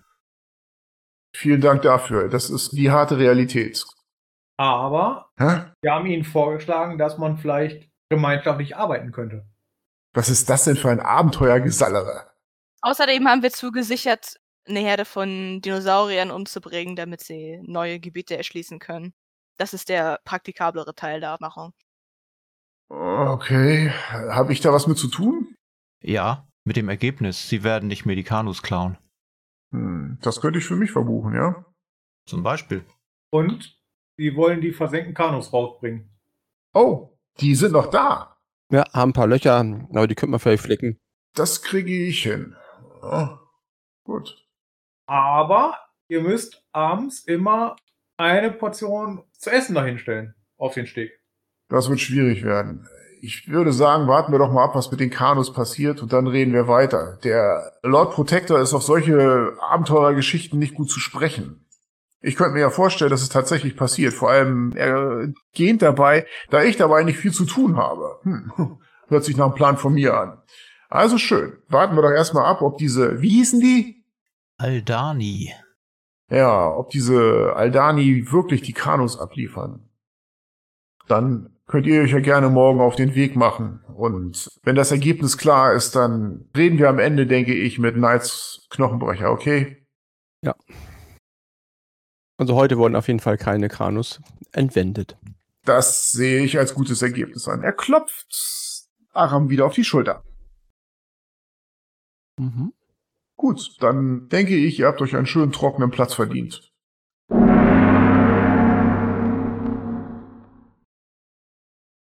Vielen 1.36 1.62
Dank 1.62 1.82
dafür. 1.84 2.28
Das 2.30 2.50
ist 2.50 2.72
die 2.72 2.92
harte 2.92 3.18
Realität. 3.18 3.86
Aber 4.58 5.32
Hä? 5.38 5.72
wir 5.82 5.94
haben 5.94 6.06
ihnen 6.06 6.24
vorgeschlagen, 6.24 6.98
dass 6.98 7.18
man 7.18 7.38
vielleicht 7.38 7.90
gemeinschaftlich 8.10 8.76
arbeiten 8.76 9.12
könnte. 9.12 9.48
Was 10.14 10.30
ist 10.30 10.50
das 10.50 10.66
denn 10.66 10.76
für 10.76 10.90
ein 10.90 11.00
Abenteuergesallere? 11.00 12.32
Außerdem 12.82 13.28
haben 13.28 13.44
wir 13.44 13.52
zugesichert, 13.52 14.36
eine 14.68 14.80
Herde 14.80 15.06
von 15.06 15.62
Dinosauriern 15.62 16.32
umzubringen, 16.32 16.96
damit 16.96 17.22
sie 17.22 17.60
neue 17.64 18.00
Gebiete 18.00 18.38
erschließen 18.38 18.80
können. 18.80 19.14
Das 19.58 19.74
ist 19.74 19.90
der 19.90 20.20
praktikablere 20.26 20.96
Teil 20.96 21.20
der 21.20 21.32
Abmachung. 21.32 21.74
Okay. 22.90 23.90
Habe 24.10 24.52
ich 24.52 24.60
da 24.60 24.74
was 24.74 24.88
mit 24.88 24.98
zu 24.98 25.08
tun? 25.08 25.56
Ja, 26.04 26.48
mit 26.66 26.76
dem 26.76 26.90
Ergebnis, 26.90 27.48
sie 27.48 27.64
werden 27.64 27.88
nicht 27.88 28.06
mehr 28.06 28.16
die 28.16 28.24
Kanus 28.24 28.62
klauen. 28.62 28.98
Hm, 29.72 30.18
das 30.22 30.42
könnte 30.42 30.60
ich 30.60 30.66
für 30.66 30.76
mich 30.76 30.92
verbuchen, 30.92 31.34
ja? 31.34 31.66
Zum 32.26 32.44
Beispiel. 32.44 32.86
Und 33.32 33.80
sie 34.18 34.36
wollen 34.36 34.62
die 34.62 34.74
versenkten 34.74 35.14
Kanus 35.14 35.54
rausbringen. 35.54 36.10
Oh, 36.74 37.18
die 37.40 37.56
sind 37.56 37.72
noch 37.72 37.88
da. 37.88 38.31
Ja, 38.72 38.86
haben 38.94 39.10
ein 39.10 39.14
paar 39.14 39.28
Löcher, 39.28 39.56
aber 39.56 40.08
die 40.08 40.16
könnte 40.16 40.32
man 40.32 40.40
vielleicht 40.40 40.64
flicken. 40.64 40.98
Das 41.36 41.62
kriege 41.62 41.92
ich 41.92 42.24
hin. 42.24 42.56
Ja, 43.02 43.40
gut. 44.04 44.46
Aber 45.08 45.78
ihr 46.08 46.22
müsst 46.22 46.64
abends 46.72 47.24
immer 47.26 47.76
eine 48.18 48.52
Portion 48.52 49.24
zu 49.34 49.50
essen 49.50 49.76
dahinstellen 49.76 50.36
auf 50.58 50.74
den 50.74 50.88
Steg. 50.88 51.12
Das 51.70 51.90
wird 51.90 52.00
schwierig 52.00 52.44
werden. 52.44 52.88
Ich 53.22 53.50
würde 53.50 53.72
sagen, 53.72 54.08
warten 54.08 54.32
wir 54.32 54.40
doch 54.40 54.52
mal 54.52 54.64
ab, 54.64 54.76
was 54.76 54.90
mit 54.90 55.00
den 55.00 55.10
Kanus 55.10 55.54
passiert 55.54 56.02
und 56.02 56.12
dann 56.12 56.28
reden 56.28 56.54
wir 56.54 56.68
weiter. 56.68 57.20
Der 57.24 57.74
Lord 57.84 58.14
Protector 58.14 58.60
ist 58.60 58.74
auf 58.74 58.84
solche 58.84 59.54
Abenteurergeschichten 59.62 60.58
nicht 60.58 60.76
gut 60.76 60.90
zu 60.90 61.00
sprechen. 61.00 61.66
Ich 62.22 62.36
könnte 62.36 62.54
mir 62.54 62.62
ja 62.62 62.70
vorstellen, 62.70 63.10
dass 63.10 63.24
es 63.24 63.30
tatsächlich 63.30 63.76
passiert. 63.76 64.14
Vor 64.14 64.30
allem, 64.30 64.74
er 64.76 65.30
gähnt 65.54 65.82
dabei, 65.82 66.28
da 66.50 66.64
ich 66.64 66.78
dabei 66.78 67.04
nicht 67.04 67.18
viel 67.18 67.32
zu 67.34 67.46
tun 67.46 67.78
habe. 67.78 68.20
Hm. 68.24 68.52
Hört 69.08 69.26
sich 69.26 69.36
nach 69.36 69.46
einem 69.46 69.56
Plan 69.56 69.78
von 69.78 69.94
mir 69.94 70.18
an. 70.18 70.38
Also 70.90 71.18
schön. 71.18 71.58
Warten 71.68 71.96
wir 71.96 72.02
doch 72.02 72.12
erstmal 72.12 72.46
ab, 72.46 72.62
ob 72.62 72.78
diese, 72.78 73.22
wie 73.22 73.30
hießen 73.30 73.60
die? 73.60 74.06
Aldani. 74.58 75.54
Ja, 76.30 76.70
ob 76.70 76.92
diese 76.92 77.54
Aldani 77.56 78.32
wirklich 78.32 78.62
die 78.62 78.74
Kanus 78.74 79.20
abliefern. 79.20 79.90
Dann 81.08 81.58
könnt 81.68 81.88
ihr 81.88 82.04
euch 82.04 82.12
ja 82.12 82.20
gerne 82.20 82.50
morgen 82.50 82.80
auf 82.80 82.96
den 82.96 83.16
Weg 83.16 83.36
machen. 83.36 83.84
Und 83.96 84.50
wenn 84.64 84.76
das 84.76 84.92
Ergebnis 84.92 85.38
klar 85.38 85.74
ist, 85.74 85.96
dann 85.96 86.50
reden 86.56 86.78
wir 86.78 86.90
am 86.90 87.00
Ende, 87.00 87.26
denke 87.26 87.54
ich, 87.54 87.80
mit 87.80 87.96
Knights 87.96 88.68
Knochenbrecher, 88.70 89.32
okay? 89.32 89.86
Also 92.42 92.56
heute 92.56 92.80
wurden 92.80 92.96
auf 92.96 93.08
jeden 93.08 93.20
Fall 93.20 93.38
keine 93.38 93.70
Kranus 93.70 94.20
entwendet. 94.52 95.16
Das 95.64 96.12
sehe 96.12 96.44
ich 96.44 96.58
als 96.58 96.74
gutes 96.74 97.04
Ergebnis 97.04 97.48
an. 97.48 97.62
Er 97.62 97.72
klopft 97.72 98.88
Aram 99.14 99.52
wieder 99.52 99.68
auf 99.68 99.76
die 99.76 99.84
Schulter. 99.84 100.24
Mhm. 102.40 102.74
Gut, 103.36 103.76
dann 103.80 104.28
denke 104.30 104.56
ich, 104.56 104.80
ihr 104.80 104.88
habt 104.88 105.04
euch 105.04 105.16
einen 105.16 105.28
schönen 105.28 105.52
trockenen 105.52 105.92
Platz 105.92 106.16
verdient. 106.16 106.74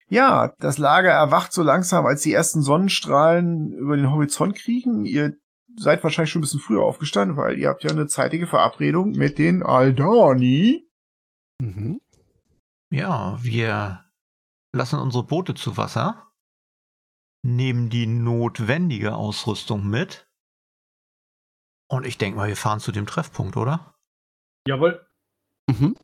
Ja, 0.09 0.53
das 0.59 0.77
Lager 0.77 1.11
erwacht 1.11 1.53
so 1.53 1.63
langsam, 1.63 2.05
als 2.05 2.23
die 2.23 2.33
ersten 2.33 2.61
Sonnenstrahlen 2.61 3.71
über 3.71 3.95
den 3.95 4.11
Horizont 4.11 4.55
kriechen. 4.55 5.05
Ihr 5.05 5.37
seid 5.77 6.03
wahrscheinlich 6.03 6.31
schon 6.31 6.39
ein 6.39 6.41
bisschen 6.41 6.59
früher 6.59 6.83
aufgestanden, 6.83 7.37
weil 7.37 7.57
ihr 7.57 7.69
habt 7.69 7.83
ja 7.83 7.91
eine 7.91 8.07
zeitige 8.07 8.47
Verabredung 8.47 9.11
mit 9.11 9.37
den 9.37 9.63
Aldani. 9.63 10.89
Mhm. 11.61 12.01
Ja, 12.91 13.37
wir 13.43 14.05
lassen 14.73 14.99
unsere 14.99 15.25
Boote 15.25 15.53
zu 15.55 15.77
Wasser, 15.77 16.31
nehmen 17.43 17.89
die 17.89 18.07
notwendige 18.07 19.15
Ausrüstung 19.15 19.87
mit. 19.87 20.27
Und 21.89 22.05
ich 22.05 22.17
denke 22.17 22.37
mal, 22.37 22.47
wir 22.47 22.57
fahren 22.57 22.79
zu 22.79 22.91
dem 22.91 23.05
Treffpunkt, 23.05 23.55
oder? 23.55 23.95
Jawohl. 24.67 25.05
Mhm. 25.69 25.95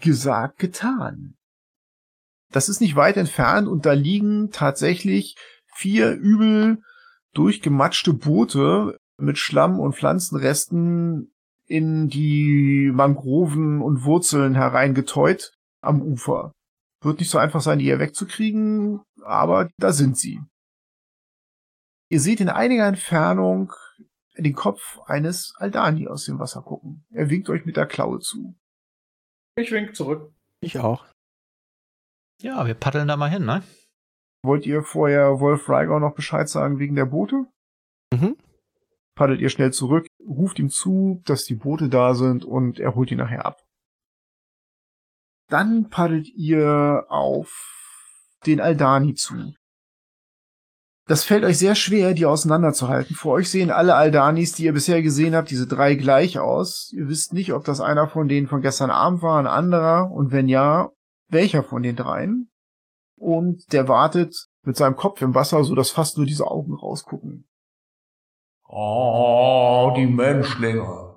Gesagt, 0.00 0.58
getan. 0.58 1.36
Das 2.50 2.68
ist 2.68 2.80
nicht 2.80 2.96
weit 2.96 3.16
entfernt 3.16 3.68
und 3.68 3.86
da 3.86 3.92
liegen 3.92 4.50
tatsächlich 4.50 5.36
vier 5.74 6.12
übel 6.12 6.82
durchgematschte 7.36 8.12
Boote 8.12 8.98
mit 9.18 9.38
Schlamm 9.38 9.80
und 9.80 9.94
Pflanzenresten 9.94 11.32
in 11.66 12.08
die 12.08 12.90
Mangroven 12.92 13.82
und 13.82 14.04
Wurzeln 14.04 14.54
hereingetäut 14.54 15.52
am 15.82 16.00
Ufer. 16.02 16.52
Wird 17.02 17.20
nicht 17.20 17.30
so 17.30 17.38
einfach 17.38 17.60
sein, 17.60 17.78
die 17.78 17.86
hier 17.86 17.98
wegzukriegen, 17.98 19.02
aber 19.22 19.70
da 19.78 19.92
sind 19.92 20.16
sie. 20.16 20.40
Ihr 22.08 22.20
seht 22.20 22.40
in 22.40 22.48
einiger 22.48 22.86
Entfernung 22.86 23.72
den 24.36 24.54
Kopf 24.54 24.98
eines 25.06 25.54
Aldani 25.56 26.08
aus 26.08 26.24
dem 26.24 26.38
Wasser 26.38 26.62
gucken. 26.62 27.04
Er 27.10 27.30
winkt 27.30 27.48
euch 27.48 27.64
mit 27.64 27.76
der 27.76 27.86
Klaue 27.86 28.20
zu. 28.20 28.54
Ich 29.56 29.72
wink 29.72 29.96
zurück. 29.96 30.32
Ich 30.60 30.78
auch. 30.78 31.06
Ja, 32.40 32.66
wir 32.66 32.74
paddeln 32.74 33.08
da 33.08 33.16
mal 33.16 33.30
hin, 33.30 33.44
ne? 33.44 33.62
Wollt 34.46 34.64
ihr 34.64 34.82
vorher 34.82 35.40
Wolf 35.40 35.68
Rigor 35.68 36.00
noch 36.00 36.14
Bescheid 36.14 36.48
sagen 36.48 36.78
wegen 36.78 36.94
der 36.94 37.06
Boote? 37.06 37.46
Mhm. 38.12 38.36
Paddelt 39.16 39.40
ihr 39.40 39.50
schnell 39.50 39.72
zurück, 39.72 40.06
ruft 40.26 40.58
ihm 40.58 40.70
zu, 40.70 41.20
dass 41.24 41.44
die 41.44 41.54
Boote 41.54 41.88
da 41.88 42.14
sind 42.14 42.44
und 42.44 42.78
er 42.78 42.94
holt 42.94 43.10
die 43.10 43.16
nachher 43.16 43.44
ab. 43.44 43.62
Dann 45.48 45.88
paddelt 45.88 46.28
ihr 46.28 47.06
auf 47.08 47.50
den 48.46 48.60
Aldani 48.60 49.14
zu. 49.14 49.54
Das 51.08 51.22
fällt 51.22 51.44
euch 51.44 51.58
sehr 51.58 51.76
schwer, 51.76 52.14
die 52.14 52.26
auseinanderzuhalten. 52.26 53.14
Vor 53.14 53.34
euch 53.34 53.48
sehen 53.48 53.70
alle 53.70 53.94
Aldanis, 53.94 54.52
die 54.52 54.64
ihr 54.64 54.72
bisher 54.72 55.02
gesehen 55.02 55.36
habt, 55.36 55.50
diese 55.50 55.68
drei 55.68 55.94
gleich 55.94 56.38
aus. 56.38 56.92
Ihr 56.92 57.08
wisst 57.08 57.32
nicht, 57.32 57.52
ob 57.52 57.64
das 57.64 57.80
einer 57.80 58.08
von 58.08 58.28
denen 58.28 58.48
von 58.48 58.60
gestern 58.60 58.90
Abend 58.90 59.22
war, 59.22 59.38
ein 59.38 59.46
anderer, 59.46 60.10
und 60.10 60.32
wenn 60.32 60.48
ja, 60.48 60.90
welcher 61.28 61.62
von 61.62 61.82
den 61.84 61.94
dreien. 61.94 62.50
Und 63.16 63.72
der 63.72 63.88
wartet 63.88 64.48
mit 64.62 64.76
seinem 64.76 64.96
Kopf 64.96 65.22
im 65.22 65.34
Wasser, 65.34 65.64
so 65.64 65.74
dass 65.74 65.90
fast 65.90 66.16
nur 66.16 66.26
diese 66.26 66.46
Augen 66.46 66.74
rausgucken. 66.74 67.48
Oh, 68.68 69.92
die 69.96 70.06
Menschlinge. 70.06 71.14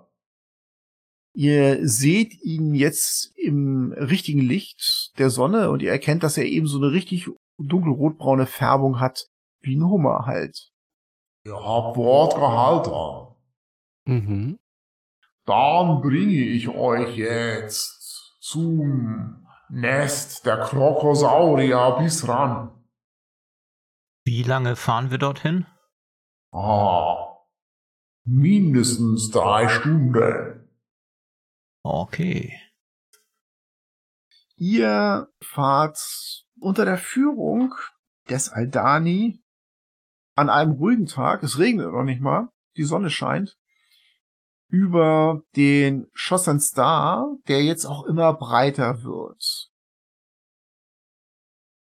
Ihr 1.33 1.87
seht 1.87 2.41
ihn 2.43 2.73
jetzt 2.73 3.33
im 3.37 3.93
richtigen 3.93 4.41
Licht 4.41 5.13
der 5.17 5.29
Sonne 5.29 5.69
und 5.69 5.81
ihr 5.81 5.91
erkennt, 5.91 6.23
dass 6.23 6.37
er 6.37 6.45
eben 6.45 6.67
so 6.67 6.77
eine 6.77 6.91
richtig 6.91 7.29
dunkelrotbraune 7.57 8.45
Färbung 8.45 8.99
hat, 8.99 9.27
wie 9.61 9.75
ein 9.75 9.87
Hummer 9.87 10.25
halt. 10.25 10.71
Ihr 11.45 11.55
habt 11.55 11.97
Wort 11.97 12.35
gehalten. 12.35 13.35
Mhm. 14.05 14.59
Dann 15.45 16.01
bringe 16.01 16.35
ich 16.35 16.67
euch 16.67 17.17
jetzt 17.17 18.37
zum 18.39 19.47
Nest 19.69 20.45
der 20.45 20.59
Krokosaurier 20.61 21.97
bis 21.99 22.27
ran. 22.27 22.71
Wie 24.25 24.43
lange 24.43 24.75
fahren 24.75 25.11
wir 25.11 25.17
dorthin? 25.17 25.65
Ah, 26.51 27.37
mindestens 28.25 29.29
drei 29.31 29.67
Stunden. 29.67 30.69
Okay. 31.83 32.59
Ihr 34.55 35.31
fahrt 35.41 36.45
Unter 36.59 36.83
der 36.83 36.97
Führung 36.97 37.73
des 38.29 38.49
Aldani 38.49 39.41
an 40.35 40.49
einem 40.49 40.73
ruhigen 40.73 41.05
Tag, 41.05 41.43
es 41.43 41.57
regnet 41.57 41.91
noch 41.91 42.03
nicht 42.03 42.21
mal, 42.21 42.49
die 42.75 42.83
Sonne 42.83 43.09
scheint, 43.09 43.57
über 44.69 45.43
den 45.55 46.07
Schossen 46.13 46.59
Star, 46.59 47.35
der 47.47 47.63
jetzt 47.63 47.85
auch 47.85 48.05
immer 48.05 48.33
breiter 48.33 49.03
wird. 49.03 49.69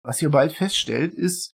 Was 0.03 0.23
ihr 0.23 0.31
bald 0.31 0.53
feststellt, 0.53 1.13
ist, 1.13 1.55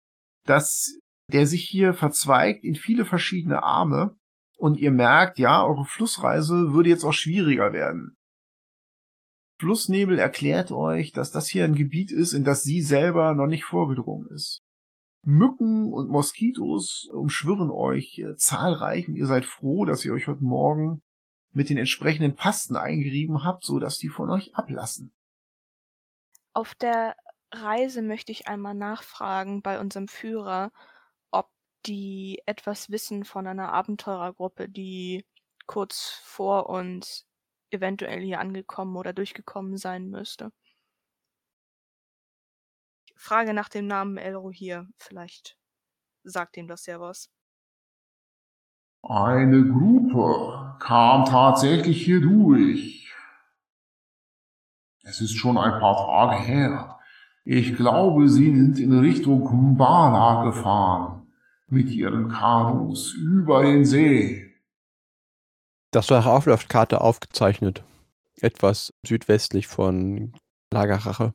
dass 0.47 0.99
der 1.31 1.47
sich 1.47 1.69
hier 1.69 1.93
verzweigt 1.93 2.65
in 2.65 2.75
viele 2.75 3.05
verschiedene 3.05 3.63
Arme 3.63 4.17
und 4.57 4.79
ihr 4.79 4.91
merkt, 4.91 5.39
ja, 5.39 5.65
eure 5.65 5.85
Flussreise 5.85 6.73
würde 6.73 6.89
jetzt 6.89 7.05
auch 7.05 7.13
schwieriger 7.13 7.75
werden. 7.75 8.17
Flussnebel 9.61 10.19
erklärt 10.19 10.73
euch, 10.73 11.13
dass 11.13 11.31
das 11.31 11.49
hier 11.49 11.65
ein 11.65 11.75
Gebiet 11.75 12.11
ist, 12.11 12.33
in 12.33 12.45
das 12.45 12.63
sie 12.63 12.81
selber 12.81 13.35
noch 13.35 13.49
nicht 13.49 13.65
vorgedrungen 13.65 14.29
ist. 14.29 14.63
Mücken 15.27 15.93
und 15.93 16.09
Moskitos 16.09 17.09
umschwirren 17.13 17.71
euch 17.71 18.25
zahlreich 18.37 19.09
und 19.09 19.17
ihr 19.17 19.27
seid 19.27 19.45
froh, 19.45 19.85
dass 19.85 20.05
ihr 20.05 20.13
euch 20.15 20.29
heute 20.29 20.45
Morgen 20.45 21.03
mit 21.59 21.71
den 21.71 21.77
entsprechenden 21.77 22.37
Pasten 22.37 22.77
eingerieben 22.77 23.43
habt, 23.43 23.65
so 23.65 23.81
dass 23.81 23.99
die 23.99 24.09
von 24.09 24.31
euch 24.31 24.55
ablassen. 24.55 25.13
Auf 26.53 26.77
der 26.77 27.17
Reise 27.53 28.01
möchte 28.01 28.31
ich 28.31 28.47
einmal 28.47 28.75
nachfragen 28.75 29.61
bei 29.61 29.81
unserem 29.81 30.07
Führer, 30.07 30.71
ob 31.33 31.51
die 31.85 32.41
etwas 32.47 32.91
wissen 32.91 33.25
von 33.25 33.49
einer 33.49 33.73
Abenteurergruppe, 33.73 34.69
die 34.69 35.27
kurz 35.67 36.21
vor 36.23 36.69
uns 36.69 37.27
eventuell 37.71 38.21
hier 38.21 38.39
angekommen 38.39 38.97
oder 38.97 39.13
durchgekommen 39.13 39.77
sein 39.77 40.09
müsste. 40.11 40.53
Ich 43.05 43.21
frage 43.21 43.53
nach 43.53 43.69
dem 43.69 43.89
Namen 43.89 44.17
Elro 44.17 44.53
hier. 44.53 44.87
Vielleicht 44.97 45.59
sagt 46.23 46.57
ihm 46.57 46.69
das 46.69 46.87
ja 46.87 47.01
was. 47.01 47.29
Eine 49.03 49.65
Gruppe 49.65 50.77
kam 50.81 51.25
tatsächlich 51.25 52.05
hier 52.05 52.21
durch. 52.21 53.13
Es 55.03 55.21
ist 55.21 55.37
schon 55.37 55.57
ein 55.57 55.81
paar 55.81 55.97
Tage 55.97 56.43
her. 56.43 56.99
Ich 57.45 57.75
glaube, 57.77 58.29
sie 58.29 58.55
sind 58.55 58.79
in 58.79 58.99
Richtung 58.99 59.45
Kumbala 59.45 60.45
gefahren. 60.45 61.27
Mit 61.71 61.91
ihren 61.91 62.29
Kanus 62.29 63.15
über 63.15 63.63
den 63.63 63.85
See. 63.85 64.55
Das 65.91 66.11
war 66.11 66.27
auf 66.27 66.45
der 66.45 66.59
Karte 66.59 67.01
aufgezeichnet. 67.01 67.83
Etwas 68.41 68.93
südwestlich 69.07 69.67
von 69.67 70.33
Lagerrache. 70.71 71.35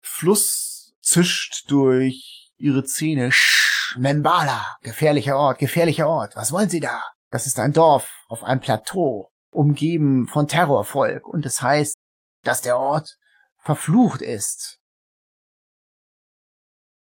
Fluss 0.00 0.96
zischt 1.00 1.70
durch 1.70 2.52
ihre 2.58 2.84
Zähne. 2.84 3.30
Sch, 3.30 3.67
Menbala, 3.96 4.76
gefährlicher 4.82 5.36
Ort, 5.36 5.58
gefährlicher 5.58 6.08
Ort. 6.08 6.36
Was 6.36 6.52
wollen 6.52 6.68
Sie 6.68 6.80
da? 6.80 7.02
Das 7.30 7.46
ist 7.46 7.58
ein 7.58 7.72
Dorf 7.72 8.10
auf 8.28 8.42
einem 8.44 8.60
Plateau, 8.60 9.30
umgeben 9.50 10.26
von 10.26 10.48
Terrorvolk. 10.48 11.26
Und 11.26 11.46
es 11.46 11.62
heißt, 11.62 11.96
dass 12.42 12.62
der 12.62 12.78
Ort 12.78 13.18
verflucht 13.58 14.22
ist. 14.22 14.78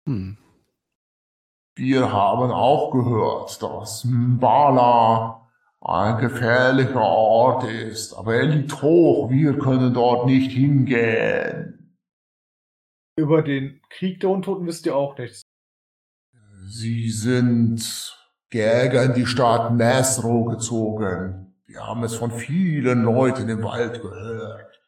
Hm. 0.05 0.38
Wir 1.76 2.11
haben 2.11 2.51
auch 2.51 2.91
gehört, 2.91 3.61
dass 3.63 4.03
Mbala 4.03 5.49
ein 5.82 6.19
gefährlicher 6.19 7.01
Ort 7.01 7.63
ist, 7.63 8.13
aber 8.13 8.36
er 8.36 8.45
liegt 8.45 8.82
hoch, 8.82 9.30
wir 9.30 9.57
können 9.57 9.93
dort 9.93 10.28
nicht 10.28 10.51
hingehen. 10.51 11.97
Über 13.17 13.41
den 13.41 13.82
Krieg 13.89 14.19
der 14.19 14.30
Untoten 14.30 14.65
wisst 14.65 14.86
ihr 14.86 14.95
auch 14.95 15.17
nichts. 15.17 15.43
Sie 16.76 17.11
sind 17.11 18.17
gegen 18.49 19.13
die 19.13 19.28
Stadt 19.28 19.76
Mesro 19.76 20.45
gezogen. 20.45 21.53
Wir 21.67 21.86
haben 21.86 22.03
es 22.03 22.15
von 22.15 22.32
vielen 22.32 23.03
Leuten 23.03 23.47
im 23.47 23.61
Wald 23.61 24.01
gehört. 24.01 24.82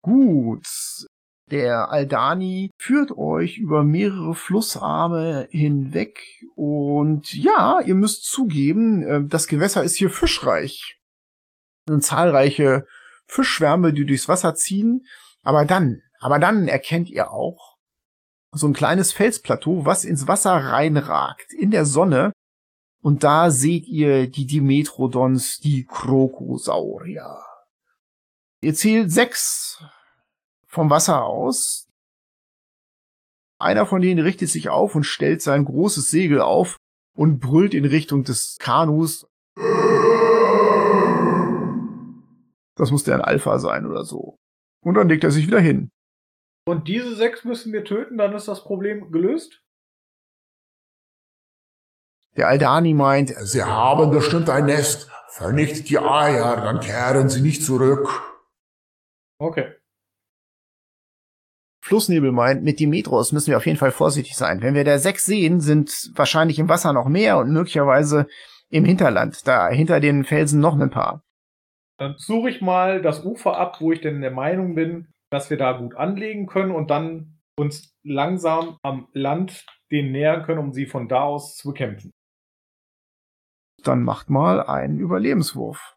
Gut. 0.00 0.68
Der 1.50 1.90
Aldani 1.90 2.70
führt 2.78 3.10
euch 3.10 3.58
über 3.58 3.82
mehrere 3.82 4.36
Flussarme 4.36 5.48
hinweg 5.50 6.20
und 6.54 7.34
ja, 7.34 7.80
ihr 7.80 7.96
müsst 7.96 8.26
zugeben, 8.26 9.02
äh, 9.02 9.24
das 9.26 9.48
Gewässer 9.48 9.82
ist 9.82 9.96
hier 9.96 10.10
fischreich. 10.10 11.00
Es 11.84 11.92
sind 11.92 12.04
zahlreiche 12.04 12.86
Fischschwärme, 13.26 13.92
die 13.92 14.06
durchs 14.06 14.28
Wasser 14.28 14.54
ziehen, 14.54 15.04
aber 15.42 15.64
dann, 15.64 16.02
aber 16.20 16.38
dann 16.38 16.68
erkennt 16.68 17.08
ihr 17.08 17.30
auch 17.30 17.76
so 18.52 18.66
ein 18.66 18.72
kleines 18.72 19.12
Felsplateau, 19.12 19.84
was 19.84 20.04
ins 20.04 20.26
Wasser 20.26 20.52
reinragt, 20.52 21.52
in 21.52 21.70
der 21.70 21.84
Sonne, 21.84 22.32
und 23.02 23.22
da 23.22 23.50
seht 23.50 23.86
ihr 23.86 24.28
die 24.28 24.46
Dimetrodons, 24.46 25.58
die 25.58 25.84
Krokosaurier. 25.84 27.40
Ihr 28.62 28.74
zählt 28.74 29.12
sechs 29.12 29.80
vom 30.66 30.90
Wasser 30.90 31.24
aus. 31.24 31.88
Einer 33.58 33.86
von 33.86 34.02
denen 34.02 34.18
richtet 34.18 34.48
sich 34.48 34.70
auf 34.70 34.96
und 34.96 35.04
stellt 35.04 35.40
sein 35.40 35.64
großes 35.64 36.10
Segel 36.10 36.40
auf 36.40 36.78
und 37.14 37.38
brüllt 37.38 37.74
in 37.74 37.84
Richtung 37.84 38.24
des 38.24 38.56
Kanus. 38.58 39.26
Das 42.74 42.90
muss 42.90 43.04
der 43.04 43.14
ein 43.14 43.22
Alpha 43.22 43.58
sein 43.58 43.86
oder 43.86 44.04
so. 44.04 44.36
Und 44.82 44.94
dann 44.94 45.08
legt 45.08 45.24
er 45.24 45.30
sich 45.30 45.46
wieder 45.46 45.60
hin. 45.60 45.90
Und 46.68 46.88
diese 46.88 47.14
sechs 47.14 47.44
müssen 47.44 47.72
wir 47.72 47.84
töten, 47.84 48.18
dann 48.18 48.34
ist 48.34 48.48
das 48.48 48.64
Problem 48.64 49.12
gelöst? 49.12 49.62
Der 52.36 52.48
Aldani 52.48 52.92
meint, 52.92 53.30
Sie 53.30 53.62
haben 53.62 54.10
bestimmt 54.10 54.50
ein 54.50 54.66
Nest. 54.66 55.10
Vernichtet 55.28 55.88
die 55.90 55.98
Eier, 55.98 56.56
dann 56.56 56.80
kehren 56.80 57.28
sie 57.28 57.42
nicht 57.42 57.62
zurück. 57.62 58.08
Okay. 59.38 59.74
Flussnebel 61.84 62.32
meint, 62.32 62.64
mit 62.64 62.80
Dimetros 62.80 63.32
müssen 63.32 63.50
wir 63.50 63.58
auf 63.58 63.66
jeden 63.66 63.78
Fall 63.78 63.92
vorsichtig 63.92 64.34
sein. 64.34 64.60
Wenn 64.60 64.74
wir 64.74 64.84
da 64.84 64.98
sechs 64.98 65.24
sehen, 65.24 65.60
sind 65.60 66.10
wahrscheinlich 66.14 66.58
im 66.58 66.68
Wasser 66.68 66.92
noch 66.92 67.06
mehr 67.06 67.38
und 67.38 67.52
möglicherweise 67.52 68.26
im 68.70 68.84
Hinterland, 68.84 69.46
da 69.46 69.68
hinter 69.68 70.00
den 70.00 70.24
Felsen 70.24 70.60
noch 70.60 70.78
ein 70.78 70.90
paar. 70.90 71.22
Dann 71.98 72.16
suche 72.18 72.50
ich 72.50 72.60
mal 72.60 73.02
das 73.02 73.24
Ufer 73.24 73.56
ab, 73.56 73.80
wo 73.80 73.92
ich 73.92 74.00
denn 74.00 74.20
der 74.20 74.32
Meinung 74.32 74.74
bin, 74.74 75.14
dass 75.30 75.50
wir 75.50 75.56
da 75.56 75.72
gut 75.72 75.94
anlegen 75.94 76.46
können 76.46 76.72
und 76.72 76.90
dann 76.90 77.40
uns 77.58 77.96
langsam 78.02 78.78
am 78.82 79.08
Land 79.12 79.66
denen 79.90 80.12
nähern 80.12 80.44
können, 80.44 80.58
um 80.58 80.72
sie 80.72 80.86
von 80.86 81.08
da 81.08 81.22
aus 81.22 81.56
zu 81.56 81.68
bekämpfen. 81.68 82.12
Dann 83.82 84.02
macht 84.02 84.30
mal 84.30 84.60
einen 84.60 84.98
Überlebenswurf. 84.98 85.96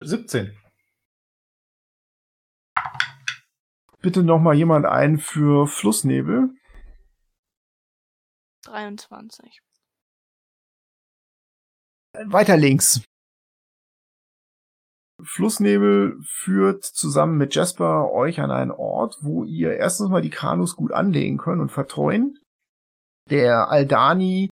17. 0.00 0.58
Bitte 4.00 4.22
noch 4.22 4.38
mal 4.38 4.54
jemand 4.54 4.84
ein 4.84 5.16
für 5.18 5.66
Flussnebel. 5.66 6.54
23. 8.64 9.62
Weiter 12.26 12.56
links. 12.56 13.02
Flussnebel 15.22 16.18
führt 16.22 16.84
zusammen 16.84 17.38
mit 17.38 17.54
Jasper 17.54 18.10
euch 18.12 18.40
an 18.40 18.50
einen 18.50 18.70
Ort, 18.70 19.18
wo 19.20 19.44
ihr 19.44 19.76
erstens 19.76 20.10
mal 20.10 20.22
die 20.22 20.30
Kanus 20.30 20.76
gut 20.76 20.92
anlegen 20.92 21.38
könnt 21.38 21.60
und 21.60 21.70
vertreuen. 21.70 22.38
Der 23.30 23.70
Aldani 23.70 24.50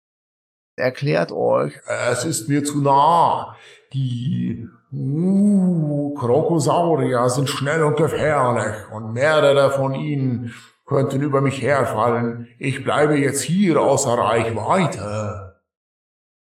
erklärt 0.76 1.32
euch, 1.32 1.80
Es 1.86 2.24
ist 2.24 2.48
mir 2.48 2.64
zu 2.64 2.80
nah. 2.80 3.56
Die 3.92 4.68
uh, 4.92 6.14
Krokosaurier 6.14 7.28
sind 7.30 7.48
schnell 7.48 7.82
und 7.82 7.96
gefährlich 7.96 8.90
und 8.92 9.12
mehrere 9.12 9.70
von 9.70 9.94
ihnen 9.94 10.54
könnten 10.84 11.22
über 11.22 11.40
mich 11.40 11.62
herfallen. 11.62 12.48
Ich 12.58 12.84
bleibe 12.84 13.16
jetzt 13.16 13.42
hier 13.42 13.80
außer 13.80 14.14
Reichweite. 14.14 15.60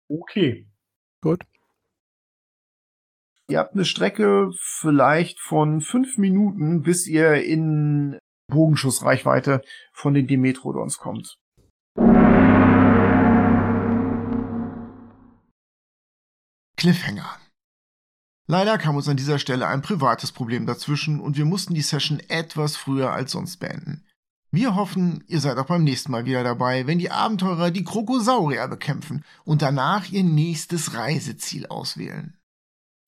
Okay. 0.09 0.66
Gut. 1.27 1.43
ihr 3.49 3.59
habt 3.59 3.73
eine 3.73 3.83
Strecke 3.83 4.49
vielleicht 4.57 5.41
von 5.41 5.81
fünf 5.81 6.17
Minuten, 6.17 6.83
bis 6.83 7.05
ihr 7.05 7.43
in 7.43 8.17
Bogenschussreichweite 8.49 9.61
von 9.91 10.13
den 10.13 10.27
Dimetrodons 10.27 10.99
kommt. 10.99 11.37
Cliffhanger. 16.77 17.37
Leider 18.47 18.77
kam 18.77 18.95
uns 18.95 19.09
an 19.09 19.17
dieser 19.17 19.39
Stelle 19.39 19.67
ein 19.67 19.81
privates 19.81 20.31
Problem 20.31 20.65
dazwischen 20.65 21.19
und 21.19 21.35
wir 21.35 21.43
mussten 21.43 21.73
die 21.73 21.81
Session 21.81 22.21
etwas 22.29 22.77
früher 22.77 23.11
als 23.11 23.33
sonst 23.33 23.57
beenden. 23.57 24.06
Wir 24.57 24.73
hoffen, 24.73 25.23
ihr 25.27 25.39
seid 25.39 25.59
auch 25.59 25.67
beim 25.67 25.83
nächsten 25.83 26.11
Mal 26.11 26.25
wieder 26.25 26.43
dabei, 26.43 26.87
wenn 26.87 26.97
die 26.97 27.11
Abenteurer 27.11 27.69
die 27.69 27.83
Krokosaurier 27.83 28.67
bekämpfen 28.67 29.23
und 29.45 29.61
danach 29.61 30.09
ihr 30.09 30.23
nächstes 30.23 30.95
Reiseziel 30.95 31.67
auswählen. 31.67 32.39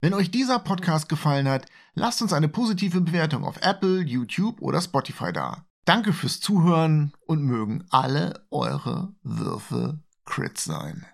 Wenn 0.00 0.14
euch 0.14 0.30
dieser 0.30 0.60
Podcast 0.60 1.08
gefallen 1.08 1.48
hat, 1.48 1.66
lasst 1.94 2.22
uns 2.22 2.32
eine 2.32 2.48
positive 2.48 3.00
Bewertung 3.00 3.42
auf 3.42 3.56
Apple, 3.62 4.00
YouTube 4.00 4.62
oder 4.62 4.80
Spotify 4.80 5.32
da. 5.32 5.66
Danke 5.84 6.12
fürs 6.12 6.38
Zuhören 6.38 7.14
und 7.26 7.42
mögen 7.42 7.84
alle 7.90 8.46
eure 8.52 9.12
Würfe 9.24 9.98
Crit 10.24 10.56
sein. 10.56 11.04